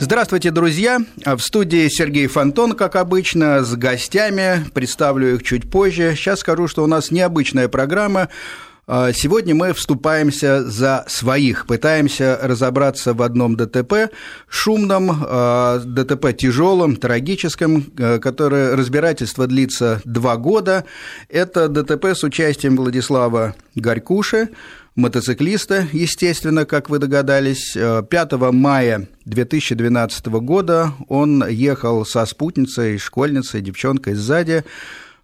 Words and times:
Здравствуйте, 0.00 0.50
друзья! 0.50 0.98
В 1.24 1.38
студии 1.38 1.88
Сергей 1.88 2.26
Фонтон, 2.26 2.72
как 2.72 2.96
обычно, 2.96 3.62
с 3.62 3.74
гостями. 3.76 4.64
Представлю 4.74 5.34
их 5.34 5.42
чуть 5.44 5.70
позже. 5.70 6.14
Сейчас 6.16 6.40
скажу, 6.40 6.66
что 6.66 6.82
у 6.82 6.86
нас 6.86 7.10
необычная 7.10 7.68
программа. 7.68 8.28
А, 8.86 9.12
сегодня 9.12 9.54
мы 9.54 9.72
вступаемся 9.72 10.62
за 10.62 11.04
своих, 11.08 11.66
пытаемся 11.66 12.38
разобраться 12.42 13.14
в 13.14 13.22
одном 13.22 13.56
ДТП, 13.56 14.10
шумном, 14.48 15.10
а, 15.26 15.78
ДТП 15.78 16.36
тяжелом, 16.36 16.96
трагическом, 16.96 17.86
а, 17.98 18.18
которое 18.18 18.76
разбирательство 18.76 19.46
длится 19.46 20.02
два 20.04 20.36
года. 20.36 20.84
Это 21.30 21.68
ДТП 21.68 22.06
с 22.06 22.24
участием 22.24 22.76
Владислава 22.76 23.54
Горькуши, 23.74 24.50
мотоциклиста, 24.96 25.86
естественно, 25.92 26.64
как 26.66 26.90
вы 26.90 26.98
догадались. 26.98 27.72
5 27.72 28.32
мая 28.52 29.08
2012 29.24 30.26
года 30.26 30.92
он 31.08 31.46
ехал 31.48 32.04
со 32.04 32.24
спутницей, 32.26 32.98
школьницей, 32.98 33.60
девчонкой 33.60 34.14
сзади, 34.14 34.64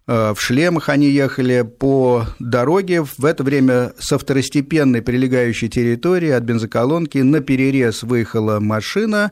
Э, 0.07 0.33
в 0.35 0.41
шлемах 0.41 0.89
они 0.89 1.07
ехали 1.09 1.61
по 1.61 2.25
дороге. 2.39 3.03
В 3.03 3.23
это 3.23 3.43
время 3.43 3.93
со 3.99 4.17
второстепенной 4.17 5.01
прилегающей 5.01 5.69
территории 5.69 6.31
от 6.31 6.43
бензоколонки 6.43 7.19
на 7.19 7.41
перерез 7.41 8.03
выехала 8.03 8.59
машина, 8.59 9.31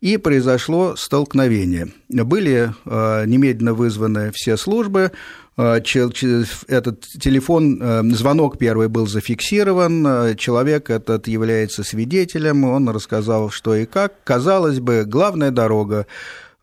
и 0.00 0.16
произошло 0.16 0.94
столкновение. 0.96 1.88
Были 2.08 2.72
э, 2.84 3.24
немедленно 3.26 3.74
вызваны 3.74 4.30
все 4.32 4.56
службы, 4.56 5.10
э, 5.10 5.10
этот 5.58 7.00
телефон, 7.20 8.14
звонок 8.14 8.58
первый 8.58 8.88
был 8.88 9.06
зафиксирован, 9.08 10.36
человек 10.36 10.88
этот 10.88 11.26
является 11.26 11.82
свидетелем, 11.82 12.64
он 12.64 12.88
рассказал, 12.88 13.50
что 13.50 13.74
и 13.74 13.84
как. 13.84 14.22
Казалось 14.22 14.78
бы, 14.78 15.04
главная 15.04 15.50
дорога, 15.50 16.06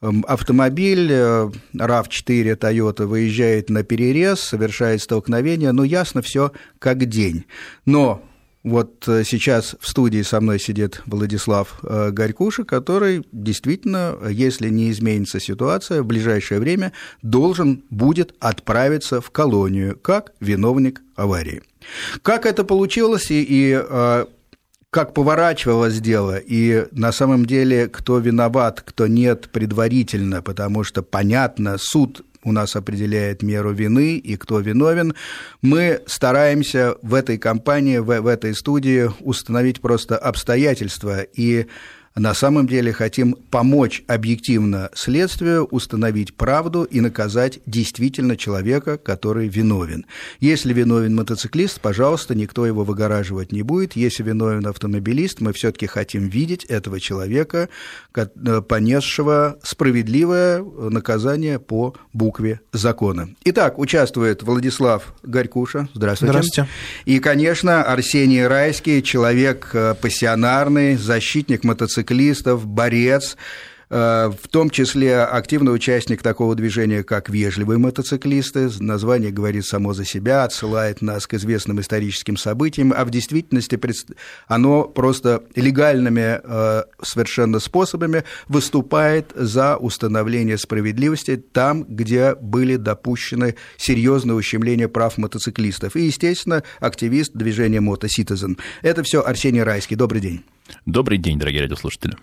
Эм, 0.06 0.24
автомобиль 0.28 1.12
RAV4 1.12 1.50
э, 1.74 2.56
Toyota 2.56 3.06
выезжает 3.06 3.70
на 3.70 3.84
перерез, 3.84 4.40
совершает 4.40 5.02
столкновение, 5.02 5.72
ну, 5.72 5.84
ясно 5.84 6.22
все 6.22 6.52
как 6.80 7.06
день. 7.06 7.46
Но 7.86 8.22
вот 8.66 9.08
э, 9.08 9.24
сейчас 9.24 9.76
в 9.80 9.88
студии 9.88 10.24
со 10.24 10.42
мной 10.42 10.60
сидит 10.60 11.04
Владислав 11.06 11.80
э, 11.84 12.10
Горькуша, 12.12 12.64
который 12.64 13.26
действительно, 13.32 14.18
если 14.28 14.70
не 14.70 14.90
изменится 14.90 15.40
ситуация, 15.40 16.02
в 16.02 16.06
ближайшее 16.08 16.60
время 16.60 16.92
должен 17.22 17.84
будет 17.92 18.34
отправиться 18.40 19.22
в 19.22 19.30
колонию 19.30 19.98
как 20.02 20.34
виновник 20.40 21.02
аварии. 21.16 21.62
Как 22.24 22.48
это 22.48 22.64
получилось 22.64 23.30
и, 23.30 23.46
и 23.48 23.82
как 24.90 25.14
поворачивалось 25.14 26.00
дело, 26.00 26.38
и 26.38 26.88
на 26.92 27.12
самом 27.12 27.46
деле 27.46 27.88
кто 27.88 28.18
виноват, 28.18 28.82
кто 28.82 29.06
нет 29.06 29.50
предварительно, 29.52 30.42
потому 30.42 30.84
что, 30.84 31.04
понятно, 31.04 31.78
суд 31.78 32.26
у 32.46 32.52
нас 32.52 32.76
определяет 32.78 33.44
меру 33.44 33.74
вины 33.74 34.18
и 34.18 34.38
кто 34.38 34.60
виновен. 34.60 35.16
Мы 35.62 36.02
стараемся 36.06 36.96
в 37.02 37.14
этой 37.14 37.38
компании, 37.38 37.98
в, 37.98 38.22
в 38.22 38.28
этой 38.28 38.56
студии 38.56 39.10
установить 39.20 39.82
просто 39.82 40.18
обстоятельства 40.18 41.22
и 41.22 41.66
на 42.16 42.34
самом 42.34 42.66
деле 42.66 42.94
хотим 42.94 43.34
помочь 43.52 44.04
объективно 44.08 44.90
следствию 44.94 45.66
установить 45.66 46.34
правду 46.34 46.84
и 46.84 47.02
наказать 47.02 47.60
действительно 47.66 48.38
человека, 48.38 48.98
который 48.98 49.50
виновен. 49.50 50.06
Если 50.40 50.72
виновен 50.72 51.14
мотоциклист, 51.14 51.82
пожалуйста, 51.82 52.34
никто 52.34 52.66
его 52.66 52.86
выгораживать 52.86 53.52
не 53.52 53.64
будет. 53.64 53.98
Если 53.98 54.24
виновен 54.24 54.66
автомобилист, 54.66 55.42
мы 55.42 55.52
все-таки 55.52 55.88
хотим 55.88 56.30
видеть 56.30 56.64
этого 56.64 57.02
человека, 57.02 57.68
э, 58.16 58.62
понесшего 58.62 59.60
справедливое 59.62 60.64
наказание 60.64 61.60
по 61.60 61.96
букве 62.14 62.62
закона. 62.72 63.28
Итак, 63.44 63.78
участвует 63.78 64.42
Владислав 64.42 65.14
Горькуша. 65.24 65.90
Здравствуйте. 65.94 66.32
Здравствуйте. 66.32 66.70
И, 67.04 67.20
конечно, 67.20 67.84
Арсений 67.84 68.48
Райский, 68.48 69.04
человек 69.04 69.72
э, 69.74 69.96
пассионарный, 70.02 70.96
защитник 70.96 71.66
мотоциклистов 71.66 72.05
мотоциклистов, 72.06 72.66
борец, 72.68 73.36
Э, 73.90 74.30
в 74.30 74.48
том 74.48 74.70
числе 74.70 75.22
активный 75.22 75.74
участник 75.74 76.22
такого 76.22 76.56
движения, 76.56 77.04
как 77.04 77.30
«Вежливые 77.30 77.78
мотоциклисты». 77.78 78.70
Название 78.80 79.32
говорит 79.32 79.66
само 79.66 79.94
за 79.94 80.06
себя, 80.06 80.44
отсылает 80.44 81.02
нас 81.02 81.28
к 81.28 81.36
известным 81.36 81.80
историческим 81.80 82.38
событиям, 82.38 82.94
а 82.96 83.06
в 83.06 83.10
действительности 83.10 83.80
оно 84.48 84.84
просто 84.84 85.44
легальными 85.56 86.42
э, 86.44 86.84
совершенно 87.02 87.60
способами 87.60 88.24
выступает 88.48 89.32
за 89.36 89.78
установление 89.78 90.58
справедливости 90.58 91.36
там, 91.36 91.84
где 91.84 92.36
были 92.36 92.78
допущены 92.78 93.56
серьезные 93.78 94.36
ущемления 94.36 94.88
прав 94.88 95.18
мотоциклистов. 95.18 95.96
И, 95.96 96.06
естественно, 96.06 96.64
активист 96.80 97.34
движения 97.34 97.82
«Мотоситизен». 97.82 98.58
Это 98.82 99.04
все 99.04 99.24
Арсений 99.24 99.64
Райский. 99.64 99.96
Добрый 99.96 100.22
день. 100.22 100.44
Добрый 100.86 101.18
день, 101.18 101.40
дорогие 101.40 101.62
радиослушатели. 101.62 102.14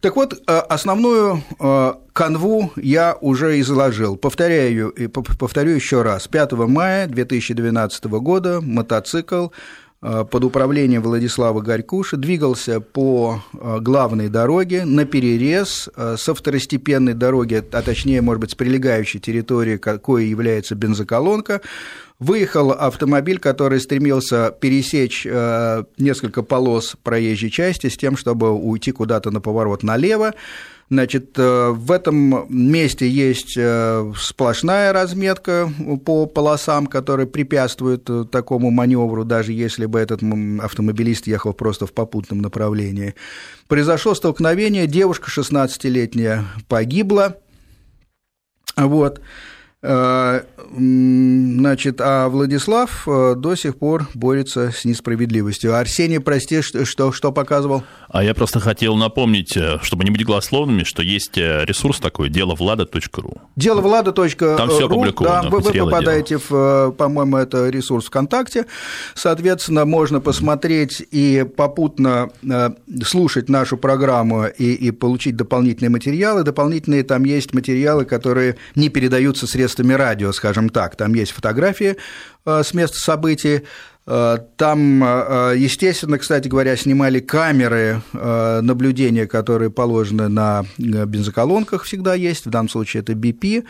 Так 0.00 0.16
вот, 0.16 0.34
э, 0.34 0.58
основную 0.58 1.42
э, 1.58 1.94
канву 2.12 2.72
я 2.76 3.16
уже 3.20 3.60
изложил. 3.60 4.16
Повторяю, 4.16 4.94
повторю 5.10 5.72
еще 5.72 6.02
раз. 6.02 6.28
5 6.28 6.52
мая 6.52 7.06
2012 7.06 8.04
года 8.04 8.60
мотоцикл 8.60 9.48
под 10.00 10.44
управлением 10.44 11.02
Владислава 11.02 11.60
Горькуши 11.60 12.16
двигался 12.16 12.80
по 12.80 13.42
главной 13.52 14.28
дороге 14.28 14.84
на 14.84 15.04
перерез 15.04 15.88
со 16.16 16.34
второстепенной 16.34 17.14
дороги, 17.14 17.62
а 17.72 17.82
точнее, 17.82 18.22
может 18.22 18.40
быть, 18.40 18.50
с 18.52 18.54
прилегающей 18.54 19.20
территории, 19.20 19.76
какой 19.76 20.26
является 20.26 20.74
бензоколонка, 20.74 21.60
Выехал 22.20 22.70
автомобиль, 22.72 23.38
который 23.38 23.80
стремился 23.80 24.54
пересечь 24.60 25.26
э, 25.26 25.84
несколько 25.96 26.42
полос 26.42 26.94
проезжей 27.02 27.48
части 27.48 27.88
с 27.88 27.96
тем, 27.96 28.18
чтобы 28.18 28.50
уйти 28.50 28.92
куда-то 28.92 29.30
на 29.30 29.40
поворот 29.40 29.82
налево. 29.82 30.34
Значит, 30.90 31.38
э, 31.38 31.70
в 31.70 31.92
этом 31.92 32.46
месте 32.48 33.08
есть 33.08 33.54
э, 33.56 34.12
сплошная 34.16 34.92
разметка 34.92 35.72
по 36.04 36.26
полосам, 36.26 36.88
которые 36.88 37.28
препятствуют 37.28 38.10
такому 38.32 38.70
маневру, 38.70 39.24
даже 39.24 39.52
если 39.52 39.86
бы 39.86 40.00
этот 40.00 40.20
автомобилист 40.60 41.28
ехал 41.28 41.52
просто 41.52 41.86
в 41.86 41.92
попутном 41.92 42.40
направлении. 42.40 43.14
Произошло 43.68 44.14
столкновение, 44.14 44.88
девушка 44.88 45.30
16-летняя 45.30 46.44
погибла. 46.66 47.36
Вот. 48.76 49.20
Э, 49.82 50.42
значит, 50.76 52.02
а 52.02 52.28
Владислав 52.28 53.08
э, 53.08 53.34
до 53.34 53.54
сих 53.54 53.78
пор 53.78 54.08
борется 54.12 54.72
с 54.72 54.84
несправедливостью. 54.84 55.74
Арсений, 55.74 56.20
прости, 56.20 56.60
что, 56.60 57.12
что 57.12 57.32
показывал? 57.32 57.82
А 58.10 58.22
я 58.22 58.34
просто 58.34 58.60
хотел 58.60 58.96
напомнить, 58.96 59.56
э, 59.56 59.78
чтобы 59.80 60.04
не 60.04 60.10
быть 60.10 60.26
голословными, 60.26 60.84
что 60.84 61.02
есть 61.02 61.38
ресурс 61.38 61.98
такой 61.98 62.28
деловлада.ру. 62.28 63.38
Деловлада.ру. 63.56 64.56
Там 64.56 64.68
все 64.68 64.84
опубликовано. 64.84 65.42
Да, 65.44 65.48
вы, 65.48 65.60
вы 65.60 65.72
попадаете 65.72 66.36
дела. 66.36 66.90
в, 66.90 66.90
по-моему, 66.92 67.38
это 67.38 67.70
ресурс 67.70 68.06
ВКонтакте. 68.06 68.66
Соответственно, 69.14 69.86
можно 69.86 70.20
посмотреть 70.20 71.02
и 71.10 71.46
попутно 71.56 72.28
слушать 73.02 73.48
нашу 73.48 73.78
программу 73.78 74.46
и, 74.46 74.74
и 74.74 74.90
получить 74.90 75.36
дополнительные 75.36 75.90
материалы. 75.90 76.42
Дополнительные 76.42 77.02
там 77.02 77.24
есть 77.24 77.54
материалы, 77.54 78.04
которые 78.04 78.56
не 78.74 78.90
передаются 78.90 79.46
средствами 79.46 79.69
средствами 79.70 79.92
радио, 79.94 80.32
скажем 80.32 80.68
так. 80.68 80.96
Там 80.96 81.14
есть 81.14 81.32
фотографии 81.32 81.96
э, 82.44 82.62
с 82.64 82.74
места 82.74 82.98
событий, 82.98 83.62
э, 84.06 84.38
там, 84.56 85.04
э, 85.04 85.54
естественно, 85.56 86.18
кстати 86.18 86.48
говоря, 86.48 86.76
снимали 86.76 87.20
камеры 87.20 88.02
наблюдения, 88.12 89.26
которые 89.26 89.70
положены 89.70 90.28
на 90.28 90.64
бензоколонках, 90.78 91.84
всегда 91.84 92.14
есть, 92.14 92.46
в 92.46 92.50
данном 92.50 92.68
случае 92.68 93.02
это 93.02 93.12
BP. 93.12 93.64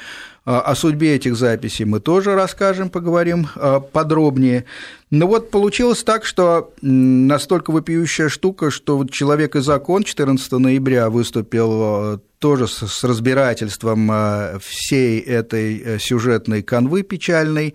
О 0.45 0.75
судьбе 0.75 1.17
этих 1.17 1.37
записей 1.37 1.85
мы 1.85 2.01
тоже 2.01 2.35
расскажем, 2.35 2.89
поговорим 2.89 3.47
подробнее. 3.93 4.65
Но 5.11 5.27
вот 5.27 5.51
получилось 5.51 6.03
так, 6.03 6.25
что 6.25 6.73
настолько 6.81 7.73
вопиющая 7.73 8.29
штука, 8.29 8.71
что 8.71 9.05
«Человек 9.07 9.55
и 9.55 9.61
закон» 9.61 10.03
14 10.03 10.53
ноября 10.53 11.11
выступил 11.11 12.21
тоже 12.41 12.67
с 12.67 13.05
разбирательством 13.05 14.11
э, 14.11 14.59
всей 14.61 15.21
этой 15.21 15.79
э, 15.79 15.99
сюжетной 15.99 16.63
канвы 16.63 17.03
печальной. 17.03 17.75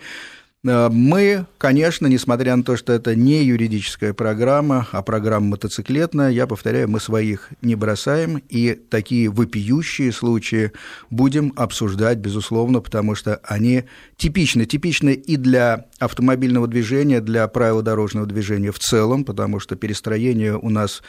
Э, 0.63 0.89
мы, 0.91 1.45
конечно, 1.59 2.07
несмотря 2.07 2.55
на 2.55 2.63
то, 2.63 2.75
что 2.75 2.91
это 2.91 3.15
не 3.15 3.43
юридическая 3.43 4.13
программа, 4.13 4.87
а 4.91 5.03
программа 5.03 5.49
мотоциклетная, 5.49 6.31
я 6.31 6.47
повторяю, 6.47 6.89
мы 6.89 6.99
своих 6.99 7.49
не 7.61 7.75
бросаем, 7.75 8.41
и 8.49 8.73
такие 8.73 9.29
вопиющие 9.29 10.11
случаи 10.11 10.71
будем 11.11 11.53
обсуждать, 11.55 12.17
безусловно, 12.17 12.81
потому 12.81 13.13
что 13.13 13.39
они 13.43 13.83
типичны, 14.17 14.65
типичны 14.65 15.11
и 15.13 15.37
для 15.37 15.85
автомобильного 15.99 16.67
движения, 16.67 17.21
для 17.21 17.47
правил 17.47 17.83
дорожного 17.83 18.25
движения 18.25 18.71
в 18.71 18.79
целом, 18.79 19.25
потому 19.25 19.59
что 19.59 19.75
перестроение 19.75 20.57
у 20.57 20.71
нас 20.71 21.03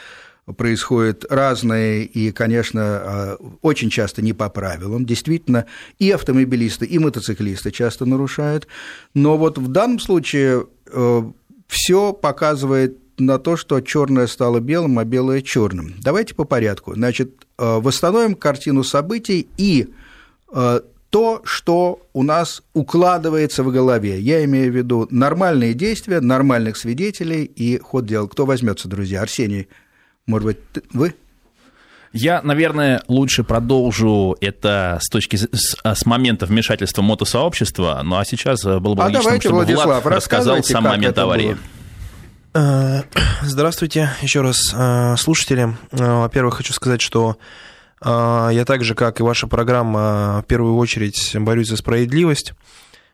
происходят 0.55 1.25
разные 1.29 2.05
и, 2.05 2.31
конечно, 2.31 2.81
а, 2.81 3.37
очень 3.61 3.89
часто 3.89 4.21
не 4.21 4.33
по 4.33 4.49
правилам. 4.49 5.05
Действительно, 5.05 5.65
и 5.99 6.09
автомобилисты, 6.11 6.85
и 6.85 6.99
мотоциклисты 6.99 7.71
часто 7.71 8.05
нарушают. 8.05 8.67
Но 9.13 9.37
вот 9.37 9.57
в 9.57 9.67
данном 9.67 9.99
случае 9.99 10.67
э, 10.85 11.23
все 11.67 12.13
показывает 12.13 12.97
на 13.17 13.39
то, 13.39 13.57
что 13.57 13.81
черное 13.81 14.27
стало 14.27 14.59
белым, 14.59 14.99
а 14.99 15.03
белое 15.03 15.41
черным. 15.41 15.95
Давайте 16.01 16.35
по 16.35 16.45
порядку. 16.45 16.93
Значит, 16.93 17.31
э, 17.57 17.79
восстановим 17.79 18.35
картину 18.35 18.83
событий 18.83 19.47
и 19.57 19.89
э, 20.53 20.81
то, 21.09 21.41
что 21.43 22.01
у 22.13 22.23
нас 22.23 22.63
укладывается 22.73 23.63
в 23.63 23.71
голове. 23.71 24.19
Я 24.19 24.43
имею 24.45 24.71
в 24.71 24.75
виду 24.75 25.07
нормальные 25.09 25.73
действия, 25.73 26.21
нормальных 26.21 26.77
свидетелей 26.77 27.43
и 27.43 27.79
ход 27.79 28.05
дела. 28.05 28.27
Кто 28.27 28.45
возьмется, 28.45 28.87
друзья? 28.87 29.21
Арсений, 29.21 29.67
может 30.27 30.45
быть, 30.45 30.57
вы? 30.93 31.15
Я, 32.13 32.41
наверное, 32.41 33.03
лучше 33.07 33.43
продолжу 33.43 34.37
это 34.39 34.99
с 35.01 35.09
точки 35.09 35.35
с, 35.35 35.75
с 35.83 36.05
момента 36.05 36.45
вмешательства 36.45 37.01
мотосообщества, 37.01 38.01
ну 38.03 38.17
а 38.17 38.25
сейчас 38.25 38.63
было 38.63 38.93
бы 38.93 39.01
а 39.01 39.05
логичным, 39.05 39.23
давайте, 39.23 39.41
чтобы 39.41 39.55
Владислав, 39.57 40.03
Влад 40.03 40.05
рассказал 40.05 40.63
сам 40.63 40.83
момент 40.83 41.17
аварии. 41.17 41.53
Было. 41.53 41.57
Э, 42.57 43.03
здравствуйте 43.43 44.11
еще 44.21 44.41
раз, 44.41 44.73
э, 44.73 45.15
слушатели. 45.17 45.75
Э, 45.91 46.21
во-первых, 46.21 46.55
хочу 46.57 46.73
сказать, 46.73 47.01
что 47.01 47.37
я 47.99 48.63
так 48.67 48.83
же, 48.83 48.93
как 48.93 49.19
и 49.19 49.23
ваша 49.23 49.47
программа, 49.47 50.43
в 50.43 50.47
первую 50.47 50.75
очередь 50.75 51.35
борюсь 51.35 51.69
за 51.69 51.77
справедливость. 51.77 52.53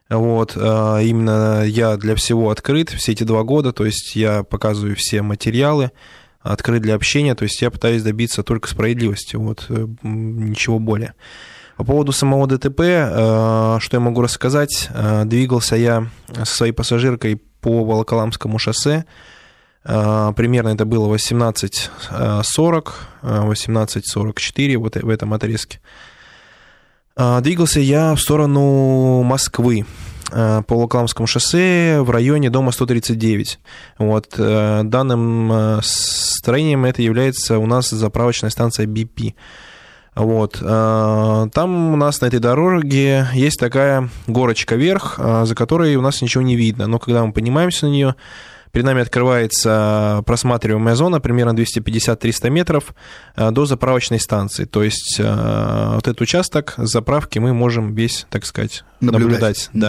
Вот, 0.09 0.57
именно 0.57 1.63
я 1.63 1.95
для 1.95 2.16
всего 2.18 2.50
открыт 2.50 2.89
все 2.89 3.13
эти 3.13 3.24
два 3.24 3.44
года, 3.44 3.71
то 3.71 3.86
есть 3.86 4.18
я 4.18 4.44
показываю 4.44 4.98
все 4.98 5.21
материалы, 5.21 5.92
открыт 6.44 6.81
для 6.81 6.95
общения, 6.95 7.34
то 7.34 7.44
есть 7.44 7.62
я 7.62 7.72
пытаюсь 7.72 8.04
добиться 8.04 8.44
только 8.44 8.68
справедливости, 8.68 9.36
вот, 9.38 9.66
ничего 10.04 10.78
более. 10.78 11.13
По 11.78 11.84
поводу 11.84 12.12
самого 12.12 12.45
ДТП, 12.45 12.78
что 13.81 13.90
я 13.94 14.00
могу 14.00 14.22
рассказать, 14.22 14.90
двигался 15.25 15.75
я 15.75 16.07
со 16.36 16.45
своей 16.45 16.72
пассажиркой 16.72 17.42
по 17.62 17.84
Волоколамскому 17.84 18.60
шоссе, 18.60 19.06
примерно 19.84 20.69
это 20.69 20.86
было 20.86 21.13
18.40, 21.13 22.94
18.44 23.24 24.78
вот 24.78 24.95
в 24.95 25.10
этом 25.10 25.34
отрезке. 25.34 25.80
Двигался 27.42 27.80
я 27.80 28.13
в 28.16 28.19
сторону 28.19 29.24
Москвы 29.24 29.86
по 30.33 30.74
Локламскому 30.75 31.27
шоссе 31.27 32.01
в 32.01 32.09
районе 32.09 32.50
дома 32.50 32.71
139. 32.71 33.59
Вот. 34.00 34.33
Данным 34.38 35.80
строением 35.83 36.85
это 36.85 37.01
является 37.01 37.59
у 37.59 37.65
нас 37.68 37.89
заправочная 37.91 38.50
станция 38.50 38.88
BP. 38.88 39.35
Вот. 40.15 40.59
Там 40.59 41.94
у 41.94 41.95
нас 41.95 42.21
на 42.21 42.25
этой 42.27 42.39
дороге 42.39 43.27
есть 43.33 43.59
такая 43.59 44.09
горочка 44.27 44.75
вверх, 44.75 45.18
за 45.18 45.56
которой 45.56 45.95
у 45.95 46.01
нас 46.01 46.21
ничего 46.21 46.44
не 46.44 46.56
видно. 46.56 46.88
Но 46.88 47.00
когда 47.00 47.25
мы 47.25 47.33
поднимаемся 47.33 47.88
на 47.88 47.91
нее, 47.91 48.15
Перед 48.73 48.87
нами 48.87 49.03
открывается 49.03 50.23
просматриваемая 50.25 50.95
зона, 50.95 51.21
примерно 51.21 51.55
250-300 51.55 52.49
метров 52.49 52.95
э, 53.35 53.51
до 53.51 53.67
заправочной 53.67 54.19
станции. 54.19 54.65
То 54.65 54.81
есть 54.81 55.17
э, 55.19 55.91
вот 55.93 56.07
этот 56.07 56.19
участок 56.21 56.73
заправки 56.77 57.37
мы 57.37 57.53
можем 57.53 57.93
весь, 57.93 58.25
так 58.31 58.45
сказать, 58.47 58.83
наблюдать. 58.99 59.69
наблюдать 59.69 59.69
mm-hmm. 59.73 59.79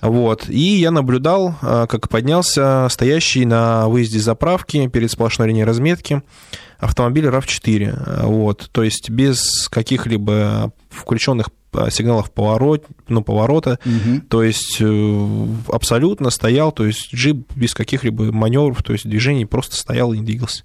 да. 0.00 0.08
Вот. 0.08 0.48
И 0.48 0.80
я 0.80 0.90
наблюдал, 0.90 1.54
э, 1.62 1.86
как 1.88 2.08
поднялся 2.08 2.88
стоящий 2.90 3.44
на 3.44 3.86
выезде 3.86 4.18
заправки 4.18 4.88
перед 4.88 5.08
сплошной 5.12 5.46
линией 5.46 5.64
разметки 5.64 6.22
автомобиль 6.78 7.26
RAV4. 7.26 8.24
Вот. 8.26 8.68
То 8.72 8.82
есть 8.82 9.10
без 9.10 9.68
каких-либо 9.68 10.72
включенных 10.90 11.50
сигналов 11.90 12.30
поворот, 12.30 12.84
ну, 13.08 13.22
поворота, 13.22 13.78
угу. 13.84 14.20
то 14.28 14.42
есть 14.42 14.78
э, 14.80 15.46
абсолютно 15.68 16.30
стоял, 16.30 16.72
то 16.72 16.86
есть 16.86 17.14
джип 17.14 17.50
без 17.54 17.74
каких-либо 17.74 18.32
маневров, 18.32 18.82
то 18.82 18.92
есть 18.92 19.08
движений 19.08 19.46
просто 19.46 19.76
стоял 19.76 20.12
и 20.12 20.18
не 20.18 20.24
двигался. 20.24 20.64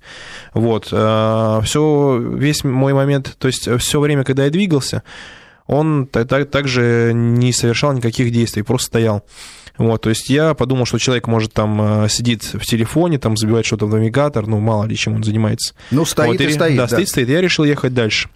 Вот, 0.54 0.90
э, 0.92 1.62
все, 1.63 2.18
весь 2.18 2.63
мой 2.63 2.94
момент, 2.94 3.36
то 3.38 3.48
есть 3.48 3.69
все 3.80 4.00
время, 4.00 4.24
когда 4.24 4.46
я 4.46 4.50
двигался, 4.50 5.04
он 5.68 6.06
также 6.08 7.12
не 7.14 7.54
совершал 7.54 7.94
никаких 7.94 8.31
действий, 8.31 8.64
просто 8.64 8.88
стоял. 8.88 9.24
Вот, 9.78 10.02
то 10.02 10.10
есть 10.10 10.30
я 10.30 10.54
подумал, 10.54 10.86
что 10.86 10.98
человек 10.98 11.28
может 11.28 11.54
там 11.54 12.04
э, 12.04 12.10
сидит 12.10 12.44
в 12.44 12.66
телефоне, 12.66 13.18
там 13.18 13.38
забивает 13.38 13.66
что-то 13.66 13.86
в 13.86 13.90
навигатор, 13.90 14.46
ну, 14.46 14.60
мало 14.60 14.84
ли 14.84 14.96
чем 14.96 15.16
он 15.16 15.24
занимается. 15.24 15.74
Ну, 15.92 16.06
стоит 16.06 16.40
вот, 16.40 16.42
и, 16.42 16.44
и 16.44 16.52
стоит. 16.52 16.78
Да, 16.78 16.84
да, 16.84 16.88
стоит, 16.88 17.10
стоит. 17.10 17.30
Я 17.30 17.42
решил 17.42 17.64
ехать 17.64 17.94
дальше. 17.94 18.30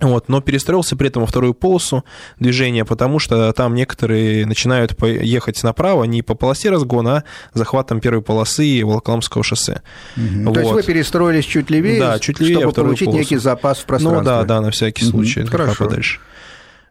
Вот, 0.00 0.28
но 0.28 0.40
перестроился 0.40 0.96
при 0.96 1.06
этом 1.06 1.22
во 1.22 1.26
вторую 1.26 1.54
полосу 1.54 2.04
движения, 2.40 2.84
потому 2.84 3.20
что 3.20 3.52
там 3.52 3.74
некоторые 3.74 4.44
начинают 4.44 5.00
ехать 5.02 5.62
направо 5.62 6.02
не 6.04 6.22
по 6.22 6.34
полосе 6.34 6.70
разгона, 6.70 7.22
а 7.52 7.58
захватом 7.58 8.00
первой 8.00 8.20
полосы 8.20 8.84
Волоколамского 8.84 9.44
шоссе. 9.44 9.82
Угу. 10.16 10.44
Вот. 10.46 10.54
То 10.54 10.60
есть 10.60 10.72
вы 10.72 10.82
перестроились 10.82 11.44
чуть 11.44 11.70
левее, 11.70 12.00
да, 12.00 12.18
чуть 12.18 12.40
левее 12.40 12.58
чтобы 12.58 12.72
получить 12.72 13.06
полосу. 13.06 13.18
некий 13.20 13.36
запас 13.36 13.78
в 13.78 13.84
пространстве? 13.84 14.18
Ну 14.18 14.24
да, 14.24 14.42
да, 14.42 14.60
на 14.60 14.72
всякий 14.72 15.04
случай, 15.04 15.42
угу. 15.42 15.50
Хорошо. 15.50 15.84
подальше. 15.84 16.18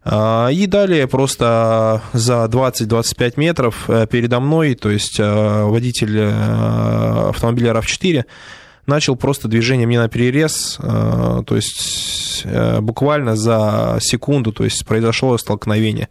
А, 0.06 0.50
и 0.50 0.66
далее 0.66 1.08
просто 1.08 2.02
за 2.14 2.46
20-25 2.46 3.34
метров 3.38 3.90
э, 3.90 4.06
передо 4.10 4.40
мной, 4.40 4.76
то 4.76 4.90
есть 4.90 5.20
э, 5.20 5.64
водитель 5.64 6.18
э, 6.20 7.30
автомобиля 7.30 7.72
RAV4 7.72 8.26
начал 8.86 9.16
просто 9.16 9.48
движение 9.48 9.88
мне 9.88 10.00
на 10.00 10.10
перерез, 10.10 10.78
то 10.80 11.56
есть 11.56 12.46
буквально 12.82 13.36
за 13.36 13.98
секунду, 14.02 14.52
то 14.52 14.64
есть 14.64 14.86
произошло 14.86 15.38
столкновение 15.38 16.10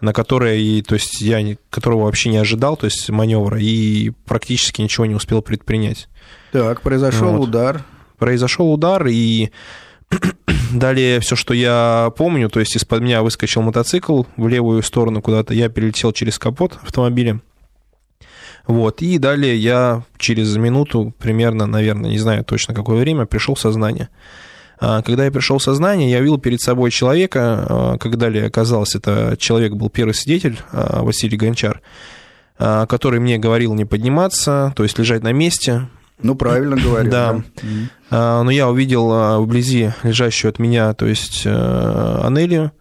на 0.00 0.12
которое, 0.12 0.80
то 0.82 0.94
есть 0.94 1.20
я 1.20 1.56
которого 1.70 2.04
вообще 2.04 2.30
не 2.30 2.36
ожидал, 2.36 2.76
то 2.76 2.86
есть 2.86 3.10
маневра, 3.10 3.58
и 3.60 4.10
практически 4.26 4.80
ничего 4.80 5.06
не 5.06 5.16
успел 5.16 5.42
предпринять. 5.42 6.08
Так, 6.52 6.82
произошел 6.82 7.32
вот. 7.32 7.48
удар. 7.48 7.84
Произошел 8.16 8.72
удар, 8.72 9.06
и 9.08 9.50
Далее 10.72 11.20
все, 11.20 11.36
что 11.36 11.54
я 11.54 12.12
помню, 12.16 12.48
то 12.48 12.60
есть 12.60 12.76
из-под 12.76 13.02
меня 13.02 13.22
выскочил 13.22 13.62
мотоцикл 13.62 14.24
в 14.36 14.48
левую 14.48 14.82
сторону 14.82 15.22
куда-то, 15.22 15.54
я 15.54 15.68
перелетел 15.68 16.12
через 16.12 16.38
капот 16.38 16.78
автомобиля. 16.82 17.40
Вот, 18.68 19.00
и 19.00 19.16
далее 19.16 19.56
я 19.56 20.02
через 20.18 20.54
минуту, 20.58 21.14
примерно, 21.18 21.64
наверное, 21.64 22.10
не 22.10 22.18
знаю 22.18 22.44
точно 22.44 22.74
какое 22.74 23.00
время, 23.00 23.24
пришел 23.24 23.54
в 23.54 23.60
сознание. 23.60 24.10
А, 24.78 25.00
когда 25.00 25.24
я 25.24 25.32
пришел 25.32 25.56
в 25.56 25.62
сознание, 25.62 26.10
я 26.10 26.20
видел 26.20 26.38
перед 26.38 26.60
собой 26.60 26.90
человека, 26.90 27.66
а, 27.66 27.98
как 27.98 28.18
далее 28.18 28.44
оказалось, 28.46 28.94
это 28.94 29.36
человек 29.38 29.72
был 29.72 29.88
первый 29.88 30.12
свидетель, 30.12 30.60
а, 30.70 31.02
Василий 31.02 31.38
Гончар, 31.38 31.80
который 32.58 33.20
мне 33.20 33.38
говорил 33.38 33.72
не 33.72 33.84
подниматься, 33.86 34.72
то 34.76 34.82
есть 34.82 34.98
лежать 34.98 35.22
на 35.22 35.32
месте, 35.32 35.88
ну, 36.20 36.34
правильно 36.34 36.76
говорю. 36.82 37.10
Да. 37.10 37.40
да. 38.10 38.42
Но 38.42 38.50
я 38.50 38.68
увидел 38.68 39.40
вблизи 39.40 39.92
лежащую 40.02 40.50
от 40.50 40.58
меня, 40.58 40.92
то 40.92 41.06
есть 41.06 41.46
Анелию. 41.46 42.72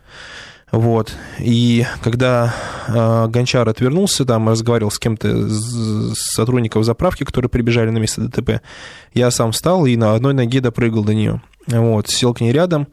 Вот. 0.72 1.14
И 1.40 1.86
когда 2.04 2.54
э, 2.88 3.28
Гончар 3.30 3.68
отвернулся, 3.70 4.26
там 4.26 4.50
разговаривал 4.50 4.92
с 4.92 5.00
кем-то 5.00 5.30
из 5.30 6.16
сотрудников 6.16 6.84
заправки, 6.84 7.24
которые 7.24 7.50
прибежали 7.50 7.90
на 7.90 8.00
место 8.00 8.22
ДТП, 8.22 8.62
я 9.14 9.32
сам 9.32 9.54
встал 9.54 9.86
и 9.86 9.96
на 9.96 10.14
одной 10.14 10.34
ноге 10.34 10.60
допрыгал 10.60 11.04
до 11.06 11.14
нее. 11.14 11.42
Вот, 11.68 12.10
сел 12.10 12.34
к 12.34 12.42
ней 12.42 12.52
рядом, 12.52 12.88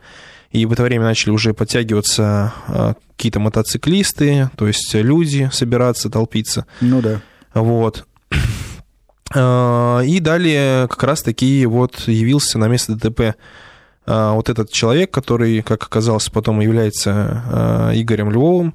и 0.51 0.67
в 0.67 0.73
это 0.73 0.85
время 0.85 1.05
начали 1.05 1.31
уже 1.31 1.53
подтягиваться 1.53 2.53
э, 2.69 2.95
какие-то 3.17 3.41
мотоциклисты, 3.41 4.51
то 4.57 4.69
есть 4.69 4.95
люди 4.95 5.51
собираться, 5.53 6.11
толпиться. 6.11 6.67
Ну 6.81 7.03
да. 7.03 7.21
Вот. 7.55 8.07
А, 9.35 10.01
и 10.01 10.21
далее 10.21 10.87
как 10.89 11.03
раз-таки 11.03 11.67
вот 11.67 12.07
явился 12.07 12.59
на 12.59 12.69
место 12.69 12.95
ДТП 12.95 13.37
вот 14.07 14.49
этот 14.51 14.71
человек, 14.71 15.11
который, 15.11 15.63
как 15.63 15.83
оказалось, 15.83 16.29
потом 16.29 16.61
является 16.61 17.43
а, 17.51 17.93
Игорем 17.95 18.31
Львовым. 18.31 18.75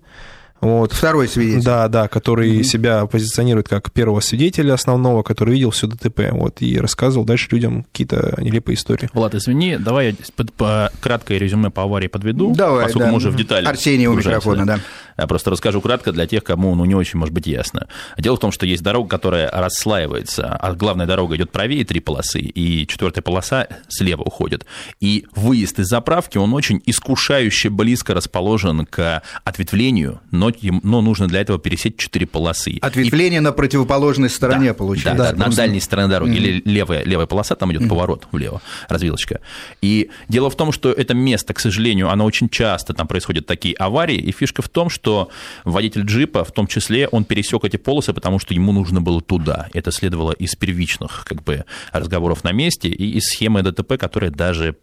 Вот. 0.62 0.92
Второй 0.92 1.28
свидетель. 1.28 1.64
Да, 1.64 1.88
да, 1.88 2.08
который 2.08 2.58
mm-hmm. 2.58 2.64
себя 2.64 3.06
позиционирует 3.06 3.70
как 3.70 3.92
первого 3.92 4.20
свидетеля 4.20 4.74
основного, 4.74 5.24
который 5.24 5.54
видел 5.54 5.72
все 5.72 5.88
ДТП, 5.88 6.32
вот, 6.32 6.62
и 6.62 6.78
рассказывал 6.78 7.26
дальше 7.26 7.48
людям 7.52 7.84
какие-то 7.84 8.36
нелепые 8.42 8.76
истории. 8.76 9.10
Влад, 9.14 9.36
извини, 9.36 9.78
давай 9.78 10.08
я 10.10 10.16
по, 10.36 10.44
по 10.58 10.92
краткое 11.00 11.38
резюме 11.38 11.70
по 11.70 11.84
аварии 11.84 12.08
подведу, 12.08 12.54
давай, 12.54 12.86
поскольку 12.86 13.06
да. 13.06 13.12
мы 13.12 13.18
уже 13.18 13.32
в 13.32 13.38
детали. 13.38 13.66
Арсений 13.66 14.08
у 14.08 14.14
микрофона, 14.14 14.66
да. 14.66 14.80
Я 15.20 15.28
просто 15.28 15.52
расскажу 15.52 15.82
кратко 15.82 16.12
для 16.12 16.26
тех, 16.26 16.44
кому 16.44 16.74
ну, 16.76 16.86
не 16.86 16.96
очень 16.96 17.20
может 17.20 17.34
быть 17.34 17.46
ясно. 17.46 17.88
Дело 18.18 18.38
в 18.38 18.40
том, 18.40 18.52
что 18.52 18.66
есть 18.66 18.82
дорога, 18.82 19.10
которая 19.10 19.50
расслаивается, 19.52 20.56
а 20.56 20.74
главная 20.74 21.06
дорога 21.06 21.36
идет 21.36 21.52
правее 21.52 21.84
три 21.84 22.00
полосы, 22.00 22.40
и 22.40 22.88
четвертая 22.88 23.22
полоса 23.22 23.68
слева 23.90 24.22
уходит. 24.22 24.66
И 25.02 25.26
выезд 25.36 25.80
из 25.80 25.88
заправки, 25.88 26.38
он 26.38 26.54
очень 26.54 26.82
искушающе 26.86 27.70
близко 27.70 28.14
расположен 28.14 28.86
к 28.86 29.22
ответвлению, 29.44 30.22
но, 30.32 30.52
но 30.84 31.02
нужно 31.02 31.28
для 31.28 31.42
этого 31.42 31.60
пересечь 31.60 31.98
четыре 31.98 32.26
полосы. 32.26 32.78
Ответвление 32.82 33.40
и... 33.40 33.44
на 33.44 33.52
противоположной 33.52 34.30
стороне 34.30 34.70
да, 34.70 34.74
получается. 34.74 35.24
Да, 35.24 35.32
да, 35.32 35.38
да 35.38 35.50
на 35.50 35.56
дальней 35.56 35.82
стороне 35.82 36.08
дороги. 36.08 36.32
Mm-hmm. 36.32 36.38
Или 36.38 36.62
левая, 36.64 37.04
левая 37.04 37.26
полоса, 37.26 37.56
там 37.56 37.72
идет 37.74 37.82
mm-hmm. 37.82 37.90
поворот 37.90 38.28
влево, 38.32 38.62
развилочка. 38.88 39.42
И 39.82 40.10
дело 40.30 40.50
в 40.50 40.56
том, 40.56 40.72
что 40.72 40.92
это 40.92 41.14
место, 41.14 41.54
к 41.54 41.60
сожалению, 41.60 42.10
оно 42.10 42.24
очень 42.24 42.48
часто, 42.48 42.94
там 42.94 43.08
происходят 43.08 43.46
такие 43.46 43.76
аварии, 43.76 44.18
и 44.18 44.32
фишка 44.32 44.62
в 44.62 44.70
том, 44.70 44.90
что 44.90 45.09
водитель 45.66 46.04
джипа, 46.04 46.44
в 46.44 46.52
том 46.52 46.68
числе, 46.68 47.08
он 47.08 47.24
пересек 47.24 47.64
эти 47.64 47.78
полосы, 47.78 48.14
потому 48.14 48.40
что 48.40 48.54
ему 48.54 48.72
нужно 48.72 49.02
было 49.02 49.22
туда. 49.22 49.68
Это 49.74 49.92
следовало 49.92 50.32
из 50.32 50.56
первичных 50.56 51.26
как 51.26 51.44
бы, 51.44 51.66
разговоров 51.92 52.44
на 52.44 52.52
месте 52.52 52.90
и 52.90 53.18
из 53.18 53.24
схемы 53.26 53.62
ДТП, 53.62 53.98
которая 53.98 54.32
даже 54.32 54.74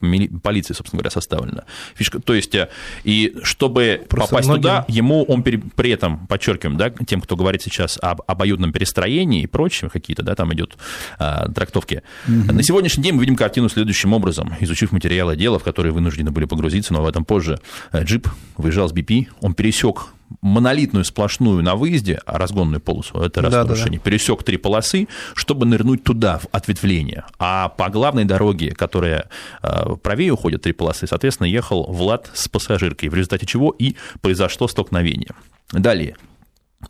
полиции, 0.43 0.75
собственно 0.75 0.99
говоря, 0.99 1.11
составлена. 1.11 1.65
Фишка, 1.95 2.21
то 2.21 2.35
есть, 2.35 2.55
э, 2.55 2.69
и 3.05 3.37
чтобы 3.43 4.05
Просто 4.09 4.31
попасть 4.31 4.49
многим... 4.49 4.63
туда, 4.63 4.85
ему 4.89 5.25
он 5.25 5.43
при, 5.43 5.57
при 5.57 5.91
этом, 5.91 6.27
подчеркиваем, 6.27 6.77
да, 6.77 6.91
тем, 6.91 7.21
кто 7.21 7.37
говорит 7.37 7.63
сейчас 7.63 7.99
об 8.03 8.23
обоюдном 8.27 8.73
перестроении 8.73 9.43
и 9.43 9.47
прочем 9.47 9.91
какие-то, 9.91 10.23
да, 10.23 10.35
там 10.35 10.53
идет 10.55 10.77
а, 11.19 11.49
трактовки. 11.51 12.03
Угу. 12.29 12.53
На 12.53 12.63
сегодняшний 12.63 13.05
день 13.05 13.15
мы 13.15 13.21
видим 13.21 13.37
картину 13.37 13.69
следующим 13.69 14.13
образом. 14.13 14.55
Изучив 14.61 14.93
материалы 14.93 15.37
дела, 15.37 15.59
в 15.59 15.65
которые 15.65 15.93
вынуждены 15.93 16.31
были 16.31 16.45
погрузиться, 16.45 16.93
но 16.93 17.01
об 17.01 17.07
этом 17.07 17.25
позже, 17.25 17.59
э, 17.93 18.05
джип 18.05 18.29
выезжал 18.57 18.89
с 18.89 18.93
BP, 18.93 19.29
он 19.41 19.55
пересек 19.55 20.09
монолитную 20.41 21.05
сплошную 21.05 21.63
на 21.63 21.77
выезде, 21.77 22.21
а 22.27 22.39
разгонную 22.39 22.81
полосу, 22.81 23.19
это 23.19 23.43
раз 23.43 23.53
да, 23.53 23.65
нарушение, 23.65 23.99
да, 23.99 24.05
да. 24.05 24.11
пересек 24.11 24.43
три 24.43 24.57
полосы, 24.57 25.09
чтобы 25.35 25.67
нырнуть 25.67 26.05
туда, 26.05 26.39
в 26.39 26.47
ответвление. 26.53 27.25
А 27.39 27.69
по 27.69 27.89
главной 27.89 28.25
дороге, 28.25 28.73
которая 28.73 29.29
э, 29.63 29.97
правее 30.03 30.33
уходит 30.33 30.63
три 30.63 30.73
полосы, 30.73 31.07
соответственно, 31.07 31.47
ехал 31.47 31.85
Влад 31.85 32.31
с 32.35 32.49
пассажиркой, 32.49 33.09
в 33.09 33.15
результате 33.15 33.47
чего 33.47 33.71
и 33.71 33.97
произошло 34.21 34.69
столкновение. 34.69 35.31
Далее. 35.73 36.17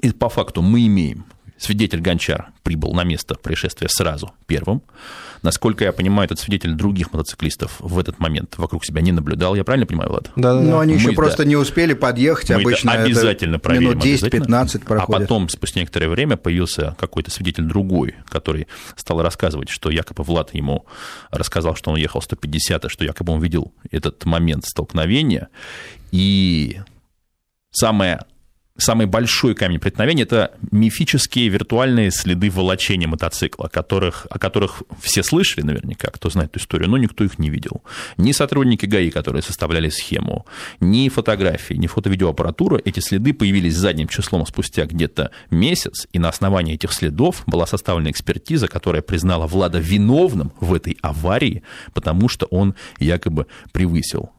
И 0.00 0.10
по 0.10 0.28
факту 0.28 0.62
мы 0.62 0.86
имеем 0.86 1.26
свидетель 1.58 2.00
Гончар 2.00 2.50
прибыл 2.62 2.92
на 2.92 3.04
место 3.04 3.34
происшествия 3.34 3.88
сразу 3.88 4.32
первым. 4.46 4.82
Насколько 5.42 5.84
я 5.84 5.92
понимаю, 5.92 6.26
этот 6.26 6.40
свидетель 6.40 6.72
других 6.72 7.12
мотоциклистов 7.12 7.76
в 7.78 7.98
этот 7.98 8.18
момент 8.18 8.58
вокруг 8.58 8.84
себя 8.84 9.00
не 9.00 9.12
наблюдал. 9.12 9.54
Я 9.54 9.64
правильно 9.64 9.86
понимаю, 9.86 10.10
Влад? 10.10 10.30
Да, 10.34 10.54
да. 10.54 10.60
Но 10.60 10.80
они 10.80 10.94
Мы, 10.94 10.98
еще 10.98 11.12
просто 11.12 11.44
да. 11.44 11.48
не 11.48 11.56
успели 11.56 11.94
подъехать. 11.94 12.50
Мы 12.50 12.56
обычно 12.56 12.90
это 12.90 13.04
обязательно 13.04 13.56
это 13.56 13.62
проверим. 13.62 13.90
Минут 13.90 14.04
10-15 14.04 14.84
проходит. 14.84 14.88
А 14.88 15.20
потом, 15.20 15.48
спустя 15.48 15.80
некоторое 15.80 16.08
время, 16.08 16.36
появился 16.36 16.96
какой-то 16.98 17.30
свидетель 17.30 17.64
другой, 17.64 18.16
который 18.28 18.66
стал 18.96 19.22
рассказывать, 19.22 19.68
что 19.68 19.90
якобы 19.90 20.24
Влад 20.24 20.54
ему 20.54 20.86
рассказал, 21.30 21.76
что 21.76 21.90
он 21.90 21.96
ехал 21.96 22.20
150, 22.20 22.84
и 22.84 22.88
что 22.88 23.04
якобы 23.04 23.32
он 23.32 23.40
видел 23.40 23.72
этот 23.90 24.24
момент 24.24 24.64
столкновения. 24.64 25.48
И 26.10 26.80
самое 27.70 28.20
самый 28.78 29.06
большой 29.06 29.54
камень 29.54 29.78
преткновения– 29.78 30.22
это 30.24 30.52
мифические 30.70 31.48
виртуальные 31.48 32.10
следы 32.10 32.50
волочения 32.50 33.06
мотоцикла, 33.06 33.68
которых, 33.68 34.26
о 34.30 34.38
которых 34.38 34.82
все 35.00 35.22
слышали 35.22 35.64
наверняка, 35.64 36.08
кто 36.10 36.30
знает 36.30 36.50
эту 36.50 36.60
историю, 36.60 36.90
но 36.90 36.98
никто 36.98 37.24
их 37.24 37.38
не 37.38 37.50
видел. 37.50 37.82
Ни 38.16 38.32
сотрудники 38.32 38.86
ГАИ, 38.86 39.10
которые 39.10 39.42
составляли 39.42 39.88
схему, 39.88 40.46
ни 40.80 41.08
фотографии, 41.08 41.74
ни 41.74 41.86
фото-видеоаппаратура, 41.86 42.80
эти 42.84 43.00
следы 43.00 43.32
появились 43.32 43.74
задним 43.74 44.08
числом 44.08 44.46
спустя 44.46 44.86
где-то 44.86 45.30
месяц, 45.50 46.06
и 46.12 46.18
на 46.18 46.28
основании 46.28 46.74
этих 46.74 46.92
следов 46.92 47.42
была 47.46 47.66
составлена 47.66 48.10
экспертиза, 48.10 48.68
которая 48.68 49.02
признала 49.02 49.46
Влада 49.46 49.78
виновным 49.78 50.52
в 50.60 50.74
этой 50.74 50.96
аварии, 51.02 51.62
потому 51.94 52.28
что 52.28 52.46
он 52.46 52.74
якобы 52.98 53.46
превысил 53.72 54.30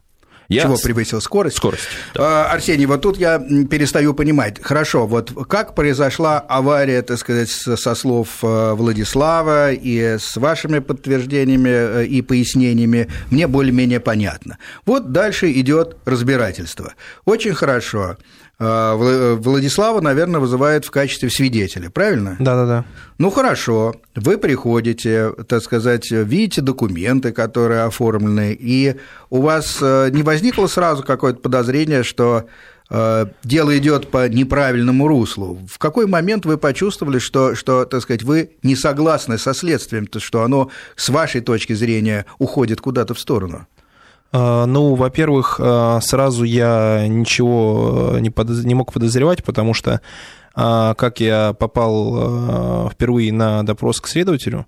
я... 0.48 0.64
Чего 0.64 0.78
превысил? 0.78 1.22
Скорость? 1.22 1.58
Скорость. 1.58 1.84
Да. 2.14 2.48
А, 2.48 2.52
Арсений, 2.54 2.86
вот 2.86 3.02
тут 3.02 3.18
я 3.18 3.40
перестаю 3.40 4.14
понимать. 4.14 4.62
Хорошо, 4.62 5.06
вот 5.06 5.32
как 5.48 5.76
произошла 5.76 6.40
авария, 6.40 7.02
так 7.02 7.18
сказать, 7.18 7.50
со 7.50 7.96
слов 7.96 8.44
э, 8.44 8.74
Владислава 8.74 9.72
и 9.72 10.18
с 10.18 10.38
вашими 10.38 10.80
подтверждениями 10.80 11.70
э, 11.70 12.06
и 12.06 12.22
пояснениями, 12.22 13.10
мне 13.30 13.48
более-менее 13.48 14.00
понятно. 14.00 14.58
Вот 14.86 15.12
дальше 15.12 15.52
идет 15.52 15.98
разбирательство. 16.06 16.94
Очень 17.26 17.54
хорошо. 17.54 18.18
А, 18.60 18.96
Владислава, 18.96 20.02
наверное, 20.02 20.40
вызывает 20.40 20.84
в 20.84 20.92
качестве 20.92 21.30
свидетеля, 21.30 21.92
правильно? 21.92 22.38
Да, 22.40 22.56
да, 22.56 22.66
да. 22.66 22.86
Ну 23.20 23.30
хорошо, 23.30 23.96
вы 24.16 24.38
приходите, 24.40 25.32
так 25.48 25.62
сказать, 25.62 26.10
видите 26.10 26.62
документы, 26.62 27.32
которые 27.32 27.84
оформлены, 27.84 28.58
и 28.60 28.96
у 29.30 29.42
вас 29.42 29.78
э, 29.82 30.10
не 30.12 30.24
возникло 30.24 30.66
сразу 30.66 31.04
какое-то 31.04 31.40
подозрение, 31.40 32.02
что 32.02 32.46
э, 32.90 33.26
дело 33.44 33.78
идет 33.78 34.10
по 34.10 34.28
неправильному 34.28 35.08
руслу. 35.08 35.60
В 35.70 35.78
какой 35.78 36.08
момент 36.08 36.48
вы 36.48 36.58
почувствовали, 36.58 37.20
что, 37.20 37.54
что 37.54 37.86
так 37.86 38.02
сказать, 38.02 38.24
вы 38.24 38.52
не 38.64 38.76
согласны 38.76 39.38
со 39.38 39.54
следствием, 39.54 40.08
что 40.18 40.42
оно 40.42 40.72
с 40.96 41.10
вашей 41.10 41.42
точки 41.42 41.74
зрения 41.74 42.26
уходит 42.40 42.82
куда-то 42.82 43.14
в 43.14 43.20
сторону? 43.20 43.68
А, 44.32 44.66
ну, 44.66 44.96
во-первых, 44.96 45.60
а, 45.60 46.00
сразу 46.02 46.44
я 46.44 47.06
ничего 47.08 48.14
э, 48.16 48.20
не, 48.20 48.30
подоз... 48.30 48.64
не 48.64 48.76
мог 48.76 48.94
подозревать, 48.94 49.44
потому 49.44 49.74
что 49.74 50.02
а, 50.56 50.94
как 50.96 51.20
я 51.20 51.54
попал 51.54 52.90
впервые 52.90 53.32
на 53.32 53.64
допрос 53.64 54.02
к 54.02 54.08
следователю, 54.08 54.66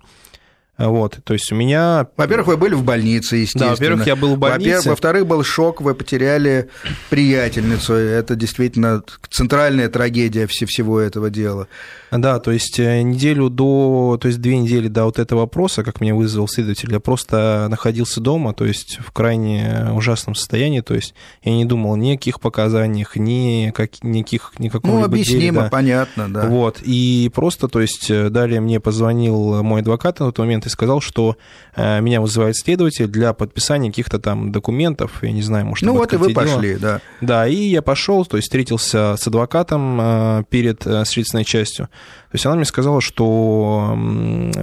вот, 0.88 1.18
то 1.24 1.32
есть 1.32 1.52
у 1.52 1.54
меня... 1.54 2.06
Во-первых, 2.16 2.48
вы 2.48 2.56
были 2.56 2.74
в 2.74 2.84
больнице, 2.84 3.36
естественно. 3.36 3.66
Да, 3.66 3.70
во-первых, 3.72 4.06
я 4.06 4.16
был 4.16 4.34
в 4.34 4.38
больнице. 4.38 4.90
Во-вторых, 4.90 5.26
был 5.26 5.42
шок, 5.44 5.80
вы 5.80 5.94
потеряли 5.94 6.68
приятельницу. 7.08 7.94
Это 7.94 8.36
действительно 8.36 9.02
центральная 9.28 9.88
трагедия 9.88 10.46
всего 10.46 11.00
этого 11.00 11.30
дела. 11.30 11.68
Да, 12.10 12.40
то 12.40 12.50
есть 12.50 12.78
э, 12.80 13.02
неделю 13.02 13.50
до, 13.50 14.18
то 14.20 14.26
есть 14.26 14.40
две 14.40 14.58
недели 14.58 14.88
до 14.88 15.04
вот 15.04 15.18
этого 15.18 15.40
вопроса, 15.40 15.84
как 15.84 16.00
меня 16.00 16.14
вызвал 16.14 16.48
следователь, 16.48 16.92
я 16.92 16.98
просто 16.98 17.68
находился 17.70 18.20
дома, 18.20 18.52
то 18.52 18.64
есть 18.64 18.98
в 19.00 19.12
крайне 19.12 19.90
ужасном 19.92 20.34
состоянии, 20.34 20.80
то 20.80 20.94
есть 20.94 21.14
я 21.42 21.52
не 21.52 21.64
думал 21.64 21.94
ни 21.96 22.12
о 22.12 22.16
каких 22.16 22.40
показаниях, 22.40 23.14
ни 23.14 23.70
как, 23.74 24.02
никаких, 24.02 24.52
никакого 24.58 25.00
Ну, 25.00 25.04
объяснимо, 25.04 25.40
деле, 25.40 25.52
да. 25.52 25.68
понятно, 25.68 26.32
да. 26.32 26.46
Вот, 26.46 26.80
и 26.82 27.30
просто, 27.32 27.68
то 27.68 27.80
есть 27.80 28.10
э, 28.10 28.28
далее 28.28 28.60
мне 28.60 28.80
позвонил 28.80 29.62
мой 29.62 29.82
адвокат 29.82 30.18
на 30.18 30.26
тот 30.26 30.38
момент 30.38 30.66
и 30.66 30.68
сказал, 30.70 31.00
что 31.00 31.36
э, 31.76 32.00
меня 32.00 32.20
вызывает 32.20 32.56
следователь 32.56 33.06
для 33.06 33.32
подписания 33.32 33.90
каких-то 33.90 34.18
там 34.18 34.52
документов, 34.52 35.22
я 35.22 35.32
не 35.32 35.42
знаю, 35.42 35.66
может, 35.66 35.84
Ну 35.86 35.94
вот 35.94 36.12
и 36.12 36.16
вы 36.16 36.32
пошли, 36.32 36.76
да. 36.76 37.00
Да, 37.20 37.46
и 37.46 37.54
я 37.54 37.82
пошел, 37.82 38.24
то 38.24 38.36
есть 38.36 38.48
встретился 38.48 39.16
с 39.18 39.26
адвокатом 39.26 40.44
перед 40.50 40.86
следственной 41.04 41.44
частью, 41.44 41.88
то 42.30 42.36
есть 42.36 42.46
она 42.46 42.54
мне 42.54 42.64
сказала, 42.64 43.00
что 43.00 43.98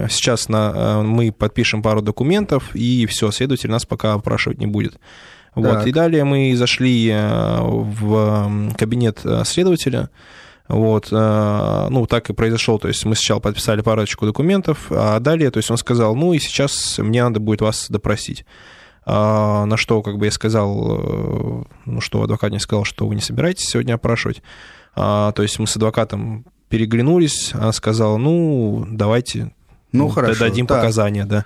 сейчас 0.08 0.48
на, 0.48 0.72
э, 0.74 1.02
мы 1.02 1.30
подпишем 1.32 1.82
пару 1.82 2.00
документов, 2.00 2.74
и 2.74 3.04
все, 3.04 3.30
следователь 3.30 3.70
нас 3.70 3.84
пока 3.84 4.14
опрашивать 4.14 4.58
не 4.58 4.66
будет. 4.66 4.98
Вот. 5.54 5.86
И 5.86 5.92
далее 5.92 6.24
мы 6.24 6.56
зашли 6.56 7.10
э, 7.12 7.58
в 7.60 8.72
кабинет 8.78 9.20
э, 9.24 9.42
следователя. 9.44 10.08
Вот, 10.68 11.10
ну, 11.10 12.06
так 12.06 12.28
и 12.28 12.34
произошло. 12.34 12.78
То 12.78 12.88
есть 12.88 13.04
мы 13.06 13.14
сначала 13.14 13.40
подписали 13.40 13.80
парочку 13.80 14.26
документов, 14.26 14.86
а 14.90 15.18
далее, 15.18 15.50
то 15.50 15.56
есть 15.56 15.70
он 15.70 15.78
сказал, 15.78 16.14
ну, 16.14 16.34
и 16.34 16.38
сейчас 16.38 16.98
мне 16.98 17.24
надо 17.24 17.40
будет 17.40 17.62
вас 17.62 17.86
допросить. 17.88 18.44
А, 19.10 19.64
на 19.64 19.78
что, 19.78 20.02
как 20.02 20.18
бы 20.18 20.26
я 20.26 20.30
сказал, 20.30 21.64
ну, 21.86 22.00
что 22.00 22.22
адвокат 22.22 22.50
мне 22.50 22.60
сказал, 22.60 22.84
что 22.84 23.06
вы 23.06 23.14
не 23.14 23.22
собираетесь 23.22 23.66
сегодня 23.66 23.94
опрашивать. 23.94 24.42
А, 24.94 25.32
то 25.32 25.42
есть 25.42 25.58
мы 25.58 25.66
с 25.66 25.76
адвокатом 25.76 26.44
переглянулись, 26.68 27.52
она 27.54 27.72
сказала, 27.72 28.18
ну, 28.18 28.86
давайте 28.90 29.52
ну, 29.92 30.04
ну 30.04 30.08
хорошо, 30.08 30.40
дадим 30.40 30.66
так. 30.66 30.78
показания, 30.78 31.24
да. 31.24 31.44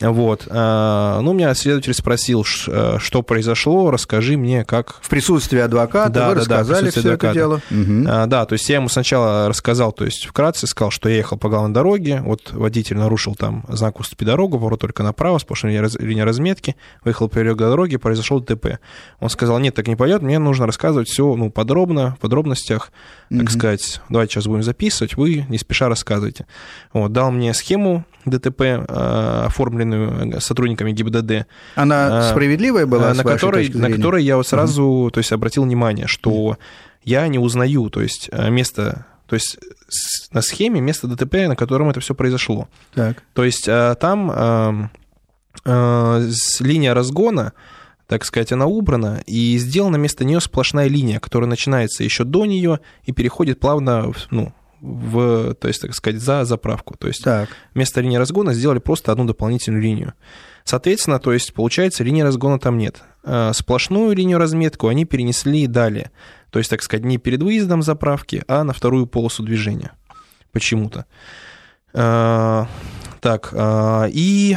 Вот. 0.00 0.46
А, 0.48 1.20
ну, 1.20 1.32
меня 1.32 1.52
следователь 1.54 1.92
спросил, 1.92 2.44
э, 2.68 2.98
что 3.00 3.22
произошло, 3.22 3.90
расскажи 3.90 4.36
мне, 4.36 4.64
как... 4.64 4.98
В 5.02 5.08
присутствии 5.08 5.58
адвоката 5.58 6.10
да, 6.10 6.28
вы 6.28 6.34
да, 6.34 6.40
рассказали 6.40 6.84
да, 6.84 6.90
все 6.90 7.00
адвоката. 7.00 7.26
это 7.26 7.34
дело? 7.34 7.60
Угу. 7.70 8.28
Да, 8.28 8.46
то 8.46 8.52
есть 8.52 8.68
я 8.68 8.76
ему 8.76 8.88
сначала 8.88 9.48
рассказал, 9.48 9.92
то 9.92 10.04
есть 10.04 10.26
вкратце 10.26 10.66
сказал, 10.66 10.90
что 10.90 11.08
я 11.08 11.16
ехал 11.16 11.36
по 11.36 11.48
главной 11.48 11.74
дороге, 11.74 12.22
вот 12.24 12.52
водитель 12.52 12.96
нарушил 12.96 13.34
там 13.34 13.64
знак 13.68 13.98
«Уступи 13.98 14.24
дорогу», 14.24 14.58
поворот 14.58 14.80
только 14.80 15.02
направо, 15.02 15.38
сплошная 15.38 15.88
линия 15.98 16.24
разметки, 16.24 16.76
выехал 17.04 17.28
по 17.28 17.42
дороге, 17.42 17.98
произошел 17.98 18.40
ДТП. 18.40 18.78
Он 19.18 19.30
сказал, 19.30 19.58
нет, 19.58 19.74
так 19.74 19.88
не 19.88 19.96
пойдет, 19.96 20.22
мне 20.22 20.38
нужно 20.38 20.66
рассказывать 20.66 21.08
все 21.08 21.34
ну, 21.34 21.50
подробно, 21.50 22.14
в 22.16 22.18
подробностях, 22.20 22.92
так 23.30 23.42
угу. 23.42 23.50
сказать, 23.50 24.00
давайте 24.08 24.34
сейчас 24.34 24.46
будем 24.46 24.62
записывать, 24.62 25.16
вы 25.16 25.44
не 25.48 25.58
спеша 25.58 25.88
рассказывайте. 25.88 26.46
Вот, 26.92 27.12
дал 27.12 27.32
мне 27.32 27.52
схему 27.52 28.04
ДТП, 28.24 28.60
э, 28.60 29.46
оформленную 29.88 30.40
сотрудниками 30.40 30.92
ГИБДД. 30.92 31.46
Она 31.74 32.20
э, 32.20 32.30
справедливая 32.30 32.86
была, 32.86 33.14
на 33.14 33.24
которой, 33.24 33.68
на 33.68 33.90
которой 33.90 34.24
я 34.24 34.36
вот 34.36 34.46
сразу 34.46 34.84
угу. 34.84 35.10
то 35.10 35.18
есть, 35.18 35.32
обратил 35.32 35.64
внимание, 35.64 36.06
что 36.06 36.58
я 37.04 37.26
не 37.28 37.38
узнаю, 37.38 37.90
то 37.90 38.00
есть 38.00 38.28
э, 38.32 38.50
место, 38.50 39.06
то 39.26 39.34
есть 39.34 39.58
на 40.32 40.42
схеме 40.42 40.80
место 40.80 41.06
ДТП, 41.06 41.48
на 41.48 41.56
котором 41.56 41.90
это 41.90 42.00
все 42.00 42.14
произошло. 42.14 42.68
Так. 42.94 43.22
То 43.34 43.44
есть 43.44 43.68
э, 43.68 43.94
там 44.00 44.30
э, 44.30 44.88
э, 45.64 46.30
линия 46.60 46.94
разгона, 46.94 47.52
так 48.06 48.24
сказать, 48.24 48.52
она 48.52 48.66
убрана, 48.66 49.22
и 49.26 49.58
сделана 49.58 49.98
вместо 49.98 50.24
нее 50.24 50.40
сплошная 50.40 50.88
линия, 50.88 51.20
которая 51.20 51.48
начинается 51.48 52.04
еще 52.04 52.24
до 52.24 52.46
нее 52.46 52.80
и 53.04 53.12
переходит 53.12 53.60
плавно, 53.60 54.12
ну, 54.30 54.52
в, 54.80 55.54
то 55.54 55.68
есть, 55.68 55.80
так 55.82 55.94
сказать, 55.94 56.20
за 56.20 56.44
заправку. 56.44 56.96
То 56.98 57.08
есть 57.08 57.22
Так. 57.24 57.48
вместо 57.74 58.00
линии 58.00 58.16
разгона 58.16 58.54
сделали 58.54 58.78
просто 58.78 59.12
одну 59.12 59.24
дополнительную 59.24 59.82
линию. 59.82 60.14
Соответственно, 60.64 61.18
то 61.18 61.32
есть, 61.32 61.54
получается, 61.54 62.04
линии 62.04 62.22
разгона 62.22 62.58
там 62.58 62.76
нет. 62.78 63.02
А 63.24 63.52
Сплошную 63.52 64.14
линию 64.14 64.38
разметку 64.38 64.88
они 64.88 65.04
перенесли 65.04 65.66
далее. 65.66 66.10
То 66.50 66.58
есть, 66.58 66.70
так 66.70 66.82
сказать, 66.82 67.04
не 67.04 67.18
перед 67.18 67.42
выездом 67.42 67.82
заправки, 67.82 68.42
а 68.48 68.64
на 68.64 68.72
вторую 68.72 69.06
полосу 69.06 69.42
движения. 69.42 69.92
Почему-то. 70.52 71.06
А, 71.94 72.66
Так, 73.20 73.50
а, 73.52 74.06
и 74.10 74.56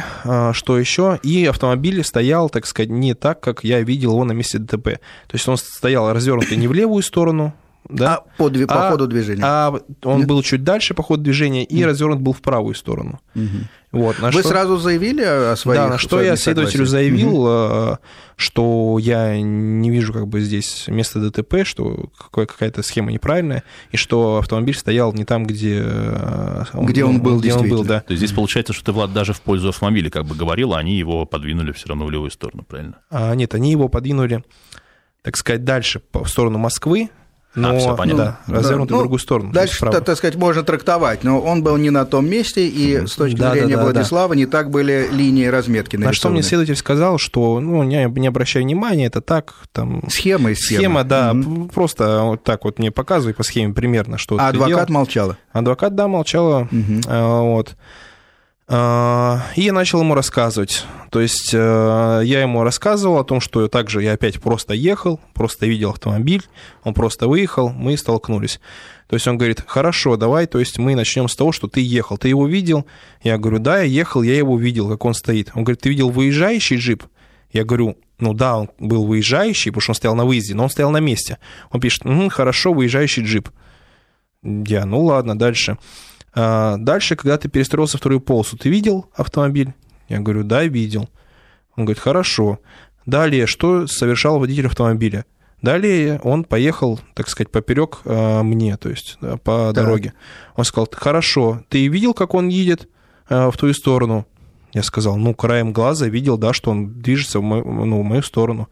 что 0.52 0.78
еще? 0.78 1.18
И 1.24 1.46
автомобиль 1.46 2.04
стоял, 2.04 2.48
так 2.48 2.64
сказать, 2.66 2.90
не 2.90 3.14
так, 3.14 3.40
как 3.40 3.64
я 3.64 3.80
видел 3.80 4.12
его 4.12 4.24
на 4.24 4.32
месте 4.32 4.58
ДТП. 4.58 4.84
То 5.26 5.34
есть 5.34 5.48
он 5.48 5.56
стоял 5.56 6.12
развернутый 6.12 6.56
не 6.56 6.68
в 6.68 6.72
левую 6.72 7.02
сторону, 7.02 7.54
да, 7.88 8.16
А 8.16 8.24
по, 8.38 8.48
дви- 8.48 8.66
по 8.66 8.88
А- 8.88 8.90
ходу 8.90 9.06
движения. 9.06 9.42
а 9.44 9.74
он 10.04 10.18
Нет? 10.20 10.28
был 10.28 10.42
чуть 10.42 10.64
дальше 10.64 10.94
по 10.94 11.02
ходу 11.02 11.22
движения 11.22 11.64
и 11.64 11.84
развернут 11.84 12.20
был 12.20 12.32
в 12.32 12.40
правую 12.40 12.74
сторону. 12.74 13.20
Мгм. 13.34 13.68
Вот, 13.90 14.18
на 14.20 14.28
Вы 14.30 14.40
что- 14.40 14.48
сразу 14.48 14.78
заявили 14.78 15.22
о 15.22 15.54
своих 15.56 15.78
да, 15.80 15.88
на 15.88 15.98
что 15.98 16.22
я 16.22 16.36
следователю 16.36 16.86
заявил, 16.86 17.44
э, 17.46 17.96
что 18.36 18.96
я 18.98 19.38
не 19.38 19.90
вижу 19.90 20.14
как 20.14 20.28
бы 20.28 20.40
здесь 20.40 20.84
места 20.88 21.18
ДТП, 21.20 21.64
что 21.64 22.08
какая- 22.16 22.46
какая-то 22.46 22.82
схема 22.82 23.12
неправильная, 23.12 23.64
и 23.90 23.98
что 23.98 24.38
автомобиль 24.38 24.74
стоял 24.76 25.12
не 25.12 25.24
там, 25.26 25.44
где, 25.44 25.82
э, 25.84 26.64
Где 26.72 27.04
он 27.04 27.20
был 27.20 27.38
где 27.40 27.52
он 27.52 27.68
был, 27.68 27.84
да. 27.84 28.00
То 28.00 28.12
есть 28.12 28.20
здесь 28.24 28.32
получается, 28.34 28.72
что 28.72 28.84
ты, 28.86 28.92
Влад, 28.92 29.12
даже 29.12 29.34
в 29.34 29.42
пользу 29.42 29.68
автомобиля 29.68 30.08
как 30.08 30.24
бы 30.24 30.34
говорил, 30.34 30.72
а 30.72 30.78
они 30.78 30.96
его 30.96 31.26
подвинули 31.26 31.72
все 31.72 31.88
равно 31.88 32.06
в 32.06 32.10
левую 32.10 32.30
сторону, 32.30 32.64
правильно? 32.66 32.94
А, 33.10 33.34
нет, 33.34 33.54
они 33.54 33.70
его 33.72 33.88
подвинули, 33.88 34.42
так 35.20 35.36
сказать, 35.36 35.64
дальше 35.64 36.00
по- 36.00 36.24
в 36.24 36.28
сторону 36.30 36.56
Москвы, 36.58 37.10
но 37.54 37.78
всё 37.78 37.96
понятно. 37.96 38.38
да, 38.46 38.54
развернутый 38.56 38.92
Ну, 38.92 38.96
в 38.98 39.00
другую 39.00 39.18
сторону. 39.18 39.52
Дальше, 39.52 39.78
так, 39.90 40.04
так 40.04 40.16
сказать, 40.16 40.36
можно 40.36 40.62
трактовать, 40.62 41.22
но 41.24 41.40
он 41.40 41.62
был 41.62 41.76
не 41.76 41.90
на 41.90 42.04
том 42.04 42.28
месте, 42.28 42.66
и 42.66 43.06
с 43.06 43.12
точки 43.14 43.36
Да, 43.36 43.48
да, 43.48 43.52
зрения 43.52 43.76
да, 43.76 43.84
да. 43.84 43.92
Владислава 43.92 44.32
не 44.34 44.46
так 44.46 44.70
были 44.70 45.08
линии 45.12 45.46
разметки 45.46 45.96
На 45.96 46.12
что 46.12 46.28
мне 46.28 46.36
нарисованы. 46.36 46.42
следователь 46.42 46.76
сказал, 46.76 47.18
что 47.18 47.60
ну, 47.60 47.82
не, 47.82 48.04
не 48.18 48.26
обращай 48.28 48.62
внимания, 48.62 49.06
это 49.06 49.20
так, 49.20 49.54
там... 49.72 50.02
Схема 50.08 50.50
из 50.50 50.60
схемы. 50.60 50.80
Схема, 50.80 51.04
да, 51.04 51.34
п- 51.34 51.68
просто 51.74 52.22
вот 52.22 52.42
так 52.44 52.64
вот 52.64 52.78
мне 52.78 52.90
показывай 52.90 53.34
по 53.34 53.42
схеме 53.42 53.74
примерно, 53.74 54.18
что 54.18 54.36
А 54.38 54.48
адвокат 54.48 54.68
делал. 54.68 54.86
молчала. 54.88 55.36
Адвокат, 55.52 55.94
да, 55.94 56.08
молчала, 56.08 56.68
а, 57.06 57.40
вот. 57.42 57.76
А, 58.68 59.42
И 59.56 59.70
начал 59.70 60.00
ему 60.00 60.14
рассказывать. 60.14 60.84
То 61.10 61.20
есть 61.20 61.50
э, 61.52 62.22
я 62.24 62.40
ему 62.40 62.62
рассказывал 62.62 63.18
о 63.18 63.24
том, 63.24 63.40
что 63.40 63.68
также 63.68 64.02
я 64.02 64.12
опять 64.12 64.40
просто 64.40 64.72
ехал, 64.72 65.20
просто 65.34 65.66
видел 65.66 65.90
автомобиль, 65.90 66.42
он 66.84 66.94
просто 66.94 67.28
выехал, 67.28 67.68
мы 67.68 67.98
столкнулись. 67.98 68.60
То 69.08 69.16
есть 69.16 69.28
он 69.28 69.36
говорит, 69.36 69.62
хорошо, 69.66 70.16
давай, 70.16 70.46
то 70.46 70.58
есть 70.58 70.78
мы 70.78 70.94
начнем 70.94 71.28
с 71.28 71.36
того, 71.36 71.52
что 71.52 71.68
ты 71.68 71.82
ехал. 71.82 72.16
Ты 72.16 72.28
его 72.28 72.46
видел? 72.46 72.86
Я 73.22 73.36
говорю, 73.36 73.58
да, 73.58 73.80
я 73.80 73.84
ехал, 73.84 74.22
я 74.22 74.34
его 74.36 74.58
видел, 74.58 74.88
как 74.88 75.04
он 75.04 75.12
стоит. 75.12 75.50
Он 75.54 75.64
говорит, 75.64 75.82
ты 75.82 75.90
видел 75.90 76.08
выезжающий 76.08 76.78
джип? 76.78 77.04
Я 77.52 77.64
говорю, 77.64 77.98
ну 78.18 78.32
да, 78.32 78.56
он 78.56 78.70
был 78.78 79.04
выезжающий, 79.04 79.70
потому 79.70 79.82
что 79.82 79.90
он 79.90 79.96
стоял 79.96 80.14
на 80.14 80.24
выезде, 80.24 80.54
но 80.54 80.64
он 80.64 80.70
стоял 80.70 80.90
на 80.90 81.00
месте. 81.00 81.36
Он 81.70 81.80
пишет, 81.80 82.06
«Мгм, 82.06 82.30
хорошо, 82.30 82.72
выезжающий 82.72 83.24
джип. 83.24 83.50
Я, 84.42 84.86
ну 84.86 85.04
ладно, 85.04 85.38
дальше. 85.38 85.76
А, 86.34 86.76
Дальше, 86.78 87.16
когда 87.16 87.38
ты 87.38 87.48
перестроился 87.48 87.98
вторую 87.98 88.20
полосу, 88.20 88.56
ты 88.56 88.68
видел 88.68 89.06
автомобиль? 89.14 89.74
Я 90.08 90.20
говорю, 90.20 90.44
да, 90.44 90.64
видел. 90.64 91.08
Он 91.76 91.84
говорит, 91.84 92.02
хорошо. 92.02 92.58
Далее, 93.06 93.46
что 93.46 93.86
совершал 93.86 94.38
водитель 94.38 94.66
автомобиля? 94.66 95.24
Далее 95.60 96.20
он 96.24 96.44
поехал, 96.44 97.00
так 97.14 97.28
сказать, 97.28 97.50
поперек 97.50 98.00
а, 98.04 98.42
мне, 98.42 98.76
то 98.76 98.88
есть 98.88 99.16
да, 99.20 99.36
по 99.36 99.72
Так. 99.72 99.84
дороге. 99.84 100.12
Он 100.56 100.64
сказал, 100.64 100.88
хорошо, 100.92 101.62
ты 101.68 101.86
видел, 101.86 102.14
как 102.14 102.34
он 102.34 102.48
едет 102.48 102.88
а, 103.28 103.50
в 103.50 103.56
твою 103.56 103.72
сторону? 103.74 104.26
Я 104.72 104.82
сказал, 104.82 105.16
ну, 105.16 105.34
краем 105.34 105.72
глаза 105.72 106.08
видел, 106.08 106.36
да, 106.38 106.52
что 106.52 106.70
он 106.70 106.94
движется 107.00 107.38
в 107.38 107.42
мою, 107.42 107.64
ну, 107.64 108.00
в 108.00 108.04
мою 108.04 108.22
сторону. 108.22 108.68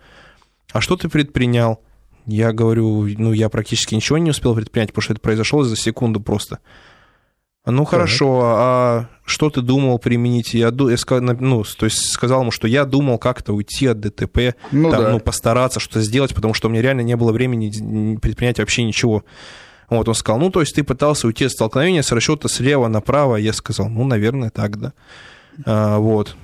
А 0.72 0.80
что 0.80 0.96
ты 0.96 1.08
предпринял? 1.08 1.80
Я 2.26 2.52
говорю, 2.52 3.06
ну, 3.18 3.32
я 3.32 3.48
практически 3.48 3.94
ничего 3.94 4.18
не 4.18 4.30
успел 4.30 4.54
предпринять, 4.54 4.90
потому 4.90 5.02
что 5.02 5.12
это 5.12 5.20
произошло 5.20 5.62
за 5.62 5.76
секунду 5.76 6.20
просто. 6.20 6.58
Ну, 7.66 7.84
хорошо, 7.84 8.40
а 8.42 9.08
что 9.24 9.50
ты 9.50 9.60
думал 9.60 9.98
применить? 9.98 10.54
Я, 10.54 10.68
я 10.68 11.20
ну, 11.20 11.64
то 11.64 11.84
есть 11.84 12.10
сказал 12.10 12.40
ему, 12.40 12.50
что 12.50 12.66
я 12.66 12.86
думал 12.86 13.18
как-то 13.18 13.52
уйти 13.52 13.86
от 13.86 14.00
ДТП, 14.00 14.54
Ну 14.72 14.90
там, 14.90 15.02
да. 15.02 15.10
ну, 15.10 15.20
постараться 15.20 15.78
что-то 15.78 16.00
сделать, 16.00 16.34
потому 16.34 16.54
что 16.54 16.68
у 16.68 16.70
меня 16.70 16.80
реально 16.80 17.02
не 17.02 17.16
было 17.16 17.32
времени 17.32 18.16
предпринять 18.16 18.58
вообще 18.58 18.82
ничего. 18.82 19.24
Вот 19.90 20.08
он 20.08 20.14
сказал, 20.14 20.40
ну, 20.40 20.50
то 20.50 20.60
есть 20.60 20.74
ты 20.74 20.84
пытался 20.84 21.26
уйти 21.26 21.44
от 21.44 21.52
столкновения 21.52 22.02
с 22.02 22.12
расчета 22.12 22.48
слева 22.48 22.88
направо. 22.88 23.36
Я 23.36 23.52
сказал, 23.52 23.88
ну, 23.88 24.04
наверное, 24.04 24.50
так, 24.50 24.78
да. 24.78 24.92
А, 25.66 25.98
вот. 25.98 26.36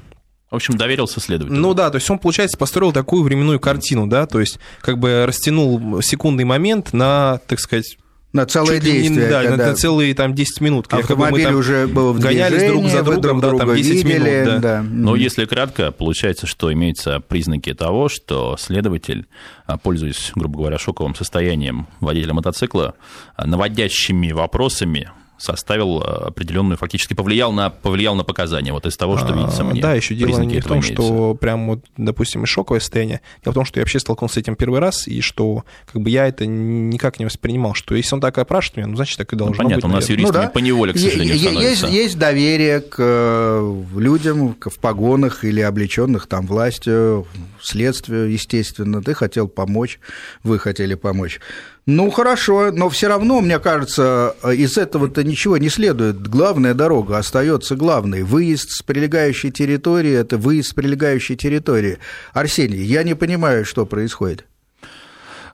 В 0.50 0.54
общем, 0.54 0.76
доверился 0.76 1.20
следователю. 1.20 1.58
Ну 1.58 1.74
да, 1.74 1.90
то 1.90 1.96
есть 1.96 2.08
он, 2.10 2.18
получается, 2.18 2.58
построил 2.58 2.92
такую 2.92 3.22
временную 3.22 3.58
картину, 3.58 4.06
да, 4.06 4.26
то 4.26 4.38
есть 4.38 4.58
как 4.80 4.98
бы 4.98 5.24
растянул 5.26 6.02
секундный 6.02 6.44
момент 6.44 6.92
на, 6.92 7.40
так 7.46 7.58
сказать, 7.58 7.98
На 8.32 8.44
целое 8.44 8.76
чуть 8.76 8.84
ли 8.84 8.92
не- 8.92 8.98
действие. 9.02 9.28
да, 9.28 9.42
когда 9.44 9.66
на 9.68 9.74
целые 9.74 10.14
там 10.14 10.34
10 10.34 10.60
минут. 10.60 10.86
Якобы 10.92 11.16
мы 11.16 11.24
автомобиль 11.26 11.44
там 11.46 11.56
уже 11.56 11.86
был 11.86 12.12
в 12.12 12.20
гонялись 12.20 12.68
друг 12.68 12.86
за 12.88 13.02
другом, 13.02 13.40
да, 13.40 13.48
друг 13.48 13.60
там 13.60 13.68
друга 13.68 13.82
10 13.82 14.04
минут, 14.04 14.04
видели, 14.04 14.44
да. 14.44 14.58
да. 14.58 14.82
Но 14.82 15.16
если 15.16 15.44
кратко, 15.46 15.90
получается, 15.90 16.46
что 16.46 16.72
имеются 16.72 17.20
признаки 17.20 17.72
того, 17.72 18.08
что 18.08 18.56
следователь, 18.58 19.26
а, 19.66 19.78
пользуясь, 19.78 20.32
грубо 20.34 20.58
говоря, 20.58 20.78
шоковым 20.78 21.14
состоянием 21.14 21.86
водителя 22.00 22.34
мотоцикла, 22.34 22.94
а, 23.36 23.46
наводящими 23.46 24.32
вопросами 24.32 25.10
составил 25.38 26.02
а, 26.02 26.26
определенную, 26.28 26.76
фактически 26.78 27.14
повлиял 27.14 27.52
на, 27.52 27.70
повлиял 27.70 28.14
на 28.14 28.24
показания, 28.24 28.72
вот 28.72 28.86
из 28.86 28.96
того, 28.96 29.18
что 29.18 29.28
А, 29.28 29.36
видится 29.36 29.64
мне. 29.64 29.80
Да, 29.80 29.94
еще 29.94 30.14
дело 30.14 30.28
Признаки 30.28 30.54
не 30.54 30.60
в 30.60 30.64
том, 30.64 30.72
имеются. 30.78 30.92
что 30.94 31.34
прям 31.34 31.66
вот, 31.68 31.84
допустим, 31.96 32.44
и 32.44 32.46
шоковое 32.46 32.80
состояние. 32.80 33.20
Дело 33.44 33.52
в 33.52 33.54
том, 33.54 33.64
что 33.64 33.78
я 33.78 33.82
вообще 33.82 34.00
столкнулся 34.00 34.34
с 34.34 34.38
этим 34.38 34.56
первый 34.56 34.80
раз, 34.80 35.06
и 35.08 35.20
что 35.20 35.64
как 35.92 36.00
бы 36.02 36.10
я 36.10 36.26
это 36.26 36.46
никак 36.46 37.18
не 37.18 37.24
воспринимал, 37.26 37.74
что 37.74 37.94
если 37.94 38.14
он 38.14 38.20
так 38.20 38.38
опрашивает 38.38 38.76
меня, 38.78 38.86
ну, 38.88 38.96
значит, 38.96 39.18
так 39.18 39.32
и 39.32 39.36
Ну, 39.36 39.44
должно 39.46 39.56
понятно, 39.64 39.76
быть. 39.76 39.84
у 39.84 39.88
нас 39.88 40.04
наверное. 40.08 40.22
юристами 40.22 40.42
Ну 40.42 40.46
да. 40.48 40.50
по 40.52 40.58
неволе, 40.58 40.92
к 40.94 40.98
сожалению, 40.98 41.36
е- 41.36 41.70
есть, 41.70 41.82
есть 41.82 42.18
доверие 42.18 42.80
к 42.80 42.96
э, 42.98 43.82
людям 43.96 44.54
к- 44.54 44.70
в 44.70 44.78
погонах 44.78 45.44
или 45.44 45.60
облеченных 45.60 46.26
там 46.28 46.46
властью, 46.46 47.26
следствию, 47.60 48.30
естественно. 48.30 49.02
Ты 49.02 49.14
хотел 49.14 49.48
помочь, 49.48 49.98
вы 50.42 50.58
хотели 50.58 50.94
помочь. 50.94 51.40
Ну, 51.88 52.10
хорошо, 52.10 52.72
но 52.72 52.88
все 52.88 53.06
равно, 53.06 53.40
мне 53.40 53.60
кажется, 53.60 54.34
из 54.42 54.76
этого-то 54.76 55.22
ничего 55.22 55.56
не 55.56 55.68
следует. 55.68 56.20
Главная 56.26 56.74
дорога 56.74 57.18
остается 57.18 57.76
главной. 57.76 58.24
Выезд 58.24 58.70
с 58.70 58.82
прилегающей 58.82 59.52
территории– 59.52 60.12
это 60.12 60.36
выезд 60.36 60.70
с 60.70 60.74
прилегающей 60.74 61.36
территории. 61.36 61.98
Арсений, 62.32 62.82
я 62.82 63.04
не 63.04 63.14
понимаю, 63.14 63.64
что 63.64 63.86
происходит. 63.86 64.46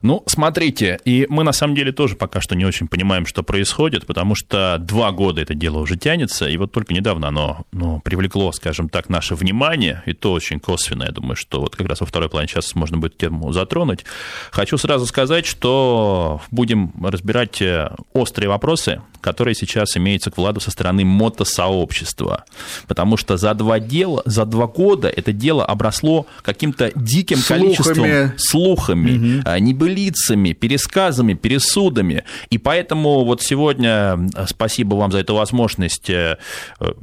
Ну, 0.03 0.21
смотрите, 0.27 0.99
и 1.05 1.25
мы 1.29 1.45
на 1.45 1.53
самом 1.53 1.75
деле 1.75 1.93
тоже 1.93 2.15
пока 2.15 2.41
что 2.41 2.55
не 2.55 2.65
очень 2.65 2.89
понимаем, 2.89 3.25
что 3.25 3.41
происходит, 3.41 4.05
потому 4.05 4.35
что 4.35 4.77
два 4.77 5.11
года 5.11 5.41
это 5.41 5.55
дело 5.55 5.77
уже 5.77 5.95
тянется, 5.97 6.49
и 6.49 6.57
вот 6.57 6.73
только 6.73 6.93
недавно 6.93 7.29
оно 7.29 7.65
ну, 7.71 8.01
привлекло, 8.01 8.51
скажем 8.51 8.89
так, 8.89 9.07
наше 9.07 9.35
внимание, 9.35 10.03
и 10.05 10.11
то 10.11 10.33
очень 10.33 10.59
косвенно, 10.59 11.03
я 11.03 11.11
думаю, 11.11 11.37
что 11.37 11.61
вот 11.61 11.77
как 11.77 11.87
раз 11.87 12.01
во 12.01 12.05
второй 12.05 12.29
плане 12.29 12.49
сейчас 12.49 12.75
можно 12.75 12.97
будет 12.97 13.17
тему 13.17 13.53
затронуть. 13.53 14.03
Хочу 14.51 14.77
сразу 14.77 15.05
сказать, 15.05 15.45
что 15.45 16.41
будем 16.51 16.91
разбирать 17.01 17.61
э, 17.61 17.89
острые 18.11 18.49
вопросы, 18.49 19.01
которые 19.21 19.55
сейчас 19.55 19.95
имеются 19.95 20.31
к 20.31 20.37
Владу 20.37 20.59
со 20.59 20.69
стороны 20.69 21.05
мотосообщества, 21.05 22.43
потому 22.87 23.15
что 23.15 23.37
за 23.37 23.53
два, 23.53 23.79
дела, 23.79 24.21
за 24.25 24.45
два 24.45 24.67
года 24.67 25.07
это 25.07 25.31
дело 25.31 25.65
обросло 25.65 26.27
каким-то 26.41 26.91
диким 26.93 27.37
Слухами. 27.37 27.61
количеством 27.61 28.31
слухами, 28.37 29.41
а, 29.45 29.59
небылицами, 29.93 30.53
пересказами, 30.53 31.33
пересудами. 31.33 32.23
И 32.49 32.57
поэтому 32.57 33.23
вот 33.25 33.41
сегодня, 33.41 34.17
э, 34.35 34.45
спасибо 34.47 34.95
вам 34.95 35.11
за 35.11 35.19
эту 35.19 35.35
возможность, 35.35 36.09
э, 36.09 36.37
э, 36.79 36.93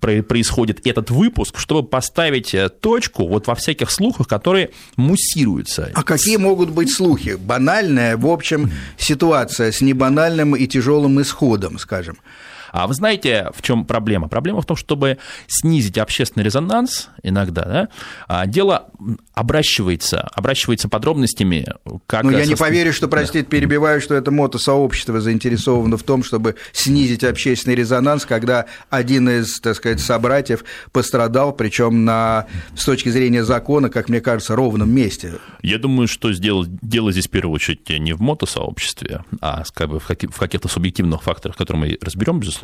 про- 0.00 0.22
происходит 0.22 0.86
этот 0.86 1.10
выпуск, 1.10 1.58
чтобы 1.58 1.88
поставить 1.88 2.54
точку 2.80 3.28
вот 3.28 3.46
во 3.46 3.54
всяких 3.54 3.90
слухах, 3.90 4.28
которые 4.28 4.70
муссируются. 4.96 5.90
А 5.94 6.02
какие 6.02 6.38
могут 6.38 6.70
быть 6.70 6.90
слухи? 6.90 7.36
Банальная, 7.38 8.16
в 8.16 8.26
общем, 8.26 8.70
ситуация 8.98 9.70
с 9.70 9.82
небанальным 9.82 10.56
и 10.56 10.66
тяжелым 10.66 11.20
исходом, 11.20 11.78
скажем. 11.78 12.16
А 12.72 12.86
вы 12.86 12.94
знаете, 12.94 13.50
в 13.54 13.62
чем 13.62 13.84
проблема? 13.84 14.28
Проблема 14.28 14.60
в 14.60 14.66
том, 14.66 14.76
чтобы 14.76 15.18
снизить 15.46 15.98
общественный 15.98 16.44
резонанс 16.44 17.08
иногда, 17.22 17.62
да, 17.62 17.88
а 18.28 18.46
дело 18.46 18.90
обращивается, 19.34 20.20
обращивается 20.34 20.88
подробностями, 20.88 21.66
как... 22.06 22.24
Ну, 22.24 22.30
я 22.30 22.46
не 22.46 22.54
поверю, 22.54 22.92
что, 22.92 23.08
простите, 23.08 23.44
перебиваю, 23.44 24.00
что 24.00 24.14
это 24.14 24.30
мотосообщество 24.30 25.20
заинтересовано 25.20 25.96
в 25.96 26.02
том, 26.02 26.22
чтобы 26.22 26.56
снизить 26.72 27.24
общественный 27.24 27.74
резонанс, 27.74 28.24
когда 28.24 28.66
один 28.88 29.28
из, 29.28 29.60
так 29.60 29.76
сказать, 29.76 30.00
собратьев 30.00 30.64
пострадал, 30.92 31.52
причем 31.52 32.04
на, 32.04 32.46
с 32.76 32.84
точки 32.84 33.08
зрения 33.08 33.44
закона, 33.44 33.88
как 33.88 34.08
мне 34.08 34.20
кажется, 34.20 34.56
ровном 34.56 34.90
месте. 34.90 35.34
Я 35.62 35.78
думаю, 35.78 36.08
что 36.08 36.32
сделать, 36.32 36.68
дело 36.82 37.12
здесь 37.12 37.26
в 37.26 37.30
первую 37.30 37.54
очередь 37.54 37.88
не 37.88 38.12
в 38.12 38.20
мотосообществе, 38.20 39.24
а 39.40 39.64
как 39.74 39.88
бы 39.88 39.98
в, 40.00 40.06
каких, 40.06 40.30
в 40.30 40.38
каких-то 40.38 40.68
субъективных 40.68 41.22
факторах, 41.22 41.56
которые 41.56 41.80
мы 41.80 41.98
разберем, 42.00 42.40
безусловно. 42.40 42.59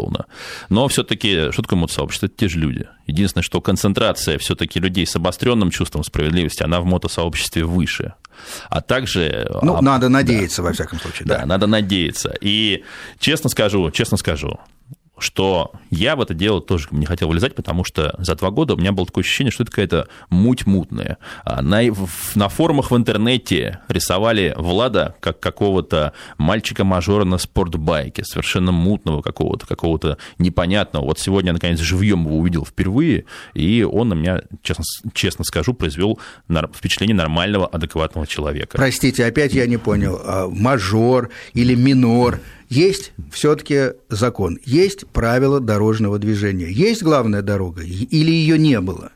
Но 0.69 0.89
все-таки, 0.89 1.51
что 1.53 1.63
такое 1.63 1.79
мотосообщество? 1.79 2.27
Это 2.27 2.37
те 2.37 2.49
же 2.49 2.59
люди. 2.59 2.89
Единственное, 3.07 3.43
что 3.43 3.61
концентрация 3.61 4.39
все-таки 4.39 4.81
людей 4.81 5.07
с 5.07 5.17
обостренным 5.17 5.71
чувством 5.71 6.05
справедливости, 6.05 6.63
она 6.63 6.81
в 6.81 6.85
мотосообществе 6.85 7.65
выше. 7.65 8.15
А 8.69 8.81
также... 8.81 9.49
Ну, 9.63 9.81
надо 9.81 10.09
надеяться, 10.09 10.63
да, 10.63 10.69
во 10.69 10.75
всяком 10.75 11.01
случае. 11.01 11.27
Да. 11.27 11.39
да, 11.39 11.47
надо 11.47 11.67
надеяться. 11.67 12.35
И 12.41 12.85
честно 13.19 13.49
скажу, 13.49 13.91
честно 13.91 14.17
скажу, 14.17 14.59
что 15.19 15.73
я 15.91 16.17
в 16.17 16.21
это 16.21 16.35
дело 16.35 16.61
тоже 16.61 16.89
не 16.91 17.07
хотел 17.07 17.29
вылезать, 17.29 17.55
потому 17.55 17.85
что 17.85 18.15
за 18.19 18.35
два 18.35 18.51
года 18.51 18.75
у 18.75 18.77
меня 18.77 18.93
было 18.93 19.07
такое 19.07 19.25
ощущение, 19.25 19.51
что 19.51 19.63
это 19.63 19.73
какая-то 19.73 20.09
муть 20.31 20.67
мутная. 20.67 21.19
А 21.45 21.63
на, 21.63 21.81
на 22.35 22.49
форумах 22.49 22.91
в 22.91 22.97
интернете 22.97 23.81
рисовали 23.89 24.55
Влада 24.57 25.15
как 25.21 25.41
какого-то 25.41 26.13
мальчика-мажора 26.39 27.25
на 27.25 27.39
спортбайке, 27.39 28.25
совершенно 28.25 28.73
мутного 28.73 29.23
какого-то, 29.23 29.67
какого-то 29.67 30.19
непонятного. 30.39 31.05
Вот 31.05 31.19
сегодня 31.19 31.49
я, 31.49 31.53
наконец, 31.55 31.79
живьем 31.81 32.25
его 32.25 32.39
увидел 32.39 32.65
впервые, 32.65 33.25
и 33.55 33.83
он 33.83 34.11
на 34.11 34.15
меня, 34.15 34.43
честно, 34.63 34.85
честно 35.15 35.45
скажу, 35.45 35.73
произвел 35.73 36.19
впечатление 36.75 37.17
нормального, 37.17 37.67
адекватного 37.67 38.27
человека. 38.27 38.77
Простите, 38.77 39.25
опять 39.25 39.55
я 39.55 39.67
не 39.67 39.77
понял, 39.77 40.21
а 40.25 40.49
мажор 40.49 41.31
или 41.55 41.75
минор– 41.75 42.41
есть 42.69 43.13
все-таки 43.31 43.93
закон, 44.09 44.59
есть 44.65 45.07
правила 45.09 45.61
дорожного 45.61 46.19
движения, 46.19 46.71
есть 46.71 47.03
главная 47.03 47.43
дорога 47.43 47.83
или 47.83 48.31
ее 48.31 48.59
не 48.59 48.81
было? 48.81 49.13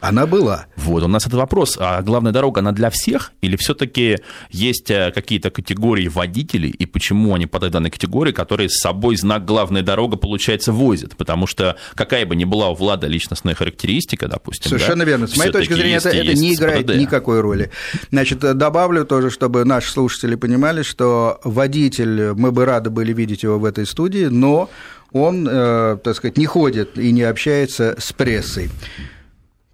Она 0.00 0.26
была. 0.26 0.66
Вот, 0.76 1.02
у 1.02 1.08
нас 1.08 1.22
этот 1.26 1.38
вопрос. 1.38 1.76
А 1.80 2.02
главная 2.02 2.32
дорога, 2.32 2.60
она 2.60 2.72
для 2.72 2.90
всех? 2.90 3.32
Или 3.40 3.56
все 3.56 3.74
таки 3.74 4.18
есть 4.50 4.90
э, 4.90 5.12
какие-то 5.14 5.50
категории 5.50 6.08
водителей, 6.08 6.70
и 6.70 6.84
почему 6.84 7.34
они 7.34 7.46
под 7.46 7.70
данной 7.70 7.90
категории, 7.90 8.32
которые 8.32 8.68
с 8.68 8.80
собой 8.80 9.16
знак 9.16 9.46
«главная 9.46 9.82
дорога», 9.82 10.16
получается, 10.16 10.72
возят? 10.72 11.16
Потому 11.16 11.46
что 11.46 11.76
какая 11.94 12.26
бы 12.26 12.36
ни 12.36 12.44
была 12.44 12.68
у 12.68 12.74
Влада 12.74 13.06
личностная 13.06 13.54
характеристика, 13.54 14.28
допустим, 14.28 14.68
Совершенно 14.68 15.04
да, 15.04 15.10
верно. 15.10 15.26
С 15.26 15.36
моей 15.36 15.52
точки 15.52 15.72
зрения, 15.72 15.94
есть, 15.94 16.06
это, 16.06 16.16
это 16.16 16.34
не 16.34 16.54
играет 16.54 16.86
ПДД. 16.86 16.96
никакой 16.96 17.40
роли. 17.40 17.70
Значит, 18.10 18.40
добавлю 18.40 19.06
тоже, 19.06 19.30
чтобы 19.30 19.64
наши 19.64 19.90
слушатели 19.90 20.34
понимали, 20.34 20.82
что 20.82 21.40
водитель, 21.44 22.34
мы 22.34 22.52
бы 22.52 22.66
рады 22.66 22.90
были 22.90 23.14
видеть 23.14 23.42
его 23.42 23.58
в 23.58 23.64
этой 23.64 23.86
студии, 23.86 24.26
но 24.26 24.68
он, 25.12 25.48
э, 25.48 25.96
так 26.02 26.16
сказать, 26.16 26.36
не 26.36 26.44
ходит 26.44 26.98
и 26.98 27.12
не 27.12 27.22
общается 27.22 27.94
с 27.98 28.12
прессой. 28.12 28.68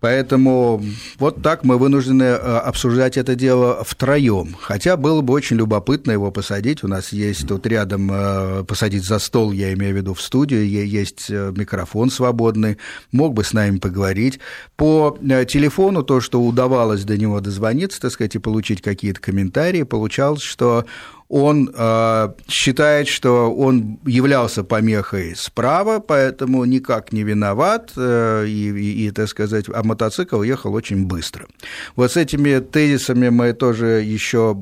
Поэтому 0.00 0.82
вот 1.18 1.42
так 1.42 1.62
мы 1.62 1.76
вынуждены 1.76 2.22
э, 2.22 2.36
обсуждать 2.36 3.18
это 3.18 3.34
дело 3.34 3.84
втроем. 3.84 4.56
Хотя 4.58 4.96
было 4.96 5.20
бы 5.20 5.34
очень 5.34 5.56
любопытно 5.56 6.12
его 6.12 6.30
посадить. 6.30 6.82
У 6.82 6.88
нас 6.88 7.12
есть 7.12 7.46
тут 7.46 7.66
рядом 7.66 8.10
э, 8.10 8.64
посадить 8.64 9.04
за 9.04 9.18
стол, 9.18 9.52
я 9.52 9.72
имею 9.74 9.94
в 9.94 9.96
виду 9.98 10.14
в 10.14 10.22
студию, 10.22 10.66
есть 10.66 11.26
э, 11.28 11.52
микрофон 11.54 12.10
свободный, 12.10 12.78
мог 13.12 13.34
бы 13.34 13.44
с 13.44 13.52
нами 13.52 13.78
поговорить. 13.78 14.40
По 14.76 15.18
телефону 15.48 16.02
то, 16.02 16.20
что 16.20 16.40
удавалось 16.40 17.04
до 17.04 17.18
него 17.18 17.40
дозвониться, 17.40 18.00
так 18.00 18.12
сказать, 18.12 18.34
и 18.34 18.38
получить 18.38 18.80
какие-то 18.80 19.20
комментарии, 19.20 19.82
получалось, 19.82 20.42
что 20.42 20.86
он 21.30 21.70
э, 21.72 22.28
считает, 22.48 23.06
что 23.06 23.54
он 23.54 24.00
являлся 24.04 24.64
помехой 24.64 25.36
справа, 25.36 26.00
поэтому 26.00 26.64
никак 26.64 27.12
не 27.12 27.22
виноват, 27.22 27.92
э, 27.96 28.46
и, 28.48 28.70
и, 28.70 29.06
и, 29.06 29.10
так 29.12 29.28
сказать, 29.28 29.66
а 29.72 29.82
мотоцикл 29.84 30.42
ехал 30.42 30.74
очень 30.74 31.06
быстро. 31.06 31.46
Вот 31.94 32.10
с 32.10 32.16
этими 32.16 32.58
тезисами 32.58 33.28
мы 33.28 33.52
тоже 33.52 34.02
еще 34.02 34.56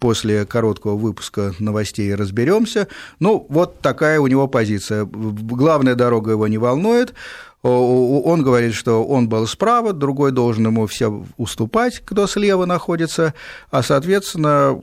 после 0.00 0.46
короткого 0.46 0.96
выпуска 0.96 1.52
новостей 1.58 2.14
разберемся. 2.14 2.88
Ну, 3.20 3.46
вот 3.50 3.80
такая 3.80 4.18
у 4.18 4.26
него 4.26 4.48
позиция. 4.48 5.04
Главная 5.04 5.96
дорога 5.96 6.30
его 6.30 6.48
не 6.48 6.56
волнует, 6.56 7.12
он 7.68 8.42
говорит, 8.42 8.74
что 8.74 9.04
он 9.04 9.28
был 9.28 9.46
справа, 9.46 9.92
другой 9.92 10.32
должен 10.32 10.66
ему 10.66 10.86
все 10.86 11.24
уступать, 11.36 12.02
кто 12.04 12.26
слева 12.26 12.64
находится, 12.64 13.34
а, 13.70 13.82
соответственно, 13.82 14.78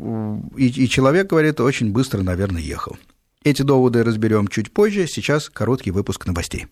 и, 0.58 0.68
и 0.68 0.90
человек, 0.90 1.28
говорит, 1.28 1.60
очень 1.60 1.92
быстро, 1.92 2.22
наверное, 2.22 2.62
ехал. 2.62 2.98
Эти 3.44 3.62
доводы 3.62 4.04
разберем 4.04 4.48
чуть 4.48 4.72
позже, 4.72 5.08
сейчас 5.08 5.50
короткий 5.50 5.92
выпуск 5.92 6.26
новостей. 6.26 6.68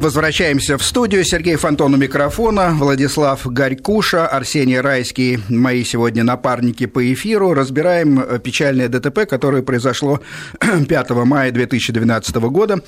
Возвращаемся 0.00 0.76
в 0.76 0.82
студию. 0.82 1.24
Сергей 1.24 1.56
Фонтон 1.56 1.94
у 1.94 1.96
микрофона, 1.96 2.70
Владислав 2.72 3.46
Горькуша, 3.46 4.26
Арсений 4.26 4.80
Райский, 4.80 5.40
мои 5.48 5.84
сегодня 5.84 6.22
напарники 6.22 6.86
по 6.86 7.12
эфиру. 7.12 7.54
Разбираем 7.54 8.20
э, 8.20 8.38
печальное 8.38 8.88
ДТП, 8.88 9.26
которое 9.28 9.62
произошло 9.62 10.20
5 10.88 11.10
мая 11.10 11.50
2012 11.50 12.36
года. 12.36 12.80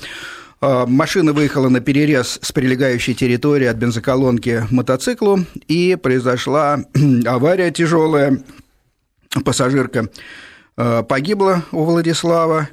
Э, 0.61 0.85
машина 0.87 1.33
выехала 1.33 1.67
на 1.69 1.79
перерез 1.81 2.39
с 2.41 2.51
прилегающей 2.51 3.15
территории 3.15 3.65
от 3.65 3.77
бензоколонки 3.77 4.65
мотоциклу, 4.69 5.39
и 5.67 5.97
произошла 6.01 6.79
авария 7.25 7.71
тяжелая. 7.71 8.43
Пассажирка 9.43 10.09
э, 10.77 11.03
погибла 11.03 11.63
у 11.71 11.83
Владислава. 11.83 12.69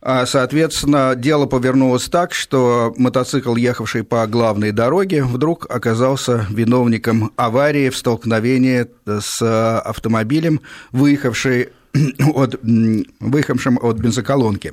А, 0.00 0.26
соответственно, 0.26 1.14
дело 1.16 1.46
повернулось 1.46 2.08
так, 2.08 2.32
что 2.32 2.94
мотоцикл, 2.96 3.56
ехавший 3.56 4.04
по 4.04 4.26
главной 4.26 4.70
дороге, 4.70 5.24
вдруг 5.24 5.66
оказался 5.68 6.46
виновником 6.50 7.32
аварии 7.36 7.88
в 7.88 7.96
столкновении 7.96 8.86
с 9.06 9.80
автомобилем, 9.80 10.60
выехавший 10.92 11.70
от, 12.34 12.60
выехавшим 12.62 13.78
от 13.82 13.98
бензоколонки. 13.98 14.72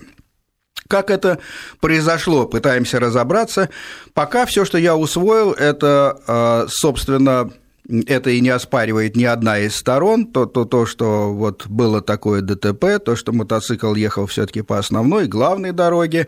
Как 0.88 1.10
это 1.10 1.40
произошло, 1.80 2.46
пытаемся 2.46 3.00
разобраться. 3.00 3.70
Пока 4.14 4.46
все, 4.46 4.66
что 4.66 4.78
я 4.78 4.96
усвоил, 4.96 5.54
это, 5.54 6.22
а, 6.28 6.66
собственно, 6.70 7.52
это 7.88 8.30
и 8.30 8.42
не 8.42 8.50
оспаривает 8.50 9.16
ни 9.16 9.24
одна 9.24 9.60
из 9.60 9.76
сторон, 9.76 10.28
то, 10.28 10.46
то, 10.46 10.66
то 10.66 10.86
что 10.86 11.34
вот 11.34 11.68
было 11.68 12.02
такое 12.02 12.42
ДТП, 12.42 13.00
то, 13.04 13.16
что 13.16 13.32
мотоцикл 13.32 13.94
ехал 13.96 14.26
все 14.26 14.46
таки 14.46 14.62
по 14.62 14.78
основной, 14.78 15.28
главной 15.28 15.72
дороге, 15.72 16.28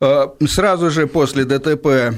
э, 0.00 0.26
Сразу 0.46 0.90
же 0.90 1.06
после 1.06 1.44
ДТП 1.44 2.14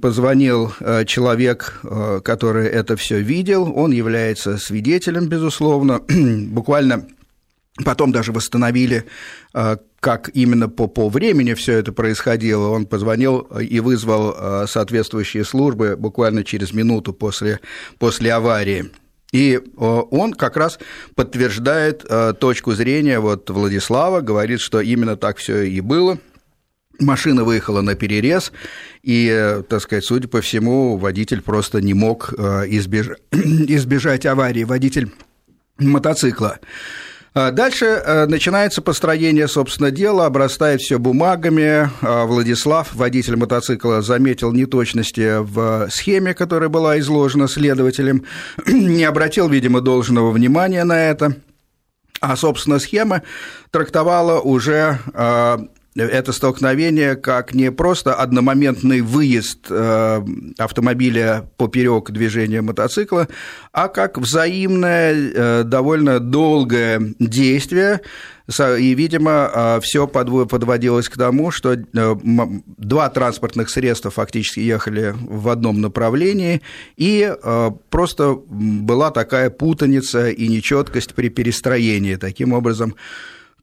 позвонил 0.00 0.72
э, 0.80 1.04
человек, 1.04 1.80
э, 1.82 2.20
который 2.24 2.68
это 2.68 2.96
все 2.96 3.20
видел. 3.20 3.72
Он 3.74 3.92
является 3.92 4.58
свидетелем, 4.58 5.28
безусловно. 5.28 6.00
Буквально 6.08 7.06
потом 7.84 8.12
даже 8.12 8.32
восстановили 8.32 9.04
как 10.00 10.30
именно 10.32 10.68
по, 10.68 10.86
по 10.88 11.08
времени 11.10 11.54
все 11.54 11.74
это 11.74 11.92
происходило, 11.92 12.68
он 12.68 12.86
позвонил 12.86 13.40
и 13.60 13.80
вызвал 13.80 14.34
э, 14.34 14.66
соответствующие 14.66 15.44
службы 15.44 15.94
буквально 15.96 16.42
через 16.42 16.72
минуту 16.72 17.12
после, 17.12 17.60
после 17.98 18.32
аварии. 18.32 18.90
И 19.30 19.60
э, 19.60 19.60
он 19.76 20.32
как 20.32 20.56
раз 20.56 20.78
подтверждает 21.14 22.04
э, 22.08 22.32
точку 22.32 22.72
зрения 22.72 23.20
вот 23.20 23.50
Владислава, 23.50 24.22
говорит, 24.22 24.60
что 24.60 24.80
именно 24.80 25.16
так 25.16 25.36
все 25.36 25.62
и 25.62 25.80
было. 25.82 26.18
Машина 26.98 27.44
выехала 27.44 27.82
на 27.82 27.94
перерез, 27.94 28.52
и, 29.02 29.62
так 29.68 29.80
сказать, 29.80 30.04
судя 30.04 30.28
по 30.28 30.42
всему, 30.42 30.98
водитель 30.98 31.40
просто 31.40 31.80
не 31.80 31.94
мог 31.94 32.34
избежать, 32.34 33.20
избежать 33.32 34.26
аварии. 34.26 34.64
Водитель 34.64 35.10
мотоцикла. 35.78 36.58
А 37.32 37.52
дальше 37.52 37.84
э, 37.84 38.26
начинается 38.26 38.82
построение, 38.82 39.46
собственно, 39.46 39.92
дела, 39.92 40.26
обрастает 40.26 40.80
все 40.80 40.98
бумагами. 40.98 41.88
А 42.02 42.26
Владислав, 42.26 42.92
водитель 42.92 43.36
мотоцикла, 43.36 44.02
заметил 44.02 44.52
неточности 44.52 45.38
в 45.38 45.88
схеме, 45.90 46.34
которая 46.34 46.68
была 46.68 46.98
изложена 46.98 47.46
следователем, 47.46 48.24
не 48.66 49.04
обратил, 49.04 49.48
видимо, 49.48 49.80
должного 49.80 50.32
внимания 50.32 50.82
на 50.82 51.08
это. 51.10 51.36
А, 52.20 52.36
собственно, 52.36 52.80
схема 52.80 53.22
трактовала 53.70 54.40
уже 54.40 54.98
а, 55.14 55.60
это 55.96 56.32
столкновение 56.32 57.16
как 57.16 57.54
не 57.54 57.72
просто 57.72 58.14
одномоментный 58.14 59.00
выезд 59.00 59.66
э, 59.68 60.22
автомобиля 60.58 61.50
поперек 61.56 62.10
движения 62.10 62.62
мотоцикла, 62.62 63.28
а 63.72 63.88
как 63.88 64.18
взаимное, 64.18 65.14
э, 65.14 65.62
довольно 65.64 66.20
долгое 66.20 67.14
действие, 67.18 68.00
и, 68.58 68.94
видимо, 68.94 69.78
все 69.80 70.08
подводилось 70.08 71.08
к 71.08 71.16
тому, 71.16 71.52
что 71.52 71.76
два 71.76 73.08
транспортных 73.08 73.70
средства 73.70 74.10
фактически 74.10 74.58
ехали 74.58 75.14
в 75.20 75.48
одном 75.48 75.80
направлении, 75.80 76.60
и 76.96 77.32
просто 77.90 78.40
была 78.48 79.12
такая 79.12 79.50
путаница 79.50 80.30
и 80.30 80.48
нечеткость 80.48 81.14
при 81.14 81.28
перестроении. 81.28 82.16
Таким 82.16 82.52
образом, 82.52 82.96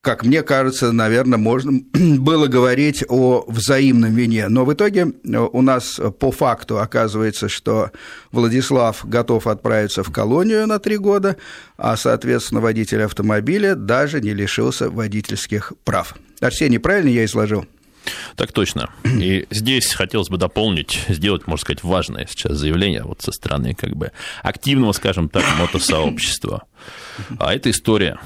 как 0.02 0.24
мне 0.24 0.44
кажется, 0.44 0.92
наверное, 0.92 1.38
можно 1.38 1.80
было 1.94 2.48
говорить 2.48 3.04
о 3.08 3.46
взаимном 3.48 4.14
вине. 4.14 4.48
Но 4.48 4.66
в 4.66 4.74
итоге 4.74 5.08
э, 5.24 5.38
у 5.38 5.62
нас 5.62 6.00
по 6.20 6.32
факту 6.32 6.80
оказывается, 6.80 7.50
что 7.50 7.92
Владислав 8.32 9.06
готов 9.08 9.48
отправиться 9.48 10.04
в 10.04 10.12
колонию 10.12 10.68
на 10.68 10.80
три 10.80 10.98
года, 10.98 11.38
а, 11.78 11.96
соответственно, 11.98 12.62
водитель 12.62 13.04
автомобиля 13.04 13.76
даже 13.76 14.22
не 14.22 14.34
лишился 14.34 14.90
водительских 14.90 15.74
прав. 15.84 16.16
Арсений, 16.40 16.80
правильно 16.80 17.10
я 17.10 17.26
изложил? 17.26 17.66
Так 18.36 18.52
точно. 18.52 18.90
И 19.04 19.48
здесь 19.50 19.94
хотелось 19.94 20.30
бы 20.30 20.38
дополнить, 20.38 21.06
сделать, 21.10 21.48
можно 21.48 21.62
сказать, 21.62 21.84
важное 21.84 22.28
сейчас 22.30 22.58
заявление 22.58 23.04
вот 23.04 23.22
со 23.22 23.32
стороны 23.32 23.74
как 23.74 23.96
бы 23.96 24.12
активного, 24.44 24.92
скажем 24.92 25.30
так, 25.30 25.44
мотосообщества. 25.60 26.64
А 27.40 27.54
эта 27.54 27.72
история 27.72 28.20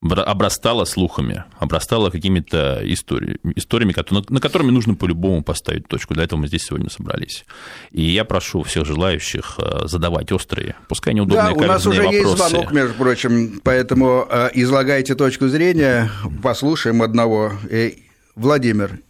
обрастала 0.00 0.84
слухами, 0.84 1.44
обрастала 1.58 2.10
какими-то 2.10 2.80
историями, 2.84 3.38
историями 3.56 3.94
на 4.30 4.40
которыми 4.40 4.70
нужно 4.70 4.94
по-любому 4.94 5.42
поставить 5.42 5.88
точку. 5.88 6.14
Для 6.14 6.24
этого 6.24 6.38
мы 6.38 6.46
здесь 6.46 6.64
сегодня 6.64 6.88
собрались. 6.88 7.44
И 7.90 8.02
я 8.02 8.24
прошу 8.24 8.62
всех 8.62 8.86
желающих 8.86 9.58
э, 9.58 9.86
задавать 9.86 10.30
острые, 10.30 10.76
пускай 10.88 11.14
неудобные 11.14 11.54
Да, 11.54 11.60
у 11.60 11.66
нас 11.66 11.84
уже 11.86 12.02
вопросы. 12.02 12.28
есть 12.28 12.36
звонок, 12.36 12.72
между 12.72 12.94
прочим, 12.94 13.60
поэтому 13.64 14.26
э, 14.30 14.50
излагайте 14.54 15.14
точку 15.14 15.48
зрения, 15.48 16.10
послушаем 16.42 17.02
одного. 17.02 17.52
Э, 17.68 17.90
Владимир, 18.36 19.00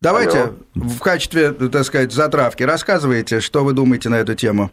давайте 0.00 0.38
Алло. 0.40 0.54
в 0.74 0.98
качестве, 0.98 1.52
так 1.52 1.84
сказать, 1.84 2.12
затравки 2.12 2.64
рассказывайте, 2.64 3.40
что 3.40 3.62
вы 3.62 3.72
думаете 3.72 4.08
на 4.08 4.16
эту 4.16 4.34
тему. 4.34 4.72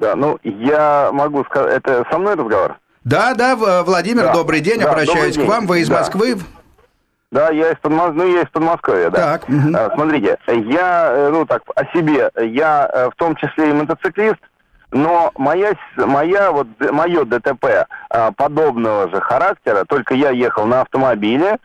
Да, 0.00 0.16
ну, 0.16 0.40
я 0.42 1.10
могу 1.12 1.44
сказать, 1.44 1.76
это 1.76 2.04
со 2.10 2.18
мной 2.18 2.34
разговор? 2.34 2.78
Да, 3.04 3.34
да, 3.34 3.54
Владимир, 3.54 4.24
да, 4.24 4.32
добрый 4.32 4.60
день, 4.60 4.80
да, 4.80 4.90
обращаюсь 4.90 5.16
добрый 5.16 5.32
день. 5.32 5.46
к 5.46 5.48
вам, 5.48 5.66
вы 5.66 5.80
из 5.80 5.88
да. 5.88 5.98
Москвы. 5.98 6.36
Да, 7.30 7.50
я 7.50 7.72
из, 7.72 7.78
Подмос... 7.78 8.12
ну, 8.14 8.26
я 8.26 8.42
из 8.42 8.48
Подмосковья, 8.48 9.10
да. 9.10 9.38
Так. 9.38 9.48
Угу. 9.48 9.94
Смотрите, 9.94 10.38
я, 10.46 11.10
э, 11.12 11.28
ну 11.30 11.44
так, 11.44 11.62
о 11.74 11.84
себе, 11.86 12.30
я 12.40 12.88
э, 12.90 13.10
в 13.10 13.16
том 13.16 13.36
числе 13.36 13.70
и 13.70 13.72
мотоциклист, 13.72 14.38
но 14.90 15.32
моя, 15.36 15.72
моя 15.96 16.50
вот, 16.50 16.68
мое 16.78 17.24
ДТП 17.24 17.64
э, 17.64 18.30
подобного 18.36 19.10
же 19.10 19.20
характера, 19.20 19.84
только 19.84 20.14
я 20.14 20.30
ехал 20.30 20.64
на 20.66 20.82
автомобиле 20.82 21.58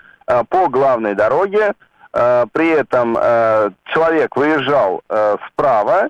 по 0.50 0.68
главной 0.68 1.16
дороге, 1.16 1.74
при 2.12 2.70
этом 2.70 3.16
человек 3.86 4.36
выезжал 4.36 5.02
справа, 5.48 6.10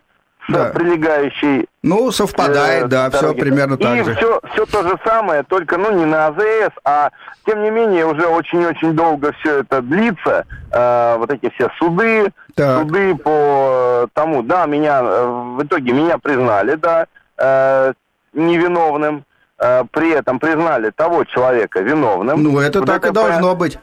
да. 0.53 0.65
прилегающей. 0.65 1.67
Ну, 1.81 2.11
совпадает, 2.11 2.85
э, 2.85 2.87
да, 2.87 3.09
все 3.09 3.33
примерно 3.33 3.77
так 3.77 3.95
и 3.97 4.03
же. 4.03 4.11
И 4.11 4.15
все, 4.15 4.41
все 4.53 4.65
то 4.65 4.83
же 4.83 4.99
самое, 5.05 5.43
только, 5.43 5.77
ну, 5.77 5.91
не 5.91 6.05
на 6.05 6.27
АЗС, 6.27 6.71
а, 6.83 7.11
тем 7.45 7.63
не 7.63 7.69
менее, 7.69 8.05
уже 8.05 8.25
очень-очень 8.27 8.93
долго 8.93 9.33
все 9.39 9.59
это 9.59 9.81
длится. 9.81 10.45
Э, 10.71 11.15
вот 11.17 11.31
эти 11.31 11.49
все 11.55 11.69
суды, 11.79 12.31
так. 12.55 12.81
суды 12.81 13.15
по 13.15 14.07
тому, 14.13 14.43
да, 14.43 14.65
меня, 14.65 15.01
э, 15.01 15.25
в 15.57 15.63
итоге 15.63 15.93
меня 15.93 16.17
признали, 16.17 16.75
да, 16.75 17.07
э, 17.37 17.93
невиновным. 18.33 19.23
Э, 19.57 19.83
при 19.91 20.11
этом 20.11 20.39
признали 20.39 20.89
того 20.91 21.25
человека 21.25 21.81
виновным. 21.81 22.41
Ну, 22.43 22.59
это 22.59 22.81
так 22.81 23.05
и 23.05 23.11
должно 23.11 23.55
быть. 23.55 23.77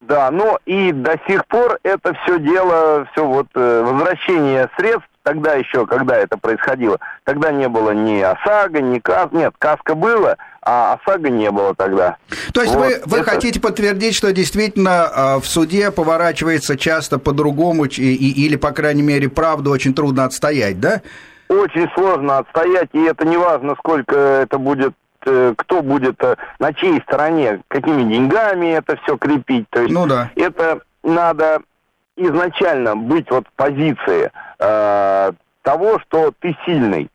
Да, 0.00 0.30
но 0.30 0.58
и 0.66 0.92
до 0.92 1.18
сих 1.26 1.46
пор 1.46 1.78
это 1.82 2.14
все 2.22 2.38
дело, 2.38 3.06
все 3.12 3.26
вот 3.26 3.48
э, 3.54 3.82
возвращение 3.82 4.70
средств 4.76 5.08
тогда 5.26 5.54
еще, 5.54 5.86
когда 5.86 6.16
это 6.16 6.38
происходило, 6.38 7.00
тогда 7.24 7.50
не 7.50 7.68
было 7.68 7.90
ни 7.90 8.20
ОСАГО, 8.20 8.80
ни 8.80 9.00
КАС, 9.00 9.32
нет, 9.32 9.52
КАСКО 9.58 9.96
было, 9.96 10.36
а 10.62 10.94
ОСАГО 10.94 11.30
не 11.30 11.50
было 11.50 11.74
тогда. 11.74 12.16
То 12.54 12.62
есть 12.62 12.72
вот 12.76 12.86
вы, 12.86 13.02
вы 13.06 13.18
это... 13.18 13.30
хотите 13.32 13.60
подтвердить, 13.60 14.14
что 14.14 14.32
действительно 14.32 15.02
а, 15.04 15.40
в 15.40 15.46
суде 15.46 15.90
поворачивается 15.90 16.78
часто 16.78 17.18
по-другому, 17.18 17.86
и, 17.86 17.88
и, 17.88 18.46
или, 18.46 18.54
по 18.54 18.70
крайней 18.70 19.02
мере, 19.02 19.28
правду 19.28 19.72
очень 19.72 19.94
трудно 19.94 20.26
отстоять, 20.26 20.78
да? 20.78 21.02
Очень 21.48 21.90
сложно 21.94 22.38
отстоять, 22.38 22.90
и 22.92 23.02
это 23.02 23.26
не 23.26 23.36
важно, 23.36 23.74
сколько 23.80 24.16
это 24.16 24.58
будет 24.58 24.94
э, 25.26 25.54
кто 25.56 25.82
будет 25.82 26.22
э, 26.22 26.36
на 26.60 26.72
чьей 26.72 27.00
стороне, 27.02 27.62
какими 27.66 28.04
деньгами 28.04 28.76
это 28.76 28.96
все 29.02 29.16
крепить. 29.16 29.66
То 29.70 29.80
есть 29.80 29.92
ну 29.92 30.06
да. 30.06 30.30
это 30.36 30.82
надо 31.02 31.62
изначально 32.16 32.94
быть 32.94 33.28
вот 33.30 33.46
в 33.48 33.52
позиции 33.56 34.30
э, 34.58 35.32
того, 35.62 35.98
что 36.00 36.32
ты 36.40 36.56
сильный. 36.64 37.10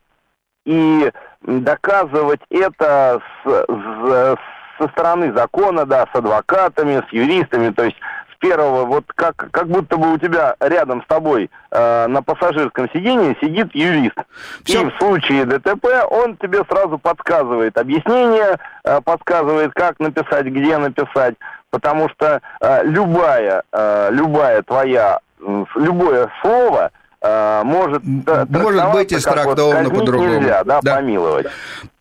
И 0.66 1.12
доказывать 1.42 2.42
это 2.50 3.20
с, 3.44 3.50
с, 3.50 4.38
со 4.78 4.88
стороны 4.90 5.32
закона, 5.34 5.86
да, 5.86 6.08
с 6.12 6.16
адвокатами, 6.16 7.04
с 7.10 7.14
юристами, 7.14 7.72
то 7.72 7.84
есть 7.84 7.98
с 8.34 8.38
первого, 8.40 8.86
вот 8.86 9.06
как, 9.16 9.36
как 9.52 9.68
будто 9.68 9.98
бы 9.98 10.14
у 10.14 10.18
тебя 10.18 10.56
рядом 10.60 11.02
с 11.04 11.08
тобой 11.08 11.50
э, 11.72 12.08
на 12.08 12.22
пассажирском 12.22 12.90
сидении 12.92 13.38
сидит 13.42 13.74
юрист. 13.74 14.18
Все. 14.64 14.82
И 14.82 14.86
в 14.86 14.98
случае 14.98 15.46
ДТП 15.46 15.86
он 16.10 16.38
тебе 16.38 16.64
сразу 16.70 16.98
подсказывает 16.98 17.78
объяснение, 17.78 18.58
э, 18.84 19.02
подсказывает, 19.02 19.74
как 19.74 20.00
написать, 20.00 20.46
где 20.46 20.78
написать, 20.78 21.36
потому 21.70 22.10
что 22.10 22.42
э, 22.60 22.84
любая, 22.84 23.64
э, 23.72 24.10
любая 24.12 24.62
твоя, 24.64 25.20
э, 25.40 25.66
любое 25.76 26.30
слово 26.42 26.92
может, 27.24 28.04
может 28.04 28.92
быть 28.94 29.14
истрактовано 29.14 29.90
вот, 29.90 30.00
по-другому. 30.00 30.40
Нельзя, 30.40 30.64
да, 30.64 30.80
да, 30.82 30.96
помиловать. 30.96 31.48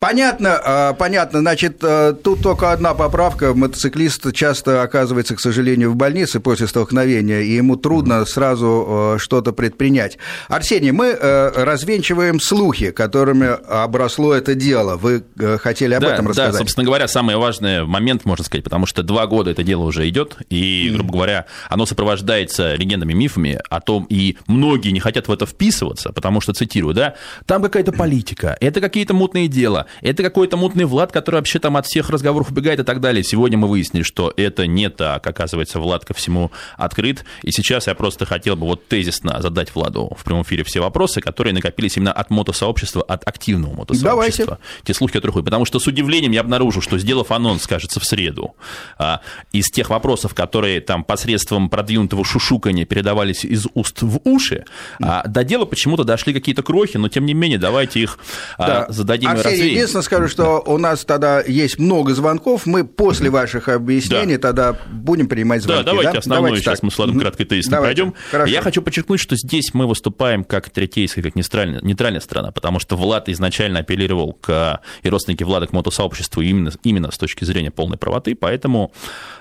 Понятно, 0.01 0.59
а, 0.63 0.93
понятно. 0.93 1.41
Значит, 1.41 1.77
э, 1.83 2.15
тут 2.23 2.41
только 2.41 2.71
одна 2.71 2.95
поправка. 2.95 3.53
Мотоциклист 3.53 4.33
часто 4.33 4.81
оказывается, 4.81 5.35
к 5.35 5.39
сожалению, 5.39 5.91
в 5.91 5.95
больнице 5.95 6.39
после 6.39 6.65
столкновения, 6.65 7.41
и 7.41 7.51
ему 7.51 7.75
трудно 7.75 8.25
сразу 8.25 9.13
э, 9.15 9.19
что-то 9.19 9.53
предпринять. 9.53 10.17
Арсений, 10.47 10.89
мы 10.89 11.09
э, 11.09 11.51
развенчиваем 11.63 12.39
слухи, 12.39 12.89
которыми 12.89 13.45
обросло 13.45 14.33
это 14.33 14.55
дело. 14.55 14.97
Вы 14.97 15.23
хотели 15.59 15.93
об 15.93 16.01
да, 16.01 16.13
этом 16.15 16.29
рассказать? 16.29 16.53
Да, 16.53 16.57
собственно 16.57 16.83
говоря, 16.83 17.07
самый 17.07 17.35
важный 17.35 17.85
момент, 17.85 18.25
можно 18.25 18.43
сказать, 18.43 18.63
потому 18.63 18.87
что 18.87 19.03
два 19.03 19.27
года 19.27 19.51
это 19.51 19.61
дело 19.63 19.83
уже 19.83 20.09
идет, 20.09 20.37
и, 20.49 20.89
грубо 20.95 21.13
говоря, 21.13 21.45
оно 21.69 21.85
сопровождается 21.85 22.73
легендами, 22.73 23.13
мифами 23.13 23.59
о 23.69 23.79
том, 23.81 24.07
и 24.09 24.35
многие 24.47 24.89
не 24.89 24.99
хотят 24.99 25.10
в 25.27 25.31
это 25.31 25.45
вписываться, 25.45 26.11
потому 26.11 26.41
что, 26.41 26.53
цитирую, 26.53 26.93
да, 26.93 27.15
там 27.45 27.61
какая-то 27.61 27.91
политика, 27.91 28.57
это 28.59 28.81
какие-то 28.81 29.13
мутные 29.13 29.47
дела, 29.47 29.87
это 30.01 30.23
какой-то 30.23 30.57
мутный 30.57 30.85
Влад, 30.85 31.11
который 31.11 31.37
вообще 31.37 31.59
там 31.59 31.77
от 31.77 31.85
всех 31.85 32.09
разговоров 32.09 32.51
убегает 32.51 32.79
и 32.79 32.83
так 32.83 32.99
далее. 33.01 33.23
Сегодня 33.23 33.57
мы 33.57 33.67
выяснили, 33.67 34.03
что 34.03 34.33
это 34.35 34.67
не 34.67 34.89
так. 34.89 35.25
Оказывается, 35.25 35.79
Влад 35.79 36.05
ко 36.05 36.13
всему 36.13 36.51
открыт. 36.77 37.25
И 37.43 37.51
сейчас 37.51 37.87
я 37.87 37.95
просто 37.95 38.25
хотел 38.25 38.55
бы 38.55 38.67
вот 38.67 38.87
тезисно 38.87 39.41
задать 39.41 39.73
Владу 39.75 40.11
в 40.17 40.23
прямом 40.23 40.43
эфире 40.43 40.63
все 40.63 40.79
вопросы, 40.79 41.21
которые 41.21 41.53
накопились 41.53 41.97
именно 41.97 42.11
от 42.11 42.29
мотосообщества, 42.29 43.01
от 43.03 43.27
активного 43.27 43.73
мотосообщества. 43.73 44.45
Давайте. 44.45 44.57
Те 44.83 44.93
слухи, 44.93 45.13
которые 45.13 45.33
ходят. 45.33 45.45
Потому 45.45 45.65
что 45.65 45.79
с 45.79 45.87
удивлением 45.87 46.31
я 46.31 46.41
обнаружил, 46.41 46.81
что 46.81 46.97
сделав 46.97 47.31
анонс, 47.31 47.67
кажется, 47.67 47.99
в 47.99 48.05
среду, 48.05 48.55
а, 48.97 49.21
из 49.51 49.69
тех 49.69 49.89
вопросов, 49.89 50.33
которые 50.33 50.81
там 50.81 51.03
посредством 51.03 51.69
продвинутого 51.69 52.23
шушукания 52.25 52.85
передавались 52.85 53.45
из 53.45 53.67
уст 53.73 54.01
в 54.01 54.19
уши, 54.23 54.65
а, 55.01 55.27
до 55.27 55.43
дела 55.43 55.65
почему-то 55.65 56.03
дошли 56.03 56.33
какие-то 56.33 56.63
крохи, 56.63 56.97
но 56.97 57.09
тем 57.09 57.25
не 57.25 57.33
менее 57.33 57.57
давайте 57.57 57.99
их 58.01 58.19
а, 58.57 58.67
да. 58.67 58.85
зададим 58.89 59.29
Арсений, 59.29 59.49
и 59.49 59.51
развеем. 59.53 59.75
Единственное 59.75 60.03
скажу, 60.03 60.27
что 60.27 60.63
да. 60.65 60.71
у 60.71 60.77
нас 60.77 61.05
тогда 61.05 61.41
есть 61.41 61.79
много 61.79 62.13
звонков, 62.13 62.65
мы 62.65 62.85
после 62.85 63.29
ваших 63.29 63.67
объяснений 63.67 64.37
да. 64.37 64.49
тогда 64.49 64.77
будем 64.91 65.27
принимать 65.27 65.63
звонки. 65.63 65.83
Да, 65.83 65.91
давайте 65.91 66.13
да? 66.13 66.19
основной 66.19 66.49
давайте 66.49 66.63
сейчас 66.63 66.79
так. 66.79 66.83
мы 66.83 66.91
с 66.91 66.97
Владом 66.97 67.19
краткой 67.19 67.45
тезисно 67.45 67.77
пройдем. 67.77 68.13
Хорошо. 68.29 68.51
Я 68.51 68.61
хочу 68.61 68.81
подчеркнуть, 68.81 69.19
что 69.19 69.35
здесь 69.35 69.73
мы 69.73 69.87
выступаем 69.87 70.43
как 70.43 70.69
третейская, 70.69 71.21
как 71.21 71.35
нейтральная, 71.35 71.81
нейтральная 71.81 72.21
страна, 72.21 72.51
потому 72.51 72.79
что 72.79 72.95
Влад 72.95 73.29
изначально 73.29 73.79
апеллировал 73.79 74.33
к 74.33 74.81
и 75.03 75.09
родственники 75.09 75.43
Влада 75.43 75.67
к 75.67 75.73
мотосообществу 75.73 76.41
именно, 76.41 76.71
именно 76.83 77.11
с 77.11 77.17
точки 77.17 77.43
зрения 77.43 77.71
полной 77.71 77.97
правоты, 77.97 78.35
поэтому 78.35 78.91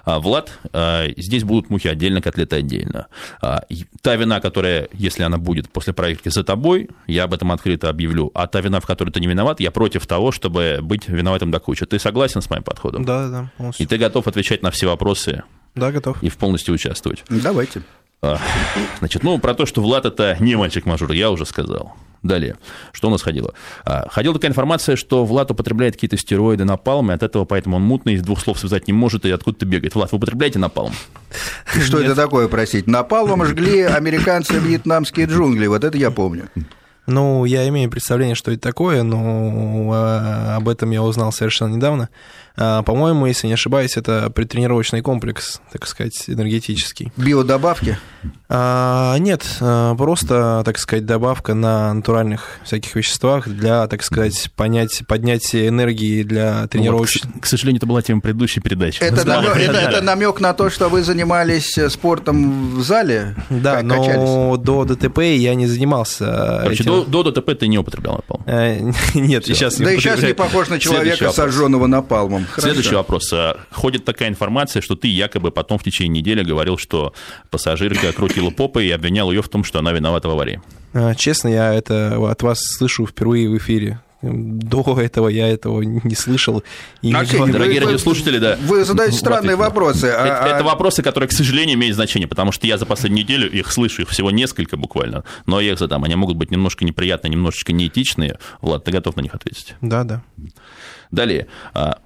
а, 0.05 0.19
Влад, 0.19 0.51
а, 0.73 1.07
здесь 1.17 1.45
будут 1.45 1.71
мухи 1.71 1.89
отдельно, 1.89 2.21
котлеты 2.21 2.57
отдельно. 2.57 3.07
А, 3.43 3.65
та 4.03 4.17
вина, 4.17 4.41
которая, 4.41 4.89
если 4.93 5.23
она 5.23 5.39
будет 5.39 5.50
после 5.73 5.93
проверки 5.93 6.29
за 6.29 6.45
тобой, 6.45 6.89
я 7.07 7.25
об 7.25 7.35
этом 7.35 7.53
открыто 7.53 7.89
объявлю, 7.89 8.31
а 8.35 8.47
та 8.47 8.61
вина, 8.61 8.81
в 8.81 8.87
которой 8.87 9.11
ты 9.11 9.21
не 9.21 9.27
виноват, 9.27 9.61
я 9.61 9.71
против 9.71 10.07
того, 10.07 10.33
чтобы 10.33 10.79
быть 10.83 11.09
виноватым 11.09 11.51
до 11.51 11.61
кучи. 11.61 11.87
Ты 11.87 11.99
согласен 11.99 12.41
с 12.43 12.51
моим 12.51 12.63
подходом? 12.63 13.05
Да, 13.05 13.29
да. 13.29 13.51
Полностью. 13.57 13.85
И 13.85 13.89
ты 13.89 13.99
готов 13.99 14.27
отвечать 14.27 14.63
на 14.63 14.71
все 14.71 14.87
вопросы 14.87 15.43
Да, 15.75 15.93
готов. 15.93 16.23
И 16.23 16.29
в 16.29 16.37
полностью 16.37 16.75
участвовать. 16.75 17.25
Давайте. 17.29 17.83
А, 18.23 18.39
значит, 18.99 19.23
ну, 19.23 19.39
про 19.39 19.55
то, 19.55 19.67
что 19.67 19.81
Влад 19.81 20.05
это 20.05 20.37
не 20.41 20.57
мальчик-мажор, 20.57 21.13
я 21.13 21.31
уже 21.31 21.47
сказал. 21.47 21.95
Далее, 22.23 22.59
что 22.93 23.09
у 23.09 23.11
нас 23.11 23.23
ходило? 23.23 23.55
А, 23.85 24.07
ходила 24.11 24.35
такая 24.35 24.51
информация, 24.51 24.97
что 24.97 25.25
Влад 25.25 25.51
употребляет 25.51 25.95
какие-то 25.95 26.19
стероиды 26.19 26.65
напалм, 26.65 27.11
и 27.11 27.15
от 27.15 27.23
этого 27.23 27.47
поэтому 27.47 27.77
он 27.77 27.83
мутный, 27.83 28.15
из 28.15 28.23
двух 28.23 28.41
слов 28.41 28.59
связать 28.59 28.87
не 28.89 28.93
может, 28.93 29.25
и 29.25 29.31
откуда-то 29.31 29.65
бегает. 29.65 29.95
Влад, 29.95 30.13
вы 30.13 30.19
употребляете 30.19 30.59
напалм? 30.59 30.93
Что 31.83 31.99
это 31.99 32.15
такое, 32.15 32.49
простите? 32.49 32.91
Напалмом 32.91 33.47
жгли 33.47 33.83
американцы 33.83 34.59
вьетнамские 34.59 35.27
джунгли, 35.27 35.67
вот 35.67 35.83
это 35.83 35.97
я 35.97 36.11
помню. 36.11 36.51
Ну, 37.07 37.45
я 37.47 37.67
имею 37.69 37.91
представление, 37.91 38.35
что 38.35 38.53
это 38.53 38.61
такое, 38.61 39.03
но 39.03 39.91
а, 39.93 40.57
об 40.57 40.69
этом 40.69 40.91
я 40.91 41.03
узнал 41.03 41.33
совершенно 41.33 41.75
недавно. 41.75 42.11
А, 42.57 42.83
по-моему, 42.83 43.27
если 43.27 43.47
не 43.47 43.55
ошибаюсь, 43.55 43.97
это 43.97 44.31
предтренировочный 44.31 45.03
комплекс, 45.03 45.61
так 45.73 45.87
сказать, 45.87 46.25
энергетический. 46.27 47.13
Биодобавки? 47.17 47.99
А, 48.49 49.17
нет, 49.19 49.45
а, 49.61 49.95
просто, 49.95 50.63
так 50.65 50.79
сказать, 50.79 51.07
добавка 51.07 51.55
на 51.55 51.95
натуральных 51.95 52.59
всяких 52.65 52.95
веществах 52.95 53.49
для, 53.49 53.87
так 53.87 54.03
сказать, 54.03 54.51
понять, 54.57 55.03
поднятия 55.07 55.69
энергии 55.69 56.23
для 56.23 56.67
тренировочных. 56.67 57.25
Ну, 57.25 57.31
вот, 57.35 57.41
к, 57.41 57.45
к 57.45 57.47
сожалению, 57.47 57.79
это 57.79 57.87
была 57.87 58.03
тема 58.03 58.21
предыдущей 58.21 58.61
передачи. 58.61 59.03
Это, 59.03 59.27
намек, 59.27 59.57
это, 59.57 59.79
это 59.79 60.01
намек 60.03 60.41
на 60.41 60.53
то, 60.53 60.69
что 60.71 60.89
вы 60.89 61.03
занимались 61.03 61.79
спортом 61.89 62.77
в 62.77 62.83
зале? 62.83 63.37
Да, 63.49 63.83
но 63.83 64.57
до 64.57 64.85
ДТП 64.85 65.19
я 65.21 65.55
не 65.55 65.67
занимался. 65.67 66.61
Короче, 66.63 66.83
этим. 66.83 67.05
до, 67.11 67.23
до 67.23 67.31
ДТП 67.31 67.59
ты 67.59 67.69
не 67.69 67.79
употреблял 67.79 68.17
напалм? 68.17 68.43
Э, 68.47 68.81
нет, 69.15 69.47
сейчас 69.47 69.79
Да 69.79 69.93
и 69.93 69.97
сейчас 69.97 70.23
не 70.23 70.35
похож 70.35 70.69
на 70.69 70.79
человека, 70.79 71.31
сожженного 71.31 71.87
напалмом. 71.87 72.40
Хорошо. 72.45 72.69
Следующий 72.69 72.95
вопрос. 72.95 73.33
А, 73.33 73.59
ходит 73.71 74.05
такая 74.05 74.29
информация, 74.29 74.83
что 74.83 74.97
ты 74.97 75.09
якобы 75.09 75.51
потом 75.51 75.79
в 75.79 75.85
течение 75.85 76.21
недели 76.21 76.43
говорил, 76.43 76.79
что 76.79 77.13
пассажирка 77.51 78.13
крутила 78.13 78.51
попой 78.51 78.87
и 78.87 78.91
обвинял 78.91 79.31
ее 79.31 79.43
в 79.43 79.49
том, 79.49 79.65
что 79.65 79.79
она 79.79 79.93
виновата 79.93 80.29
в 80.29 80.33
аварии. 80.33 80.61
А, 80.93 81.15
честно, 81.15 81.49
я 81.49 81.73
это 81.75 82.17
от 82.31 82.43
вас 82.43 82.61
слышу 82.61 83.07
впервые 83.07 83.49
в 83.49 83.57
эфире. 83.57 84.01
До 84.23 85.01
этого 85.01 85.29
я 85.29 85.49
этого 85.49 85.81
не 85.81 86.15
слышал. 86.15 86.63
И 87.01 87.13
Арсений, 87.13 87.47
не 87.47 87.53
Дорогие 87.53 87.81
вы, 87.81 87.87
радиослушатели, 87.87 88.39
да. 88.39 88.59
Вы 88.61 88.85
задаете 88.85 89.17
странные 89.17 89.57
вопросы. 89.57 90.09
Это, 90.09 90.45
а, 90.45 90.47
это 90.47 90.59
а 90.59 90.63
вопросы, 90.63 91.03
которые, 91.03 91.29
к 91.29 91.33
сожалению, 91.33 91.77
имеют 91.77 91.97
значение, 91.97 92.29
потому 92.29 92.53
что 92.53 92.67
я 92.67 92.77
за 92.77 92.85
последнюю 92.85 93.25
неделю 93.25 93.51
их 93.51 93.73
слышу, 93.73 94.03
их 94.03 94.11
всего 94.11 94.31
несколько 94.31 94.77
буквально, 94.77 95.25
но 95.47 95.59
я 95.61 95.73
их 95.73 95.79
задам. 95.79 96.05
Они 96.05 96.17
могут 96.17 96.37
быть 96.37 96.51
немножко 96.51 96.85
неприятные, 96.85 97.31
немножечко 97.31 97.73
неэтичные. 97.73 98.39
Влад, 98.61 98.85
ты 98.85 98.93
готов 98.93 99.17
на 99.17 99.23
них 99.23 99.35
ответить? 99.35 99.75
Да, 99.81 100.05
да. 100.05 100.23
Далее, 101.11 101.49
а, 101.75 101.99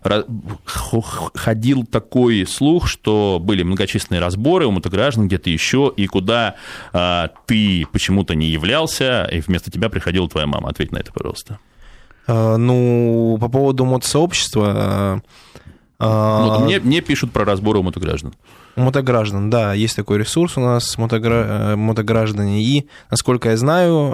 ходил 1.35 1.85
такой 1.85 2.47
слух, 2.47 2.89
что 2.89 3.39
были 3.39 3.63
многочисленные 3.63 4.19
разборы 4.19 4.67
у 4.67 4.71
мотограждан 4.71 5.27
где-то 5.27 5.51
еще, 5.51 5.93
и 5.95 6.07
куда 6.07 6.55
а, 6.95 7.29
ты 7.47 7.87
почему-то 7.93 8.35
не 8.35 8.47
являлся, 8.47 9.29
и 9.31 9.41
вместо 9.41 9.71
тебя 9.71 9.91
приходила 9.91 10.27
твоя 10.29 10.47
мама. 10.47 10.71
Ответь 10.71 10.91
на 10.91 10.99
это, 10.99 11.13
пожалуйста. 11.13 11.59
А, 12.27 12.57
ну, 12.57 13.37
по 13.39 13.49
поводу 13.49 13.85
мотосообщества... 13.85 15.23
Ну, 16.01 16.61
мне, 16.61 16.81
мне 16.81 17.01
пишут 17.01 17.31
про 17.33 17.45
разборы 17.45 17.79
у 17.79 17.83
мотограждан. 17.83 18.35
Мотограждан, 18.77 19.49
да, 19.49 19.73
есть 19.73 19.97
такой 19.97 20.19
ресурс 20.19 20.57
у 20.57 20.61
нас, 20.61 20.99
мотогра... 20.99 21.73
Э, 21.73 21.77
мотограждане. 21.77 22.63
И, 22.63 22.89
насколько 23.11 23.51
я 23.51 23.57
знаю, 23.57 24.11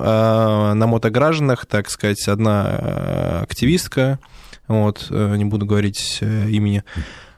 на 0.75 0.87
мотогражданах, 0.87 1.65
так 1.67 1.89
сказать, 1.91 2.29
одна 2.29 2.67
э, 2.69 3.43
активистка, 3.43 4.19
вот, 4.71 5.09
э, 5.11 5.37
не 5.37 5.45
буду 5.45 5.67
говорить 5.67 6.19
э, 6.21 6.49
имени, 6.49 6.85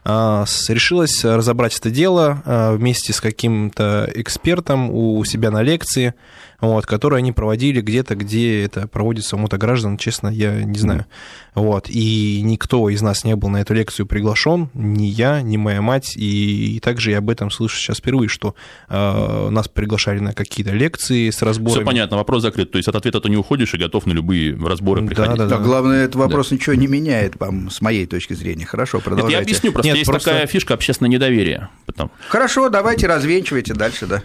а, 0.04 0.44
решилась 0.68 1.24
разобрать 1.24 1.78
это 1.78 1.90
дело 1.90 2.42
а, 2.44 2.74
вместе 2.74 3.12
с 3.12 3.20
каким-то 3.20 4.10
экспертом 4.14 4.90
у 4.90 5.24
себя 5.24 5.50
на 5.50 5.62
лекции, 5.62 6.14
вот, 6.62 6.86
которые 6.86 7.18
они 7.18 7.32
проводили 7.32 7.80
где-то, 7.80 8.14
где 8.14 8.62
это 8.62 8.86
проводится 8.86 9.34
у 9.34 9.38
мотограждан, 9.40 9.96
честно, 9.96 10.28
я 10.28 10.62
не 10.62 10.78
знаю. 10.78 11.06
Вот, 11.54 11.90
и 11.90 12.40
никто 12.42 12.88
из 12.88 13.02
нас 13.02 13.24
не 13.24 13.34
был 13.36 13.48
на 13.48 13.60
эту 13.60 13.74
лекцию 13.74 14.06
приглашен, 14.06 14.70
ни 14.72 15.04
я, 15.04 15.42
ни 15.42 15.56
моя 15.56 15.82
мать, 15.82 16.16
и, 16.16 16.76
и 16.76 16.80
также 16.80 17.10
я 17.10 17.18
об 17.18 17.28
этом 17.28 17.50
слышу 17.50 17.76
сейчас 17.76 17.98
впервые, 17.98 18.28
что 18.28 18.54
э, 18.88 19.48
нас 19.50 19.66
приглашали 19.68 20.20
на 20.20 20.32
какие-то 20.32 20.72
лекции 20.72 21.30
с 21.30 21.42
разборами. 21.42 21.80
Все 21.80 21.84
понятно, 21.84 22.16
вопрос 22.16 22.42
закрыт, 22.42 22.70
то 22.70 22.78
есть 22.78 22.88
от 22.88 22.94
ответа 22.94 23.20
ты 23.20 23.28
не 23.28 23.36
уходишь 23.36 23.74
и 23.74 23.76
готов 23.76 24.06
на 24.06 24.12
любые 24.12 24.56
разборы 24.56 25.04
приходить. 25.04 25.36
Да, 25.36 25.48
да, 25.48 25.58
да. 25.58 25.62
Главное, 25.62 26.04
этот 26.04 26.14
вопрос 26.14 26.50
да. 26.50 26.54
ничего 26.54 26.74
не 26.74 26.86
меняет, 26.86 27.38
вам, 27.40 27.70
с 27.70 27.80
моей 27.80 28.06
точки 28.06 28.34
зрения. 28.34 28.64
Хорошо, 28.64 29.00
продолжайте. 29.00 29.36
Нет, 29.36 29.38
я 29.40 29.42
объясню, 29.42 29.72
просто 29.72 29.88
Нет, 29.88 29.96
есть 29.98 30.08
просто... 30.08 30.30
такая 30.30 30.46
фишка 30.46 30.74
общественное 30.74 31.10
недоверие. 31.10 31.68
Потом. 31.86 32.12
Хорошо, 32.28 32.68
давайте 32.68 33.08
развенчивайте 33.08 33.74
дальше, 33.74 34.06
да. 34.06 34.22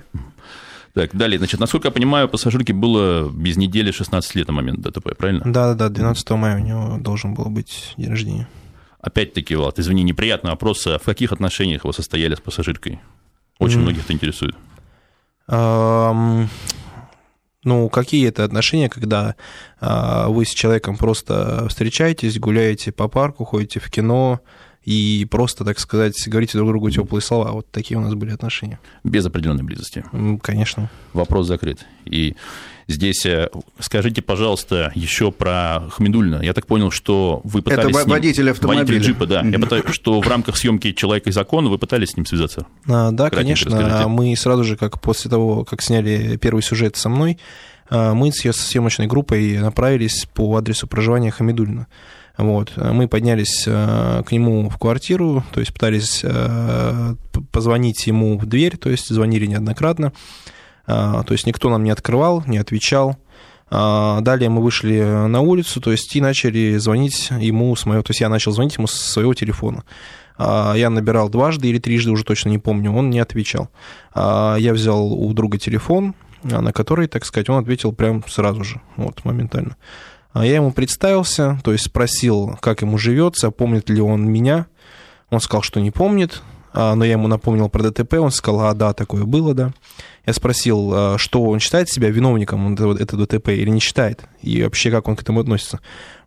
Так, 0.97 1.15
далее. 1.15 1.37
Значит, 1.37 1.59
насколько 1.59 1.89
я 1.89 1.91
понимаю, 1.91 2.27
пассажирке 2.27 2.73
было 2.73 3.29
без 3.29 3.55
недели 3.55 3.91
16 3.91 4.33
лет 4.33 4.47
на 4.47 4.53
момент 4.53 4.81
ДТП, 4.81 5.15
правильно? 5.15 5.41
Да, 5.45 5.75
да, 5.75 5.89
да, 5.89 5.89
12 5.89 6.29
мая 6.31 6.55
у 6.55 6.59
него 6.59 6.97
должен 6.97 7.35
был 7.35 7.45
быть 7.51 7.93
день 7.97 8.09
рождения. 8.09 8.47
Опять-таки, 8.99 9.55
Влад, 9.55 9.77
извини, 9.77 10.01
неприятный 10.01 10.49
вопрос. 10.49 10.87
А 10.87 10.97
в 10.97 11.03
каких 11.03 11.31
отношениях 11.31 11.85
вы 11.85 11.93
состояли 11.93 12.33
с 12.33 12.39
пассажиркой? 12.39 12.99
Очень 13.59 13.77
mm. 13.77 13.81
многих 13.83 14.05
это 14.05 14.13
интересует. 14.13 14.55
Um, 15.47 16.47
ну, 17.63 17.89
какие 17.89 18.27
это 18.27 18.43
отношения, 18.43 18.89
когда 18.89 19.35
uh, 19.79 20.31
вы 20.31 20.45
с 20.45 20.49
человеком 20.49 20.97
просто 20.97 21.67
встречаетесь, 21.69 22.39
гуляете 22.39 22.91
по 22.91 23.07
парку, 23.07 23.45
ходите 23.45 23.79
в 23.79 23.91
кино, 23.91 24.39
и 24.87 25.25
просто, 25.25 25.65
так 25.65 25.79
сказать, 25.79 26.15
говорите 26.27 26.57
друг 26.57 26.69
другу 26.69 26.89
теплые 26.89 27.21
слова. 27.21 27.51
Вот 27.51 27.69
такие 27.69 27.97
у 27.97 28.01
нас 28.01 28.13
были 28.13 28.31
отношения. 28.31 28.79
Без 29.03 29.25
определенной 29.25 29.63
близости. 29.63 30.05
Конечно. 30.41 30.89
Вопрос 31.11 31.47
закрыт. 31.47 31.85
И 32.05 32.37
здесь 32.87 33.25
э, 33.25 33.49
скажите, 33.79 34.21
пожалуйста, 34.21 34.93
еще 34.95 35.33
про 35.33 35.89
Хмедульна. 35.91 36.41
Я 36.41 36.53
так 36.53 36.67
понял, 36.67 36.89
что 36.89 37.41
вы 37.43 37.63
пытались... 37.63 37.97
Это 37.97 38.09
водитель 38.09 38.49
автомобиля. 38.49 38.85
Водитель 38.85 39.01
джипа, 39.01 39.25
да. 39.25 39.41
Я 39.41 39.59
пытаюсь, 39.59 39.83
что 39.89 40.21
в 40.21 40.27
рамках 40.29 40.55
съемки 40.55 40.93
«Человека 40.93 41.31
и 41.31 41.33
закона» 41.33 41.67
вы 41.67 41.77
пытались 41.77 42.11
с 42.11 42.15
ним 42.15 42.25
связаться? 42.25 42.65
А, 42.87 43.11
да, 43.11 43.29
конечно. 43.29 43.69
Расскажите. 43.69 44.07
Мы 44.07 44.33
сразу 44.37 44.63
же, 44.63 44.77
как 44.77 45.01
после 45.01 45.29
того, 45.29 45.65
как 45.65 45.81
сняли 45.81 46.37
первый 46.37 46.61
сюжет 46.61 46.95
со 46.95 47.09
мной, 47.09 47.39
а, 47.89 48.13
мы 48.13 48.31
с 48.31 48.39
съемочной 48.39 49.07
группой 49.07 49.57
направились 49.57 50.25
по 50.33 50.55
адресу 50.55 50.87
проживания 50.87 51.29
Хамидульна. 51.29 51.87
Вот. 52.37 52.73
Мы 52.77 53.07
поднялись 53.07 53.63
э, 53.65 54.23
к 54.25 54.31
нему 54.31 54.69
в 54.69 54.77
квартиру, 54.77 55.43
то 55.51 55.59
есть 55.59 55.73
пытались 55.73 56.21
э, 56.23 57.15
позвонить 57.51 58.05
ему 58.05 58.37
в 58.37 58.45
дверь, 58.45 58.77
то 58.77 58.89
есть 58.89 59.09
звонили 59.09 59.47
неоднократно. 59.47 60.13
Э, 60.85 61.23
то 61.25 61.31
есть 61.31 61.47
никто 61.47 61.69
нам 61.69 61.83
не 61.83 61.89
открывал, 61.89 62.43
не 62.45 62.59
отвечал. 62.59 63.17
Далее 63.69 64.49
мы 64.49 64.63
вышли 64.63 65.27
на 65.27 65.41
улицу, 65.41 65.81
то 65.81 65.91
есть 65.91 66.15
и 66.15 66.21
начали 66.21 66.77
звонить 66.77 67.31
ему 67.37 67.75
с 67.75 67.85
моего, 67.85 68.01
то 68.01 68.11
есть 68.11 68.21
я 68.21 68.29
начал 68.29 68.53
звонить 68.53 68.77
ему 68.77 68.87
с 68.87 68.93
своего 68.93 69.33
телефона. 69.33 69.83
Я 70.39 70.89
набирал 70.89 71.27
дважды 71.27 71.67
или 71.67 71.77
трижды, 71.77 72.11
уже 72.11 72.23
точно 72.23 72.47
не 72.47 72.59
помню, 72.59 72.93
он 72.93 73.09
не 73.09 73.19
отвечал. 73.19 73.69
Я 74.15 74.71
взял 74.71 75.11
у 75.11 75.33
друга 75.33 75.57
телефон, 75.57 76.15
на 76.43 76.71
который, 76.71 77.07
так 77.07 77.25
сказать, 77.25 77.49
он 77.49 77.61
ответил 77.61 77.91
прям 77.91 78.23
сразу 78.25 78.63
же, 78.63 78.79
вот, 78.95 79.25
моментально. 79.25 79.75
А 80.31 80.45
я 80.45 80.55
ему 80.55 80.71
представился, 80.71 81.59
то 81.63 81.71
есть 81.71 81.85
спросил, 81.85 82.57
как 82.61 82.81
ему 82.81 82.97
живется, 82.97 83.51
помнит 83.51 83.89
ли 83.89 84.01
он 84.01 84.29
меня. 84.29 84.67
Он 85.29 85.39
сказал, 85.39 85.61
что 85.61 85.79
не 85.79 85.91
помнит, 85.91 86.41
а, 86.73 86.95
но 86.95 87.05
я 87.05 87.13
ему 87.13 87.27
напомнил 87.27 87.69
про 87.69 87.89
ДТП, 87.89 88.13
он 88.15 88.31
сказал, 88.31 88.67
а 88.67 88.73
да, 88.73 88.93
такое 88.93 89.23
было, 89.23 89.53
да. 89.53 89.73
Я 90.25 90.33
спросил, 90.33 90.91
а, 90.93 91.17
что 91.17 91.43
он 91.43 91.59
считает 91.59 91.89
себя 91.89 92.09
виновником 92.09 92.73
этого 92.73 92.93
ДТП 92.93 93.49
или 93.49 93.69
не 93.69 93.79
считает, 93.79 94.25
и 94.41 94.61
вообще 94.63 94.91
как 94.91 95.07
он 95.07 95.15
к 95.15 95.21
этому 95.23 95.39
относится. 95.39 95.79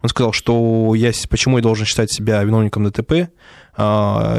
Он 0.02 0.08
сказал, 0.08 0.32
что 0.32 0.92
я, 0.96 1.12
почему 1.28 1.58
я 1.58 1.62
должен 1.62 1.86
считать 1.86 2.10
себя 2.10 2.42
виновником 2.42 2.84
ДТП, 2.84 3.30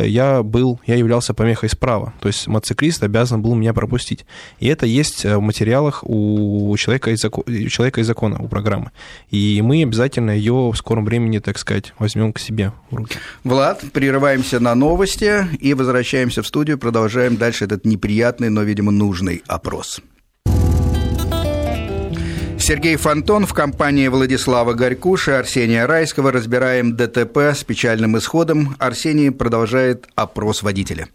я 0.05 0.43
был, 0.43 0.79
я 0.85 0.95
являлся 0.95 1.33
помехой 1.33 1.69
справа, 1.69 2.13
то 2.19 2.27
есть 2.27 2.47
мотоциклист 2.47 3.03
обязан 3.03 3.41
был 3.41 3.55
меня 3.55 3.73
пропустить. 3.73 4.25
И 4.59 4.67
это 4.67 4.85
есть 4.85 5.25
в 5.25 5.39
материалах 5.39 6.03
у 6.03 6.75
человека 6.77 7.11
из, 7.11 7.21
закона, 7.21 7.45
у 7.47 7.69
человека 7.69 8.01
из 8.01 8.07
закона, 8.07 8.39
у 8.39 8.47
программы. 8.47 8.91
И 9.29 9.61
мы 9.63 9.83
обязательно 9.83 10.31
ее 10.31 10.71
в 10.71 10.75
скором 10.75 11.05
времени, 11.05 11.39
так 11.39 11.57
сказать, 11.57 11.93
возьмем 11.99 12.33
к 12.33 12.39
себе 12.39 12.71
в 12.89 12.95
руки. 12.95 13.17
Влад, 13.43 13.83
прерываемся 13.93 14.59
на 14.59 14.75
новости 14.75 15.47
и 15.59 15.73
возвращаемся 15.73 16.41
в 16.41 16.47
студию, 16.47 16.77
продолжаем 16.77 17.37
дальше 17.37 17.65
этот 17.65 17.85
неприятный, 17.85 18.49
но, 18.49 18.63
видимо, 18.63 18.91
нужный 18.91 19.41
опрос. 19.47 20.01
Сергей 22.61 22.95
Фонтон 22.95 23.47
в 23.47 23.55
компании 23.55 24.07
Владислава 24.07 24.73
Горькуша 24.73 25.31
и 25.31 25.33
Арсения 25.33 25.87
Райского 25.87 26.31
разбираем 26.31 26.95
ДТП 26.95 27.37
с 27.37 27.63
печальным 27.63 28.19
исходом. 28.19 28.75
Арсений 28.77 29.31
продолжает 29.31 30.07
опрос 30.13 30.61
водителя. 30.61 31.07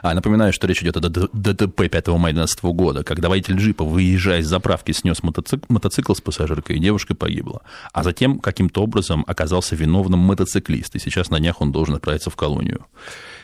А 0.00 0.14
напоминаю, 0.14 0.54
что 0.54 0.66
речь 0.66 0.82
идет 0.82 0.96
о 0.96 1.00
ДТП 1.00 1.88
5 1.90 2.06
мая 2.08 2.32
2012 2.32 2.64
года, 2.64 3.04
когда 3.04 3.28
водитель 3.28 3.56
джипа, 3.56 3.84
выезжая 3.84 4.40
из 4.40 4.46
заправки, 4.46 4.92
снес 4.92 5.22
мотоцикл, 5.22 5.66
мотоцикл 5.68 6.14
с 6.14 6.22
пассажиркой, 6.22 6.76
и 6.76 6.80
девушка 6.80 7.14
погибла. 7.14 7.60
А 7.92 8.02
затем 8.02 8.38
каким-то 8.38 8.82
образом 8.82 9.22
оказался 9.26 9.76
виновным 9.76 10.20
мотоциклист, 10.20 10.96
и 10.96 10.98
сейчас 10.98 11.28
на 11.28 11.38
днях 11.40 11.60
он 11.60 11.72
должен 11.72 11.94
отправиться 11.96 12.30
в 12.30 12.36
колонию. 12.36 12.86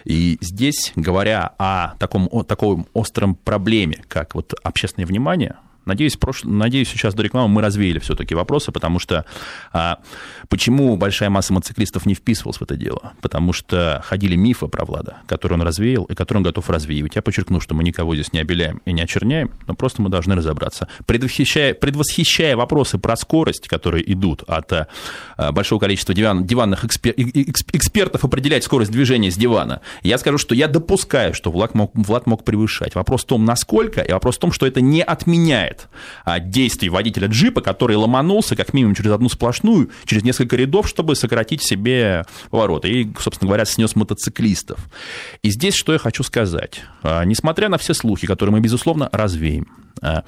И 0.05 0.39
здесь, 0.41 0.95
говоря 0.97 1.53
о 1.59 1.97
таком, 1.99 2.31
о 2.33 2.45
таком 2.45 2.87
остром 2.95 3.35
проблеме, 3.35 4.03
как 4.09 4.35
вот 4.35 4.55
общественное 4.63 5.07
внимание, 5.07 5.57
Надеюсь, 5.85 6.17
прош... 6.17 6.45
Надеюсь, 6.45 6.89
сейчас 6.89 7.15
до 7.15 7.23
рекламы 7.23 7.49
мы 7.49 7.63
развеяли 7.63 7.99
все-таки 7.99 8.35
вопросы, 8.35 8.71
потому 8.73 8.99
что 8.99 9.25
а, 9.73 9.99
почему 10.49 10.97
большая 10.97 11.31
масса 11.31 11.53
мотоциклистов 11.53 12.07
не 12.07 12.15
вписывалась 12.15 12.59
в 12.59 12.63
это 12.63 12.77
дело? 12.77 13.15
Потому 13.21 13.53
что 13.53 14.03
ходили 14.05 14.37
мифы 14.37 14.69
про 14.69 14.85
Влада, 14.85 15.19
которые 15.27 15.59
он 15.59 15.67
развеял 15.67 16.05
и 16.05 16.15
которые 16.15 16.41
он 16.41 16.45
готов 16.45 16.71
развеивать. 16.71 17.17
Я 17.17 17.23
подчеркну, 17.23 17.61
что 17.61 17.75
мы 17.75 17.83
никого 17.83 18.15
здесь 18.15 18.33
не 18.33 18.39
обеляем 18.39 18.81
и 18.85 18.93
не 18.93 19.03
очерняем, 19.03 19.51
но 19.67 19.75
просто 19.75 20.03
мы 20.03 20.09
должны 20.09 20.37
разобраться. 20.37 20.89
Предвосхищая, 21.07 21.75
предвосхищая 21.75 22.57
вопросы 22.57 22.99
про 22.99 23.17
скорость, 23.17 23.69
которые 23.69 24.11
идут 24.13 24.43
от 24.47 24.73
а, 24.73 25.53
большого 25.53 25.81
количества 25.81 26.15
диван, 26.15 26.45
диванных 26.45 26.85
экспер, 26.85 27.15
экспертов 27.17 28.25
определять 28.25 28.63
скорость 28.65 28.93
движения 28.93 29.31
с 29.31 29.37
дивана, 29.37 29.81
я 30.03 30.19
скажу, 30.19 30.39
что 30.39 30.55
я 30.55 30.69
допускаю, 30.69 31.35
что 31.35 31.51
Влад 31.51 31.75
мог, 31.75 31.91
Влад 31.95 32.27
мог 32.27 32.45
превышать. 32.45 32.95
Вопрос 32.95 33.25
в 33.25 33.27
том, 33.27 33.45
насколько, 33.45 34.01
и 34.01 34.13
вопрос 34.13 34.37
в 34.37 34.41
том, 34.41 34.53
что 34.53 34.67
это 34.67 34.81
не 34.81 35.03
отменяет 35.03 35.72
а, 36.25 36.41
действий 36.41 36.89
водителя 36.89 37.29
джипа, 37.29 37.61
который 37.61 37.97
ломанулся 37.97 38.57
как 38.57 38.73
минимум 38.75 38.95
через 38.95 39.13
одну 39.13 39.29
сплошную, 39.29 39.91
через 40.05 40.23
несколько 40.23 40.57
рядов, 40.57 40.89
чтобы 40.89 41.17
сократить 41.17 41.63
себе 41.63 42.25
повороты. 42.51 42.89
И, 42.89 43.13
собственно 43.19 43.49
говоря, 43.49 43.65
снес 43.65 43.97
мотоциклистов. 43.97 44.81
И 45.43 45.51
здесь 45.51 45.75
что 45.75 45.93
я 45.93 45.99
хочу 45.99 46.23
сказать. 46.23 46.83
А, 47.03 47.25
несмотря 47.25 47.69
на 47.69 47.79
все 47.79 47.95
слухи, 47.95 48.27
которые 48.27 48.53
мы, 48.53 48.61
безусловно, 48.61 49.09
развеем, 49.13 49.67
а, 50.01 50.25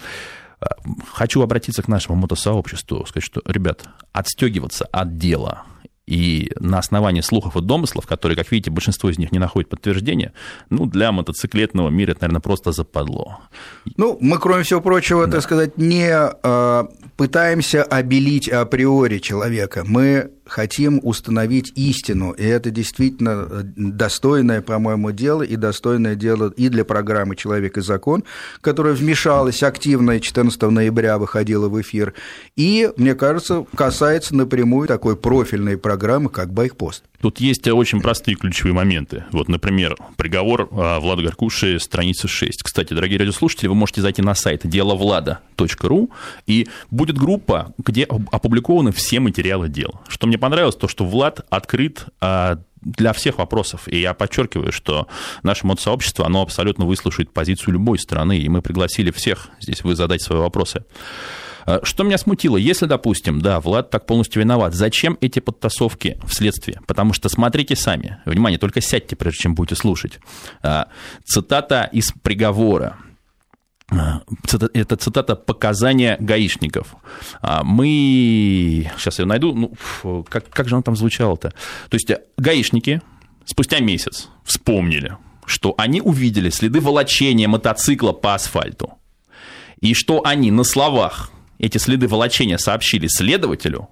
хочу 1.13 1.43
обратиться 1.43 1.83
к 1.83 1.89
нашему 1.89 2.17
мотосообществу, 2.17 3.05
сказать, 3.07 3.25
что, 3.25 3.43
ребят, 3.45 3.85
отстегиваться 4.13 4.87
от 4.87 5.19
дела– 5.19 5.65
и 6.07 6.51
на 6.61 6.79
основании 6.79 7.23
слухов 7.23 7.57
и 7.57 7.61
домыслов, 7.61 8.07
которые, 8.07 8.37
как 8.37 8.51
видите, 8.53 8.71
большинство 8.71 9.11
из 9.11 9.19
них 9.19 9.33
не 9.33 9.39
находит 9.39 9.71
подтверждения, 9.71 10.33
ну, 10.71 10.87
для 10.87 11.13
мотоциклетного 11.13 11.89
мира 11.89 12.13
это, 12.13 12.23
наверное, 12.23 12.41
просто 12.41 12.73
западло. 12.73 13.41
Ну, 13.97 14.19
мы, 14.21 14.39
кроме 14.39 14.65
всего 14.65 14.81
прочего, 14.81 15.27
да. 15.27 15.33
так 15.33 15.43
сказать, 15.43 15.79
не 15.79 16.11
э, 16.11 16.85
пытаемся 17.17 17.83
обелить 17.83 18.49
априори 18.49 19.19
человека. 19.19 19.85
Мы 19.87 20.31
хотим 20.47 21.01
установить 21.03 21.73
истину, 21.77 22.33
и 22.33 22.45
это 22.45 22.71
действительно 22.71 23.47
э, 23.49 23.63
достойное, 23.77 24.61
по-моему, 24.61 25.11
дело, 25.11 25.43
и 25.43 25.57
достойное 25.57 26.15
дело 26.15 26.53
и 26.57 26.69
для 26.69 26.85
программы 26.85 27.37
«Человек 27.37 27.79
и 27.79 27.81
закон», 27.81 28.25
которая 28.61 28.95
вмешалась 28.95 29.63
активно 29.63 30.13
и 30.13 30.21
14 30.21 30.61
ноября 30.63 31.19
выходила 31.19 31.69
в 31.69 31.81
эфир, 31.81 32.15
и, 32.57 32.91
мне 32.97 33.15
кажется, 33.15 33.67
касается 33.75 34.35
напрямую 34.35 34.89
такой 34.89 35.17
профильной 35.17 35.79
программы, 35.79 36.31
как 36.31 36.53
«Байкпост». 36.53 37.05
Тут 37.25 37.41
есть 37.41 37.67
очень 37.69 38.03
простые 38.03 38.35
ключевые 38.35 38.75
моменты. 38.75 39.25
Вот, 39.33 39.49
например, 39.49 39.97
приговор 40.19 40.69
а, 40.71 41.01
Влада 41.01 41.23
Гаркуши, 41.23 41.81
страница 41.81 42.29
6. 42.29 42.63
Кстати, 42.63 42.93
дорогие 42.93 43.19
радиослушатели, 43.19 43.67
вы 43.67 43.75
можете 43.75 44.03
зайти 44.03 44.21
на 44.21 44.35
сайт 44.35 44.61
деловлада.ру, 44.67 46.11
и 46.47 46.69
будет 46.91 47.17
группа, 47.17 47.73
где 47.79 48.05
опубликованы 48.05 48.93
все 48.93 49.21
материалы 49.21 49.71
дела. 49.71 50.03
Что 50.07 50.27
мне 50.27 50.37
понравилось, 50.37 50.77
то, 50.77 50.87
что 50.87 51.07
Влад 51.07 51.47
открыт 51.49 52.05
а, 52.21 52.59
для 52.85 53.13
всех 53.13 53.39
вопросов. 53.39 53.89
И 53.89 54.01
я 54.01 54.15
подчеркиваю, 54.15 54.73
что 54.73 55.09
наше 55.43 55.67
мод-сообщество, 55.67 56.27
оно 56.27 56.43
абсолютно 56.43 56.85
выслушает 56.85 57.33
позицию 57.33 57.75
любой 57.75 57.99
страны, 57.99 58.39
и 58.39 58.49
мы 58.49 58.63
пригласили 58.63 59.11
всех 59.11 59.49
здесь 59.61 59.83
вы 59.85 59.97
задать 59.97 60.23
свои 60.23 60.39
вопросы. 60.39 60.85
Э, 61.67 61.81
что 61.83 62.05
меня 62.05 62.19
смутило, 62.19 62.57
если, 62.57 62.87
допустим, 62.87 63.41
да, 63.41 63.61
Влад 63.61 63.91
так 63.91 64.07
полностью 64.07 64.43
виноват, 64.43 64.75
зачем 64.75 65.19
эти 65.21 65.41
подтасовки 65.41 66.19
в 66.25 66.35
следствии? 66.35 66.79
Потому 66.87 67.13
что 67.13 67.29
смотрите 67.29 67.77
сами, 67.77 68.19
внимание, 68.27 68.59
только 68.59 68.81
сядьте, 68.81 69.17
прежде 69.17 69.43
чем 69.43 69.55
будете 69.55 69.77
слушать. 69.77 70.19
Э, 70.63 70.85
цитата 71.25 71.89
из 71.93 72.13
приговора. 72.23 72.99
Э, 73.91 74.21
это 74.75 74.97
цитата 74.97 75.37
показания 75.37 76.17
гаишников. 76.21 76.95
Мы... 77.63 78.91
Сейчас 78.99 79.19
я 79.19 79.27
найду. 79.27 79.55
Ну, 79.55 80.25
как, 80.29 80.49
как 80.49 80.69
же 80.69 80.77
он 80.77 80.83
там 80.83 80.97
звучало-то? 80.97 81.51
То 81.51 81.95
есть 81.95 82.11
гаишники 82.37 83.03
спустя 83.45 83.81
месяц 83.81 84.29
вспомнили, 84.45 85.17
что 85.45 85.75
они 85.79 86.01
увидели 86.01 86.51
следы 86.51 86.81
волочения 86.81 87.49
мотоцикла 87.49 88.13
по 88.13 88.35
асфальту. 88.35 88.95
И 89.81 89.95
что 89.95 90.23
они 90.25 90.51
на 90.51 90.65
словах 90.65 91.31
эти 91.59 91.79
следы 91.79 92.09
волочения 92.09 92.59
сообщили 92.59 93.07
следователю, 93.07 93.89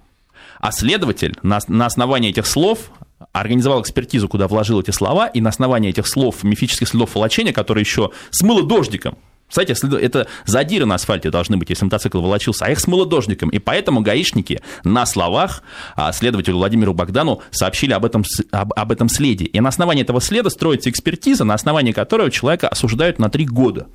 а 0.59 0.71
следователь 0.71 1.35
на, 1.43 1.59
на 1.67 1.85
основании 1.85 2.29
этих 2.29 2.47
слов 2.47 2.91
организовал 3.31 3.81
экспертизу, 3.81 4.27
куда 4.27 4.47
вложил 4.47 4.79
эти 4.79 4.91
слова, 4.91 5.27
и 5.27 5.41
на 5.41 5.49
основании 5.49 5.89
этих 5.89 6.07
слов, 6.07 6.43
мифических 6.43 6.87
следов 6.87 7.15
волочения, 7.15 7.53
которые 7.53 7.83
еще 7.83 8.11
смыло 8.31 8.63
дождиком, 8.63 9.17
кстати, 9.47 9.75
это 9.97 10.27
задиры 10.45 10.85
на 10.85 10.95
асфальте 10.95 11.29
должны 11.29 11.57
быть, 11.57 11.69
если 11.69 11.85
мотоцикл 11.85 12.19
волочился, 12.19 12.65
а 12.65 12.71
их 12.71 12.79
смыло 12.79 13.05
дождиком. 13.05 13.49
И 13.49 13.59
поэтому 13.59 14.01
гаишники 14.01 14.61
на 14.83 15.05
словах 15.05 15.61
а, 15.95 16.11
следователю 16.11 16.57
Владимиру 16.57 16.93
Богдану 16.93 17.41
сообщили 17.51 17.93
об 17.93 18.03
этом, 18.03 18.23
об, 18.51 18.73
об 18.75 18.91
этом 18.91 19.09
следе. 19.09 19.45
И 19.45 19.59
на 19.59 19.69
основании 19.69 20.03
этого 20.03 20.21
следа 20.21 20.49
строится 20.49 20.89
экспертиза, 20.89 21.43
на 21.43 21.53
основании 21.53 21.91
которой 21.91 22.31
человека 22.31 22.67
осуждают 22.67 23.19
на 23.19 23.29
три 23.29 23.45
года. 23.45 23.87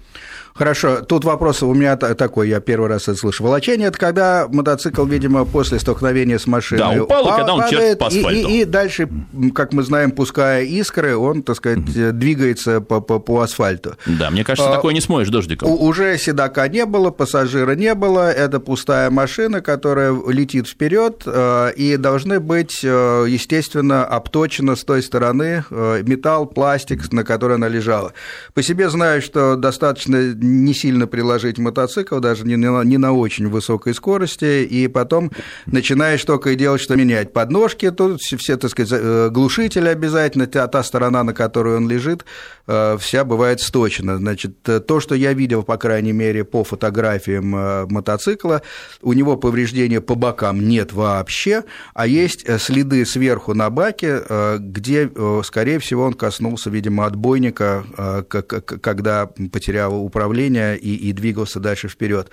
Хорошо, 0.58 1.02
тут 1.02 1.24
вопрос 1.24 1.62
у 1.62 1.72
меня 1.72 1.96
такой, 1.96 2.48
я 2.48 2.58
первый 2.58 2.88
раз 2.88 3.04
это 3.04 3.14
слышу. 3.14 3.44
Волочение– 3.44 3.88
это 3.88 3.98
когда 3.98 4.48
мотоцикл, 4.50 5.04
видимо, 5.04 5.44
после 5.44 5.78
столкновения 5.78 6.36
с 6.36 6.48
машиной 6.48 6.96
да, 6.96 7.02
упал, 7.04 7.24
падает, 7.24 7.36
когда 7.36 7.54
он 7.54 7.70
чертит 7.70 7.98
по 7.98 8.06
асфальту. 8.08 8.48
И, 8.48 8.52
и, 8.52 8.62
и 8.62 8.64
дальше, 8.64 9.08
как 9.54 9.72
мы 9.72 9.84
знаем, 9.84 10.10
пуская 10.10 10.64
искры, 10.64 11.16
он, 11.16 11.44
так 11.44 11.54
сказать, 11.54 11.78
mm-hmm. 11.78 12.10
двигается 12.10 12.80
по, 12.80 13.00
по, 13.00 13.20
по 13.20 13.40
асфальту. 13.40 13.94
Да, 14.06 14.30
мне 14.30 14.42
кажется, 14.42 14.68
а, 14.68 14.74
такое 14.74 14.94
не 14.94 15.00
смоешь 15.00 15.28
дождиком. 15.28 15.70
Уже 15.70 16.18
седока 16.18 16.66
не 16.66 16.84
было, 16.86 17.10
пассажира 17.10 17.76
не 17.76 17.94
было, 17.94 18.28
это 18.28 18.58
пустая 18.58 19.10
машина, 19.10 19.60
которая 19.60 20.12
летит 20.26 20.66
вперед, 20.66 21.22
э, 21.24 21.72
и 21.76 21.96
должны 21.96 22.40
быть, 22.40 22.80
э, 22.82 23.26
естественно, 23.28 24.04
обточено 24.04 24.74
с 24.74 24.82
той 24.82 25.04
стороны 25.04 25.64
э, 25.70 26.02
металл, 26.04 26.46
пластик, 26.46 27.12
на 27.12 27.22
который 27.22 27.58
она 27.58 27.68
лежала. 27.68 28.12
По 28.54 28.62
себе 28.64 28.90
знаю, 28.90 29.22
что 29.22 29.54
достаточно 29.54 30.34
не 30.48 30.74
сильно 30.74 31.06
приложить 31.06 31.58
мотоцикл, 31.58 32.18
даже 32.18 32.44
не 32.44 32.56
на, 32.56 32.82
не 32.82 32.98
на 32.98 33.12
очень 33.12 33.48
высокой 33.48 33.94
скорости, 33.94 34.64
и 34.64 34.88
потом 34.88 35.30
начинаешь 35.66 36.24
только 36.24 36.50
и 36.50 36.56
делать, 36.56 36.80
что 36.80 36.96
менять 36.96 37.32
подножки, 37.32 37.90
тут 37.90 38.20
все, 38.20 38.56
так 38.56 38.70
сказать, 38.70 39.00
э, 39.00 39.28
глушители 39.30 39.88
обязательно, 39.88 40.46
та, 40.46 40.66
та 40.66 40.82
сторона, 40.82 41.22
на 41.24 41.34
которой 41.34 41.76
он 41.76 41.88
лежит, 41.88 42.24
э, 42.66 42.96
вся 42.98 43.24
бывает 43.24 43.60
сточена. 43.60 44.16
Значит, 44.16 44.62
то, 44.62 45.00
что 45.00 45.14
я 45.14 45.32
видел, 45.32 45.62
по 45.62 45.76
крайней 45.76 46.12
мере, 46.12 46.44
по 46.44 46.64
фотографиям 46.64 47.54
э, 47.54 47.86
мотоцикла, 47.88 48.62
у 49.02 49.12
него 49.12 49.36
повреждения 49.36 50.00
по 50.00 50.14
бокам 50.14 50.68
нет 50.68 50.92
вообще, 50.92 51.64
а 51.94 52.06
есть 52.06 52.46
следы 52.60 53.04
сверху 53.04 53.54
на 53.54 53.70
баке, 53.70 54.22
где, 54.58 55.10
скорее 55.44 55.78
всего, 55.78 56.04
он 56.04 56.14
коснулся, 56.14 56.70
видимо, 56.70 57.06
отбойника, 57.06 57.84
когда 58.28 59.26
потерял 59.26 59.94
управление 59.94 60.27
управления 60.28 60.74
и, 60.74 60.94
и 60.94 61.12
двигался 61.12 61.60
дальше 61.60 61.88
вперед. 61.88 62.30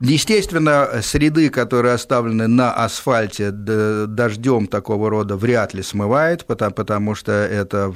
Естественно, 0.00 0.88
среды, 1.02 1.48
которые 1.48 1.94
оставлены 1.94 2.48
на 2.48 2.72
асфальте 2.72 3.50
дождем 3.50 4.66
такого 4.66 5.08
рода, 5.08 5.36
вряд 5.36 5.74
ли 5.74 5.82
смывает, 5.82 6.44
потому, 6.44 6.72
потому 6.72 7.14
что 7.14 7.32
это 7.32 7.94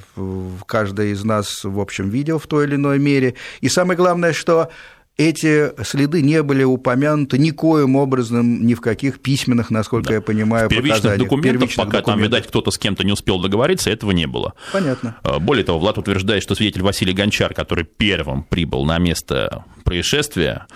каждый 0.66 1.12
из 1.12 1.24
нас, 1.24 1.64
в 1.64 1.78
общем, 1.78 2.08
видел 2.08 2.38
в 2.38 2.46
той 2.46 2.64
или 2.64 2.76
иной 2.76 2.98
мере. 2.98 3.34
И 3.60 3.68
самое 3.68 3.96
главное, 3.98 4.32
что 4.32 4.70
эти 5.20 5.72
следы 5.84 6.22
не 6.22 6.42
были 6.42 6.64
упомянуты 6.64 7.36
никоим 7.36 7.96
образом 7.96 8.64
ни 8.66 8.72
в 8.72 8.80
каких 8.80 9.20
письменных, 9.20 9.70
насколько 9.70 10.08
да. 10.08 10.14
я 10.14 10.20
понимаю, 10.22 10.66
в 10.66 10.70
первичных 10.70 10.96
показаниях. 10.96 11.28
документах, 11.28 11.52
первичных 11.52 11.76
пока 11.76 11.98
документах. 11.98 12.14
там, 12.14 12.22
видать, 12.22 12.46
кто-то 12.46 12.70
с 12.70 12.78
кем-то 12.78 13.04
не 13.04 13.12
успел 13.12 13.38
договориться, 13.38 13.90
этого 13.90 14.12
не 14.12 14.26
было. 14.26 14.54
Понятно. 14.72 15.16
А, 15.22 15.38
более 15.38 15.64
того, 15.64 15.78
Влад 15.78 15.98
утверждает, 15.98 16.42
что 16.42 16.54
свидетель 16.54 16.82
Василий 16.82 17.12
Гончар, 17.12 17.52
который 17.52 17.84
первым 17.84 18.44
прибыл 18.44 18.86
на 18.86 18.98
место 18.98 19.64
происшествия, 19.84 20.66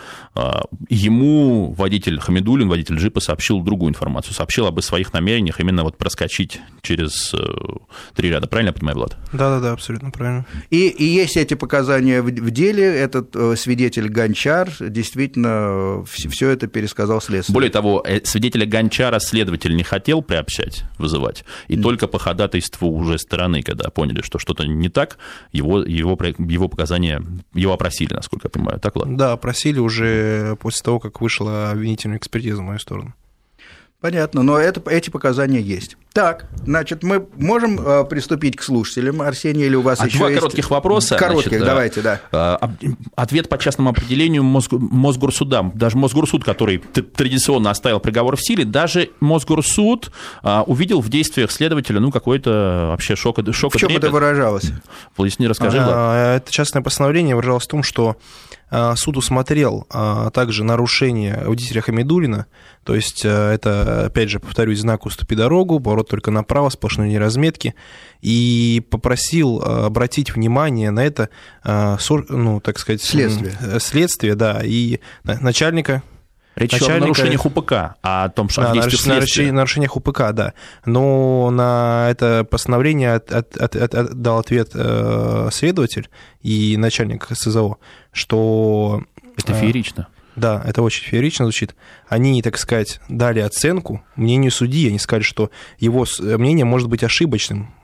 ему 0.89 1.73
водитель 1.73 2.19
Хамидулин, 2.19 2.69
водитель 2.69 2.97
джипа, 2.97 3.21
сообщил 3.21 3.61
другую 3.61 3.91
информацию, 3.91 4.35
сообщил 4.35 4.67
об 4.67 4.81
своих 4.81 5.13
намерениях 5.13 5.61
именно 5.61 5.85
вот 5.85 5.97
проскочить 5.97 6.61
через 6.83 7.33
э, 7.35 7.39
три 8.15 8.31
ряда. 8.31 8.49
Правильно 8.49 8.71
я 8.71 8.73
понимаю, 8.73 8.97
Влад? 8.99 9.17
Да-да-да, 9.33 9.73
абсолютно 9.73 10.11
правильно. 10.11 10.45
И, 10.71 10.89
и 10.89 11.05
есть 11.05 11.37
эти 11.37 11.55
показания 11.55 12.21
в, 12.21 12.27
в 12.27 12.51
деле. 12.51 12.83
Этот 12.83 13.35
э, 13.35 13.55
свидетель 13.57 14.09
Гончар 14.09 14.71
действительно 14.81 16.05
все 16.05 16.51
это 16.51 16.67
пересказал 16.67 17.21
следствие. 17.21 17.55
Более 17.55 17.71
того, 17.71 18.03
э, 18.05 18.21
свидетеля 18.25 18.67
Гончара 18.67 19.21
следователь 19.21 19.77
не 19.77 19.85
хотел 19.85 20.21
приобщать, 20.21 20.85
вызывать, 20.99 21.45
и 21.69 21.77
mm. 21.77 21.83
только 21.83 22.09
по 22.09 22.19
ходатайству 22.19 22.89
уже 22.89 23.19
стороны, 23.19 23.63
когда 23.63 23.91
поняли, 23.91 24.23
что 24.23 24.39
что-то 24.39 24.67
не 24.67 24.89
так, 24.89 25.19
его, 25.53 25.83
его, 25.83 26.19
его 26.39 26.69
показания, 26.69 27.23
его 27.55 27.73
опросили, 27.73 28.15
насколько 28.15 28.47
я 28.47 28.51
понимаю, 28.51 28.81
так, 28.81 28.97
ладно? 28.97 29.17
Да, 29.17 29.33
опросили 29.33 29.79
уже 29.79 30.24
после 30.61 30.83
того, 30.83 31.01
как 31.01 31.21
вышла 31.21 31.71
обвинительная 31.71 32.19
экспертиза 32.19 32.59
в 32.59 32.65
мою 32.65 32.79
сторону. 32.79 33.15
Понятно, 34.05 34.43
но 34.43 34.59
это, 34.59 34.83
эти 34.91 35.09
показания 35.09 35.63
есть. 35.63 35.97
Так, 36.13 36.45
значит, 36.67 37.03
мы 37.03 37.27
можем 37.37 37.81
э, 37.81 38.05
приступить 38.05 38.55
к 38.55 38.63
слушателям, 38.63 39.23
Арсений, 39.23 39.65
или 39.65 39.77
у 39.77 39.81
вас 39.81 39.99
а 39.99 40.07
еще 40.07 40.19
два 40.19 40.29
есть... 40.29 40.41
коротких 40.41 40.71
вопроса. 40.71 41.17
Коротких, 41.17 41.49
значит, 41.49 41.67
давайте, 41.67 42.03
да. 42.03 42.21
Э, 42.31 42.59
ответ 43.17 43.49
по 43.49 43.57
частному 43.57 43.89
определению 43.89 44.43
Мосг... 44.43 44.73
Мосгорсудам. 44.73 45.73
Даже 45.75 45.97
Мосгорсуд, 45.97 46.45
который 46.45 46.81
традиционно 46.81 47.71
оставил 47.71 47.99
приговор 47.99 48.37
в 48.37 48.45
силе, 48.45 48.67
даже 48.67 49.09
Мосгорсуд 49.21 50.13
э, 50.43 50.61
увидел 50.67 51.01
в 51.01 51.09
действиях 51.09 51.51
следователя 51.51 51.99
ну, 51.99 52.13
какой-то 52.13 52.89
вообще 52.91 53.17
шок, 53.17 53.39
шок 53.53 53.75
В 53.75 53.79
чем 53.79 53.97
это 53.97 54.11
выражалось? 54.11 54.71
Поясни, 55.17 55.49
расскажи. 55.49 55.79
А, 55.81 56.37
это 56.37 56.53
частное 56.53 56.83
постановление 56.83 57.37
выражалось 57.37 57.65
в 57.65 57.69
том, 57.69 57.83
что 57.83 58.19
а, 58.64 58.64
суд 58.97 59.17
усмотрел 59.17 59.87
а, 59.91 60.31
также 60.31 60.65
нарушение 60.65 61.43
водителя 61.45 61.81
Хамидулина, 61.81 62.47
то 62.83 62.95
есть 62.95 63.23
а, 63.25 63.53
это, 63.53 64.07
опять 64.07 64.31
же, 64.31 64.41
повторюсь, 64.41 64.81
знак 64.81 65.07
«Уступи 65.07 65.35
дорогу», 65.35 65.81
поворот 65.81 66.09
только 66.09 66.31
направо, 66.31 66.71
сплошной 66.71 67.09
неразметки, 67.09 67.75
и 68.21 68.83
попросил 68.91 69.63
обратить 69.63 70.35
внимание 70.35 70.91
на 70.91 71.05
это, 71.05 71.29
ну, 71.65 72.61
так 72.61 72.79
сказать... 72.79 73.03
Следствие. 73.03 73.55
Следствие, 73.81 74.35
да, 74.35 74.61
и 74.65 75.01
начальника 75.25 76.03
Речь 76.57 76.73
начальника... 76.73 76.97
о 76.97 77.01
нарушениях 77.01 77.47
УПК, 77.47 77.73
а 78.03 78.25
о 78.25 78.29
том, 78.29 78.49
что 78.49 78.63
да, 78.63 78.71
о 78.71 78.75
действиях 78.75 79.53
нарушениях 79.53 79.97
УПК, 79.97 80.33
да. 80.33 80.55
Но 80.87 81.51
на 81.51 82.09
это 82.11 82.47
постановление 82.49 83.15
от, 83.15 83.33
от, 83.33 83.57
от, 83.57 83.77
от, 83.77 84.15
дал 84.15 84.39
ответ 84.39 84.71
э, 84.75 85.49
следователь 85.53 86.09
и 86.43 86.77
начальник 86.77 87.27
СЗО, 87.33 87.79
что... 88.13 89.03
Это 89.37 89.53
э, 89.53 89.61
феерично. 89.61 90.07
Да, 90.37 90.63
это 90.65 90.83
очень 90.83 91.05
феерично 91.05 91.45
звучит. 91.45 91.75
Они, 92.09 92.41
так 92.43 92.59
сказать, 92.59 93.01
дали 93.09 93.41
оценку 93.41 94.05
мнению 94.17 94.51
судьи. 94.51 94.89
Они 94.89 94.99
сказали, 94.99 95.23
что 95.23 95.51
его 95.79 96.07
мнение 96.21 96.65
может 96.65 96.89
быть 96.89 97.03
ошибочным. 97.05 97.75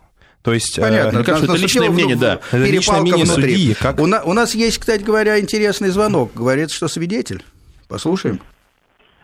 То 0.42 0.52
есть, 0.52 0.78
э, 0.78 0.80
Понятно, 0.80 1.18
э, 1.18 1.24
как, 1.24 1.42
это 1.42 1.54
личное 1.54 1.90
мнение, 1.90 2.16
да. 2.16 2.40
Это 2.50 2.64
личное 2.64 3.00
мнение 3.00 3.24
внутри. 3.24 3.52
судьи. 3.52 3.74
Как... 3.74 4.00
У, 4.00 4.06
на, 4.06 4.22
у 4.22 4.32
нас 4.32 4.54
есть, 4.54 4.78
кстати 4.78 5.02
говоря, 5.02 5.38
интересный 5.38 5.90
звонок. 5.90 6.32
Говорит, 6.34 6.70
что 6.70 6.88
свидетель. 6.88 7.44
Послушаем. 7.88 8.40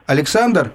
Александр? 0.06 0.72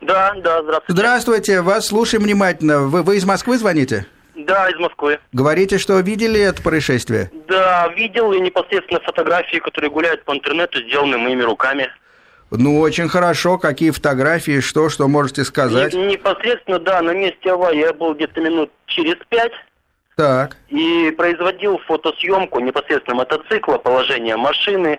Да, 0.00 0.34
да, 0.36 0.62
здравствуйте. 0.62 0.92
Здравствуйте, 0.92 1.60
вас 1.62 1.86
слушаем 1.88 2.22
внимательно. 2.22 2.80
Вы, 2.80 3.02
вы 3.02 3.16
из 3.16 3.24
Москвы 3.24 3.58
звоните? 3.58 4.06
Да, 4.36 4.68
из 4.68 4.78
Москвы. 4.78 5.18
Говорите, 5.32 5.78
что 5.78 5.98
видели 5.98 6.40
это 6.40 6.62
происшествие? 6.62 7.30
Да, 7.48 7.88
видел 7.88 8.32
и 8.32 8.40
непосредственно 8.40 9.00
фотографии, 9.00 9.56
которые 9.56 9.90
гуляют 9.90 10.24
по 10.24 10.32
интернету, 10.32 10.80
сделаны 10.80 11.18
моими 11.18 11.42
руками. 11.42 11.90
Ну, 12.50 12.78
очень 12.78 13.08
хорошо. 13.08 13.58
Какие 13.58 13.90
фотографии, 13.90 14.60
что, 14.60 14.88
что 14.88 15.08
можете 15.08 15.44
сказать? 15.44 15.92
Не, 15.92 16.06
непосредственно, 16.06 16.78
да, 16.78 17.02
на 17.02 17.12
месте 17.12 17.50
аварии 17.50 17.80
я 17.80 17.92
был 17.92 18.14
где-то 18.14 18.40
минут 18.40 18.70
через 18.86 19.16
пять. 19.28 19.52
Так. 20.16 20.56
И 20.68 21.14
производил 21.16 21.78
фотосъемку 21.86 22.60
непосредственно 22.60 23.16
мотоцикла, 23.18 23.78
положения 23.78 24.36
машины, 24.36 24.98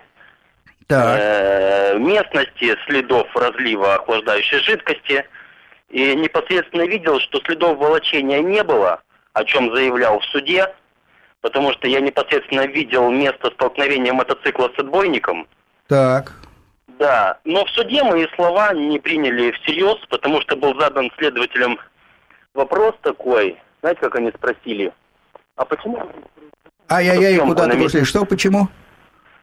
э, 0.96 1.98
местности, 1.98 2.76
следов 2.86 3.26
разлива 3.34 3.94
охлаждающей 3.94 4.58
жидкости. 4.58 5.24
И 5.90 6.14
непосредственно 6.14 6.86
видел, 6.86 7.18
что 7.20 7.40
следов 7.40 7.78
волочения 7.78 8.40
не 8.40 8.62
было, 8.62 9.00
о 9.32 9.44
чем 9.44 9.74
заявлял 9.74 10.20
в 10.20 10.24
суде, 10.26 10.72
потому 11.40 11.72
что 11.72 11.88
я 11.88 12.00
непосредственно 12.00 12.66
видел 12.66 13.10
место 13.10 13.50
столкновения 13.50 14.12
мотоцикла 14.12 14.70
с 14.74 14.78
отбойником. 14.78 15.48
Так. 15.88 16.32
Да, 16.98 17.38
но 17.44 17.64
в 17.64 17.70
суде 17.70 18.04
мои 18.04 18.26
слова 18.36 18.72
не 18.74 18.98
приняли 18.98 19.52
всерьез, 19.52 19.96
потому 20.10 20.40
что 20.42 20.54
был 20.54 20.78
задан 20.78 21.10
следователем 21.16 21.78
вопрос 22.54 22.94
такой, 23.02 23.56
знаете, 23.80 24.00
как 24.02 24.16
они 24.16 24.30
спросили, 24.30 24.92
а 25.56 25.64
почему... 25.64 26.02
Ай-яй-яй, 26.90 27.38
куда 27.38 27.68
ты 27.68 27.76
вышли? 27.78 28.04
Что, 28.04 28.24
почему? 28.24 28.68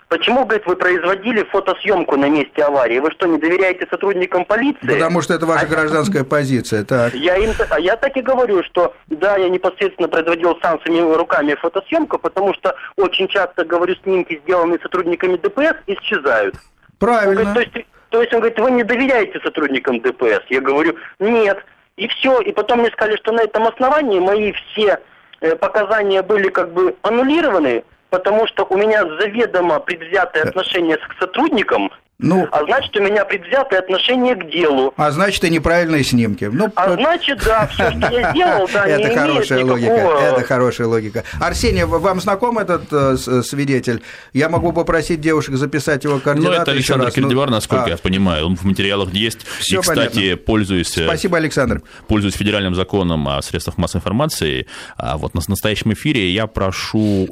Почему, 0.09 0.45
говорит, 0.45 0.65
вы 0.65 0.77
производили 0.77 1.43
фотосъемку 1.43 2.15
на 2.15 2.29
месте 2.29 2.63
аварии? 2.63 2.99
Вы 2.99 3.11
что, 3.11 3.27
не 3.27 3.37
доверяете 3.37 3.85
сотрудникам 3.89 4.45
полиции? 4.45 4.87
Потому 4.87 5.21
что 5.21 5.33
это 5.33 5.45
ваша 5.45 5.65
а... 5.65 5.67
гражданская 5.67 6.23
позиция, 6.23 6.85
так. 6.85 7.13
Я 7.13 7.35
им, 7.35 7.51
а 7.69 7.79
я 7.79 7.97
так 7.97 8.15
и 8.15 8.21
говорю, 8.21 8.63
что 8.63 8.95
да, 9.07 9.35
я 9.35 9.49
непосредственно 9.49 10.07
производил 10.07 10.57
сам 10.61 10.79
своими 10.81 11.13
руками 11.13 11.55
фотосъемку, 11.55 12.19
потому 12.19 12.53
что 12.53 12.73
очень 12.95 13.27
часто, 13.27 13.65
говорю, 13.65 13.95
снимки, 14.03 14.39
сделанные 14.45 14.79
сотрудниками 14.79 15.35
ДПС, 15.35 15.75
исчезают. 15.87 16.55
Правильно. 16.99 17.41
Он 17.41 17.53
говорит, 17.53 17.73
то, 17.73 17.79
есть, 17.79 17.87
то 18.09 18.21
есть 18.21 18.33
он 18.33 18.39
говорит, 18.39 18.59
вы 18.59 18.71
не 18.71 18.83
доверяете 18.83 19.39
сотрудникам 19.41 19.99
ДПС? 19.99 20.41
Я 20.49 20.61
говорю, 20.61 20.95
нет. 21.19 21.57
И 21.97 22.07
все. 22.07 22.39
И 22.39 22.53
потом 22.53 22.79
мне 22.79 22.91
сказали, 22.91 23.17
что 23.17 23.33
на 23.33 23.41
этом 23.41 23.67
основании 23.67 24.19
мои 24.19 24.53
все 24.53 24.99
э, 25.41 25.55
показания 25.57 26.21
были 26.21 26.47
как 26.47 26.71
бы 26.71 26.95
аннулированы, 27.01 27.83
потому 28.09 28.47
что 28.47 28.65
у 28.65 28.77
меня 28.77 29.05
заведомо 29.19 29.79
предвзятое 29.79 30.43
э. 30.43 30.49
отношение 30.49 30.97
к 30.97 31.15
сотрудникам, 31.19 31.91
ну, 32.19 32.47
а 32.51 32.63
значит, 32.65 32.97
у 32.97 33.03
меня 33.03 33.25
предвзятое 33.25 33.79
отношение 33.79 34.35
к 34.35 34.49
делу. 34.49 34.91
А 34.97 35.11
значит, 35.11 35.43
и 35.43 35.51
неправильные 35.51 36.03
снимки. 36.03 36.49
Ну, 36.51 36.71
а 36.75 36.93
значит, 36.93 37.43
да, 37.45 37.67
все, 37.67 37.91
что 37.91 38.09
я 38.09 38.31
сделал, 38.31 38.67
да, 38.73 38.87
это 38.87 39.09
не 39.09 39.15
хорошая 39.15 39.59
имеет 39.59 39.71
логика. 39.71 39.93
Никакого... 39.93 40.19
Это 40.19 40.43
хорошая 40.43 40.87
логика. 40.87 41.23
Арсений, 41.39 41.83
вам 41.83 42.19
знаком 42.19 42.57
этот 42.57 42.91
э, 42.91 43.17
свидетель? 43.43 44.01
Я 44.33 44.49
могу 44.49 44.73
попросить 44.73 45.21
девушек 45.21 45.57
записать 45.57 46.05
его 46.05 46.17
координаты. 46.17 46.55
Ну, 46.55 46.61
это 46.63 46.71
Александр 46.71 47.05
раз. 47.05 47.13
Кельдивар, 47.13 47.51
насколько 47.51 47.85
а. 47.85 47.89
я 47.89 47.97
понимаю. 47.97 48.47
Он 48.47 48.55
в 48.55 48.63
материалах 48.63 49.13
есть. 49.13 49.45
Все 49.59 49.77
и, 49.77 49.81
кстати, 49.81 50.15
понятно. 50.15 50.37
пользуясь... 50.37 50.97
Э, 50.97 51.05
Спасибо, 51.05 51.37
Александр. 51.37 51.83
Пользуясь 52.07 52.33
федеральным 52.33 52.73
законом 52.73 53.27
о 53.27 53.39
средствах 53.43 53.77
массовой 53.77 53.99
информации, 53.99 54.65
а 54.97 55.17
вот 55.17 55.35
на 55.35 55.41
настоящем 55.47 55.93
эфире 55.93 56.31
я 56.31 56.47
прошу 56.47 57.27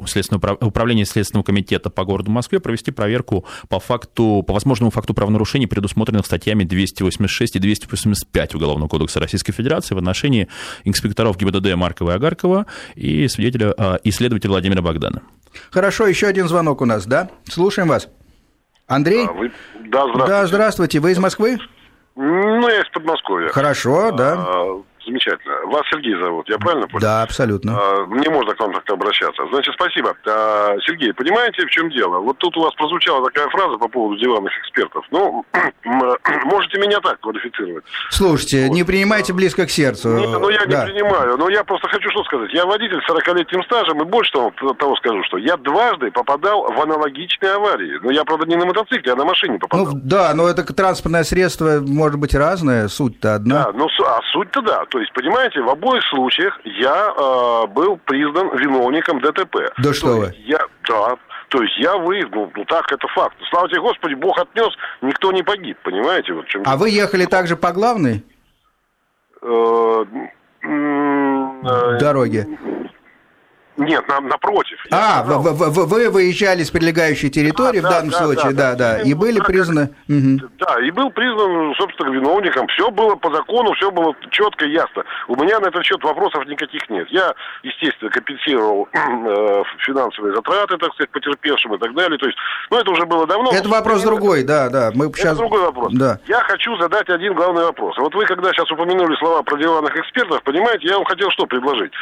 управление 0.60 1.06
Следственного 1.06 1.42
комитета 1.44 1.90
по 1.90 2.04
городу 2.04 2.30
Москве 2.30 2.60
провести 2.60 2.92
проверку 2.92 3.44
по 3.68 3.80
факту, 3.80 4.44
по 4.46 4.52
возможности 4.52 4.75
возможному 4.76 4.90
факту 4.90 5.14
правонарушений, 5.14 5.66
предусмотренных 5.66 6.26
статьями 6.26 6.64
286 6.64 7.56
и 7.56 7.58
285 7.58 8.54
Уголовного 8.54 8.88
кодекса 8.88 9.20
Российской 9.20 9.52
Федерации 9.52 9.94
в 9.94 9.98
отношении 9.98 10.48
инспекторов 10.84 11.38
ГИБДД 11.38 11.74
Маркова 11.76 12.10
и 12.10 12.14
Агаркова 12.14 12.66
и 12.94 13.26
свидетеля, 13.28 13.74
а, 13.78 13.98
исследователя 14.04 14.50
Владимира 14.50 14.82
Богдана. 14.82 15.22
Хорошо, 15.70 16.06
еще 16.06 16.26
один 16.26 16.46
звонок 16.48 16.82
у 16.82 16.84
нас, 16.84 17.06
да? 17.06 17.30
Слушаем 17.44 17.88
вас. 17.88 18.08
Андрей? 18.86 19.24
А, 19.26 19.32
вы... 19.32 19.50
Да, 19.86 20.02
здравствуйте. 20.02 20.26
Да, 20.26 20.46
здравствуйте. 20.46 21.00
Вы 21.00 21.12
из 21.12 21.18
Москвы? 21.18 21.58
Ну, 22.14 22.68
я 22.68 22.80
из 22.80 22.90
Подмосковья. 22.92 23.48
Хорошо, 23.48 24.12
да. 24.12 24.34
А, 24.38 24.82
Замечательно. 25.06 25.54
Вас 25.66 25.82
Сергей 25.90 26.16
зовут, 26.16 26.48
я 26.48 26.58
правильно 26.58 26.88
понял? 26.88 27.00
Да, 27.00 27.22
абсолютно. 27.22 27.78
А, 27.78 28.06
мне 28.06 28.28
можно 28.28 28.54
к 28.54 28.60
вам 28.60 28.72
так 28.72 28.90
обращаться. 28.90 29.46
Значит, 29.52 29.74
спасибо. 29.74 30.16
А, 30.26 30.76
Сергей, 30.84 31.12
понимаете, 31.12 31.64
в 31.64 31.70
чем 31.70 31.90
дело? 31.90 32.18
Вот 32.18 32.38
тут 32.38 32.56
у 32.56 32.62
вас 32.62 32.74
прозвучала 32.74 33.24
такая 33.30 33.48
фраза 33.50 33.78
по 33.78 33.88
поводу 33.88 34.20
диванных 34.20 34.52
экспертов. 34.58 35.04
Ну, 35.10 35.44
можете 36.44 36.78
меня 36.78 36.98
так 37.00 37.20
квалифицировать. 37.20 37.84
Слушайте, 38.10 38.66
вот. 38.66 38.74
не 38.74 38.84
принимайте 38.84 39.32
близко 39.32 39.66
к 39.66 39.70
сердцу. 39.70 40.14
Нет, 40.14 40.28
ну 40.28 40.48
я 40.48 40.66
да. 40.66 40.84
не 40.84 40.92
принимаю. 40.92 41.36
Но 41.36 41.48
я 41.48 41.64
просто 41.64 41.88
хочу 41.88 42.10
что 42.10 42.24
сказать. 42.24 42.52
Я 42.52 42.66
водитель 42.66 43.00
с 43.00 43.10
40-летним 43.10 43.62
стажем, 43.64 44.02
и 44.02 44.04
больше 44.04 44.32
того, 44.32 44.52
того 44.74 44.96
скажу, 44.96 45.22
что 45.24 45.38
я 45.38 45.56
дважды 45.56 46.10
попадал 46.10 46.72
в 46.72 46.80
аналогичные 46.80 47.52
аварии. 47.52 47.98
Но 48.02 48.10
я, 48.10 48.24
правда, 48.24 48.46
не 48.46 48.56
на 48.56 48.66
мотоцикле, 48.66 49.12
а 49.12 49.16
на 49.16 49.24
машине 49.24 49.58
попадал. 49.58 49.86
Ну, 49.86 50.00
да, 50.02 50.32
но 50.34 50.48
это 50.48 50.64
транспортное 50.64 51.24
средство 51.24 51.80
может 51.80 52.18
быть 52.18 52.34
разное, 52.34 52.88
суть-то 52.88 53.34
одна. 53.34 53.64
Да, 53.64 53.72
ну, 53.72 53.88
а 54.04 54.20
суть-то 54.32 54.62
да. 54.62 54.84
То 54.96 55.00
есть, 55.00 55.12
понимаете, 55.12 55.60
в 55.60 55.68
обоих 55.68 56.02
случаях 56.04 56.58
я 56.64 57.12
э, 57.14 57.66
был 57.66 57.98
признан 57.98 58.56
виновником 58.56 59.20
ДТП. 59.20 59.70
Да 59.76 59.92
что 59.92 60.16
вы? 60.16 60.34
Я, 60.38 60.58
да, 60.88 61.16
то 61.48 61.62
есть 61.62 61.76
я 61.76 61.98
выехал, 61.98 62.50
ну 62.56 62.64
так, 62.64 62.90
это 62.90 63.06
факт. 63.08 63.36
Слава 63.50 63.68
тебе, 63.68 63.82
Господи, 63.82 64.14
Бог 64.14 64.38
отнес, 64.38 64.72
никто 65.02 65.32
не 65.32 65.42
погиб, 65.42 65.76
понимаете? 65.84 66.32
Вот 66.32 66.46
чем... 66.46 66.62
А 66.64 66.78
вы 66.78 66.88
ехали 66.88 67.26
также 67.26 67.58
по 67.58 67.72
главной? 67.72 68.24
Э, 69.42 70.04
Дороге. 72.00 72.46
Нет, 73.76 74.08
на, 74.08 74.20
напротив. 74.20 74.78
А, 74.90 75.22
вы, 75.22 75.52
вы, 75.52 75.86
вы 75.86 76.10
выезжали 76.10 76.62
с 76.62 76.70
прилегающей 76.70 77.28
территории 77.28 77.80
да, 77.80 77.88
в 77.88 77.90
данном 77.92 78.10
да, 78.10 78.18
случае, 78.18 78.52
да, 78.52 78.74
да, 78.74 78.96
да, 78.96 79.02
и 79.02 79.12
были 79.12 79.40
признаны... 79.40 79.94
Угу. 80.08 80.48
Да, 80.58 80.80
и 80.80 80.90
был 80.90 81.10
признан, 81.10 81.74
собственно, 81.76 82.10
виновником. 82.10 82.66
Все 82.68 82.90
было 82.90 83.16
по 83.16 83.30
закону, 83.30 83.72
все 83.74 83.90
было 83.90 84.14
четко 84.30 84.64
и 84.64 84.72
ясно. 84.72 85.04
У 85.28 85.36
меня 85.36 85.60
на 85.60 85.66
этот 85.66 85.84
счет 85.84 86.02
вопросов 86.02 86.46
никаких 86.46 86.88
нет. 86.88 87.06
Я, 87.10 87.34
естественно, 87.62 88.10
компенсировал 88.10 88.88
э, 88.92 89.62
финансовые 89.84 90.34
затраты, 90.34 90.78
так 90.78 90.94
сказать, 90.94 91.10
потерпевшим 91.10 91.74
и 91.74 91.78
так 91.78 91.94
далее. 91.94 92.18
То 92.18 92.26
есть, 92.26 92.38
ну, 92.70 92.78
это 92.78 92.90
уже 92.90 93.04
было 93.04 93.26
давно. 93.26 93.50
Это 93.52 93.68
вопрос 93.68 94.02
другой, 94.02 94.42
да, 94.42 94.70
да. 94.70 94.90
Мы 94.94 95.06
это 95.06 95.18
сейчас... 95.18 95.36
другой 95.36 95.60
вопрос. 95.60 95.92
Да. 95.92 96.18
Я 96.26 96.40
хочу 96.40 96.76
задать 96.78 97.08
один 97.10 97.34
главный 97.34 97.64
вопрос. 97.64 97.96
Вот 97.98 98.14
вы, 98.14 98.24
когда 98.24 98.52
сейчас 98.52 98.70
упомянули 98.70 99.14
слова 99.16 99.42
про 99.42 99.58
диванных 99.58 99.94
экспертов, 99.96 100.42
понимаете, 100.44 100.88
я 100.88 100.96
вам 100.96 101.04
хотел 101.04 101.30
что 101.30 101.46
предложить. 101.46 101.92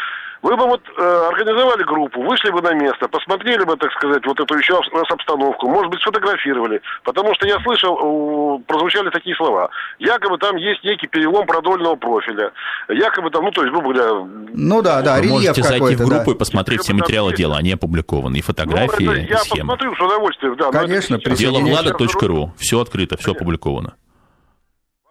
Вы 0.45 0.57
бы 0.59 0.66
вот 0.66 0.82
э, 0.99 1.28
организовали 1.32 1.84
группу, 1.84 2.20
вышли 2.20 2.51
бы 2.51 2.61
на 2.61 2.74
место, 2.74 3.09
посмотрели 3.09 3.64
бы, 3.64 3.78
так 3.78 3.90
сказать, 3.92 4.26
вот 4.26 4.38
эту 4.38 4.55
еще 4.59 4.74
раз 4.74 5.11
обстановку, 5.11 5.66
может 5.70 5.90
быть, 5.90 6.03
сфотографировали, 6.03 6.82
потому 7.03 7.34
что 7.34 7.47
я 7.47 7.59
слышал, 7.61 7.97
э, 7.97 8.62
прозвучали 8.66 9.09
такие 9.09 9.34
слова. 9.36 9.70
Якобы 9.99 10.36
там 10.36 10.57
есть 10.57 10.84
некий 10.84 11.07
перелом 11.07 11.47
продольного 11.47 11.97
профиля, 11.97 12.53
якобы 12.90 13.30
там, 13.30 13.42
ну, 13.45 13.53
то 13.53 13.62
есть, 13.62 13.72
грубо 13.72 13.95
говоря... 13.95 14.28
Ну 14.53 14.82
да, 14.82 15.01
да, 15.01 15.16
Вы 15.16 15.28
можете 15.28 15.62
зайти 15.62 15.97
в 15.97 16.07
группу 16.07 16.26
да. 16.26 16.32
и 16.32 16.34
посмотреть 16.34 16.82
все 16.82 16.92
материалы 16.92 17.32
дела, 17.32 17.57
они 17.57 17.72
опубликованы, 17.72 18.36
и 18.36 18.42
фотографии, 18.42 19.05
ну, 19.05 19.12
это, 19.12 19.20
я 19.22 19.38
схемы. 19.38 19.61
посмотрю 19.61 19.97
с 19.97 20.01
удовольствием, 20.03 20.57
да. 20.57 20.70
Конечно, 20.70 21.18
Дело 21.18 21.61
влада.ру, 21.61 22.53
все 22.59 22.80
открыто, 22.80 23.16
все 23.16 23.32
опубликовано. 23.32 23.95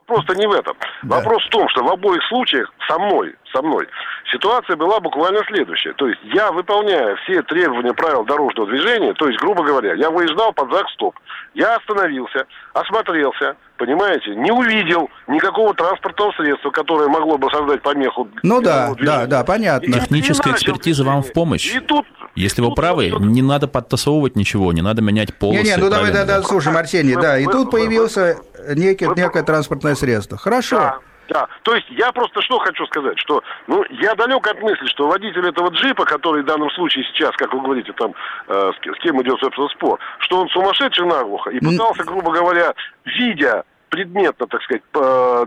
Вопрос-то 0.07 0.35
не 0.35 0.47
в 0.47 0.51
этом. 0.51 0.75
Да. 1.03 1.17
Вопрос 1.17 1.43
в 1.45 1.49
том, 1.49 1.67
что 1.69 1.83
в 1.83 1.89
обоих 1.89 2.21
случаях 2.27 2.69
со 2.87 2.99
мной, 2.99 3.35
со 3.53 3.61
мной, 3.61 3.87
ситуация 4.31 4.75
была 4.75 4.99
буквально 4.99 5.41
следующая. 5.47 5.93
То 5.93 6.07
есть 6.07 6.19
я, 6.33 6.51
выполняя 6.51 7.15
все 7.23 7.41
требования 7.43 7.93
правил 7.93 8.25
дорожного 8.25 8.69
движения, 8.69 9.13
то 9.13 9.27
есть, 9.27 9.39
грубо 9.39 9.63
говоря, 9.63 9.93
я 9.93 10.09
выезжал 10.09 10.51
под 10.51 10.69
знак 10.69 10.85
«Стоп», 10.93 11.15
я 11.53 11.75
остановился, 11.75 12.45
осмотрелся, 12.73 13.55
понимаете, 13.77 14.35
не 14.35 14.51
увидел 14.51 15.09
никакого 15.27 15.73
транспортного 15.73 16.33
средства, 16.33 16.71
которое 16.71 17.07
могло 17.07 17.37
бы 17.37 17.49
создать 17.49 17.81
помеху. 17.81 18.27
Ну 18.41 18.61
да, 18.61 18.93
да, 18.99 19.25
да, 19.25 19.43
понятно. 19.45 19.99
Техническая 19.99 20.53
экспертиза 20.53 21.05
вам 21.05 21.23
в 21.23 21.31
помощь. 21.31 21.73
И 21.73 21.79
тут 21.79 22.05
если 22.35 22.61
вы 22.61 22.73
правы, 22.73 23.13
не 23.19 23.43
надо 23.43 23.67
подтасовывать 23.67 24.35
ничего, 24.35 24.73
не 24.73 24.81
надо 24.81 25.03
менять 25.03 25.35
полосы. 25.35 25.61
Не, 25.61 25.69
не, 25.69 25.77
ну 25.77 25.89
давай, 25.89 26.11
да, 26.11 26.25
да, 26.25 26.41
слушай, 26.41 26.73
Арсений, 26.73 27.15
да, 27.15 27.37
и 27.37 27.45
тут 27.45 27.69
появился 27.69 28.37
некий, 28.75 29.07
некое 29.15 29.43
транспортное 29.43 29.95
средство. 29.95 30.37
Хорошо. 30.37 30.77
Да. 30.77 30.99
Да, 31.29 31.47
то 31.63 31.73
есть 31.73 31.87
я 31.89 32.11
просто 32.11 32.41
что 32.41 32.59
хочу 32.59 32.85
сказать, 32.85 33.17
что 33.17 33.41
ну, 33.67 33.83
я 34.01 34.13
далек 34.13 34.45
от 34.45 34.61
мысли, 34.61 34.85
что 34.87 35.07
водитель 35.07 35.47
этого 35.47 35.69
джипа, 35.69 36.03
который 36.03 36.43
в 36.43 36.45
данном 36.45 36.69
случае 36.71 37.05
сейчас, 37.05 37.31
как 37.37 37.53
вы 37.53 37.61
говорите, 37.61 37.93
там 37.93 38.13
э, 38.49 38.71
с, 38.73 38.97
с 38.97 38.99
кем 39.01 39.21
идет, 39.21 39.39
собственно, 39.39 39.69
спор, 39.69 39.99
что 40.19 40.41
он 40.41 40.49
сумасшедший 40.49 41.05
наглухо 41.05 41.49
и 41.49 41.59
пытался, 41.59 42.03
грубо 42.03 42.33
говоря, 42.33 42.73
видя 43.05 43.63
предметно, 43.87 44.47
так 44.47 44.61
сказать, 44.63 44.81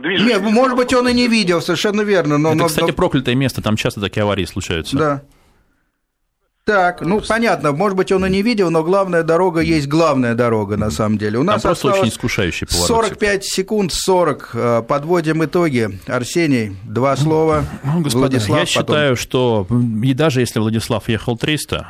движение. 0.02 0.38
Нет, 0.38 0.42
может 0.42 0.76
быть, 0.76 0.94
он 0.94 1.08
и 1.08 1.12
не 1.12 1.26
видел, 1.26 1.60
совершенно 1.60 2.02
верно. 2.02 2.38
Но, 2.38 2.50
Это, 2.50 2.58
но, 2.58 2.66
кстати, 2.66 2.92
проклятое 2.92 3.34
место, 3.34 3.60
там 3.60 3.76
часто 3.76 4.00
такие 4.00 4.22
аварии 4.22 4.44
случаются. 4.44 4.96
Да. 4.96 5.22
Так, 6.66 7.00
ну 7.00 7.20
понятно, 7.20 7.70
может 7.70 7.96
быть, 7.96 8.10
он 8.10 8.26
и 8.26 8.28
не 8.28 8.42
видел, 8.42 8.72
но 8.72 8.82
главная 8.82 9.22
дорога 9.22 9.60
есть 9.60 9.86
главная 9.86 10.34
дорога 10.34 10.76
на 10.76 10.90
самом 10.90 11.16
деле. 11.16 11.38
У 11.38 11.44
нас 11.44 11.62
Там 11.62 11.68
просто 11.68 11.92
очень 11.92 12.08
искушающий 12.08 12.66
поворот. 12.66 12.88
45 12.88 13.44
секунд 13.44 13.92
40. 13.92 14.50
Э, 14.52 14.82
подводим 14.82 15.44
итоги. 15.44 15.96
Арсений, 16.08 16.76
два 16.82 17.16
слова. 17.16 17.64
Ну, 17.84 18.00
господа, 18.00 18.26
Владислав, 18.26 18.58
я 18.58 18.64
потом... 18.64 18.66
считаю, 18.66 19.16
что 19.16 19.68
и 20.02 20.12
даже 20.12 20.40
если 20.40 20.58
Владислав 20.58 21.08
ехал 21.08 21.38
300, 21.38 21.86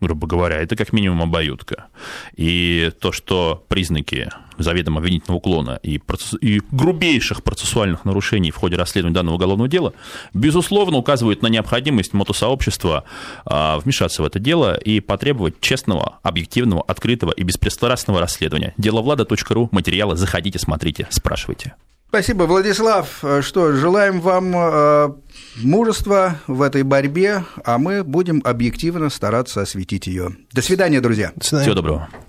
грубо 0.00 0.26
говоря, 0.26 0.56
это 0.56 0.76
как 0.76 0.92
минимум 0.92 1.22
обоюдка. 1.22 1.86
И 2.36 2.90
то, 3.00 3.12
что 3.12 3.64
признаки 3.68 4.30
заведомо 4.58 4.98
обвинительного 4.98 5.38
уклона 5.38 5.78
и, 5.82 5.98
процесс... 5.98 6.34
и 6.40 6.60
грубейших 6.70 7.42
процессуальных 7.42 8.04
нарушений 8.04 8.50
в 8.50 8.56
ходе 8.56 8.76
расследования 8.76 9.14
данного 9.14 9.36
уголовного 9.36 9.68
дела, 9.68 9.92
безусловно, 10.34 10.98
указывают 10.98 11.42
на 11.42 11.46
необходимость 11.48 12.12
мотосообщества 12.12 13.04
а, 13.44 13.78
вмешаться 13.78 14.22
в 14.22 14.26
это 14.26 14.38
дело 14.38 14.74
и 14.74 15.00
потребовать 15.00 15.60
честного, 15.60 16.18
объективного, 16.22 16.82
открытого 16.82 17.32
и 17.32 17.42
беспристрастного 17.42 18.20
расследования. 18.20 18.74
Деловлада.ру, 18.76 19.68
материалы, 19.72 20.16
заходите, 20.16 20.58
смотрите, 20.58 21.06
спрашивайте. 21.10 21.74
Спасибо, 22.08 22.44
Владислав. 22.44 23.22
Что, 23.42 23.72
желаем 23.72 24.20
вам 24.20 24.54
э, 24.56 25.08
мужества 25.56 26.40
в 26.46 26.62
этой 26.62 26.82
борьбе, 26.82 27.44
а 27.64 27.76
мы 27.76 28.02
будем 28.02 28.40
объективно 28.44 29.10
стараться 29.10 29.60
осветить 29.60 30.06
ее. 30.06 30.34
До 30.52 30.62
свидания, 30.62 31.02
друзья. 31.02 31.32
До 31.36 31.44
свидания. 31.44 31.64
Всего 31.64 31.74
доброго. 31.74 32.08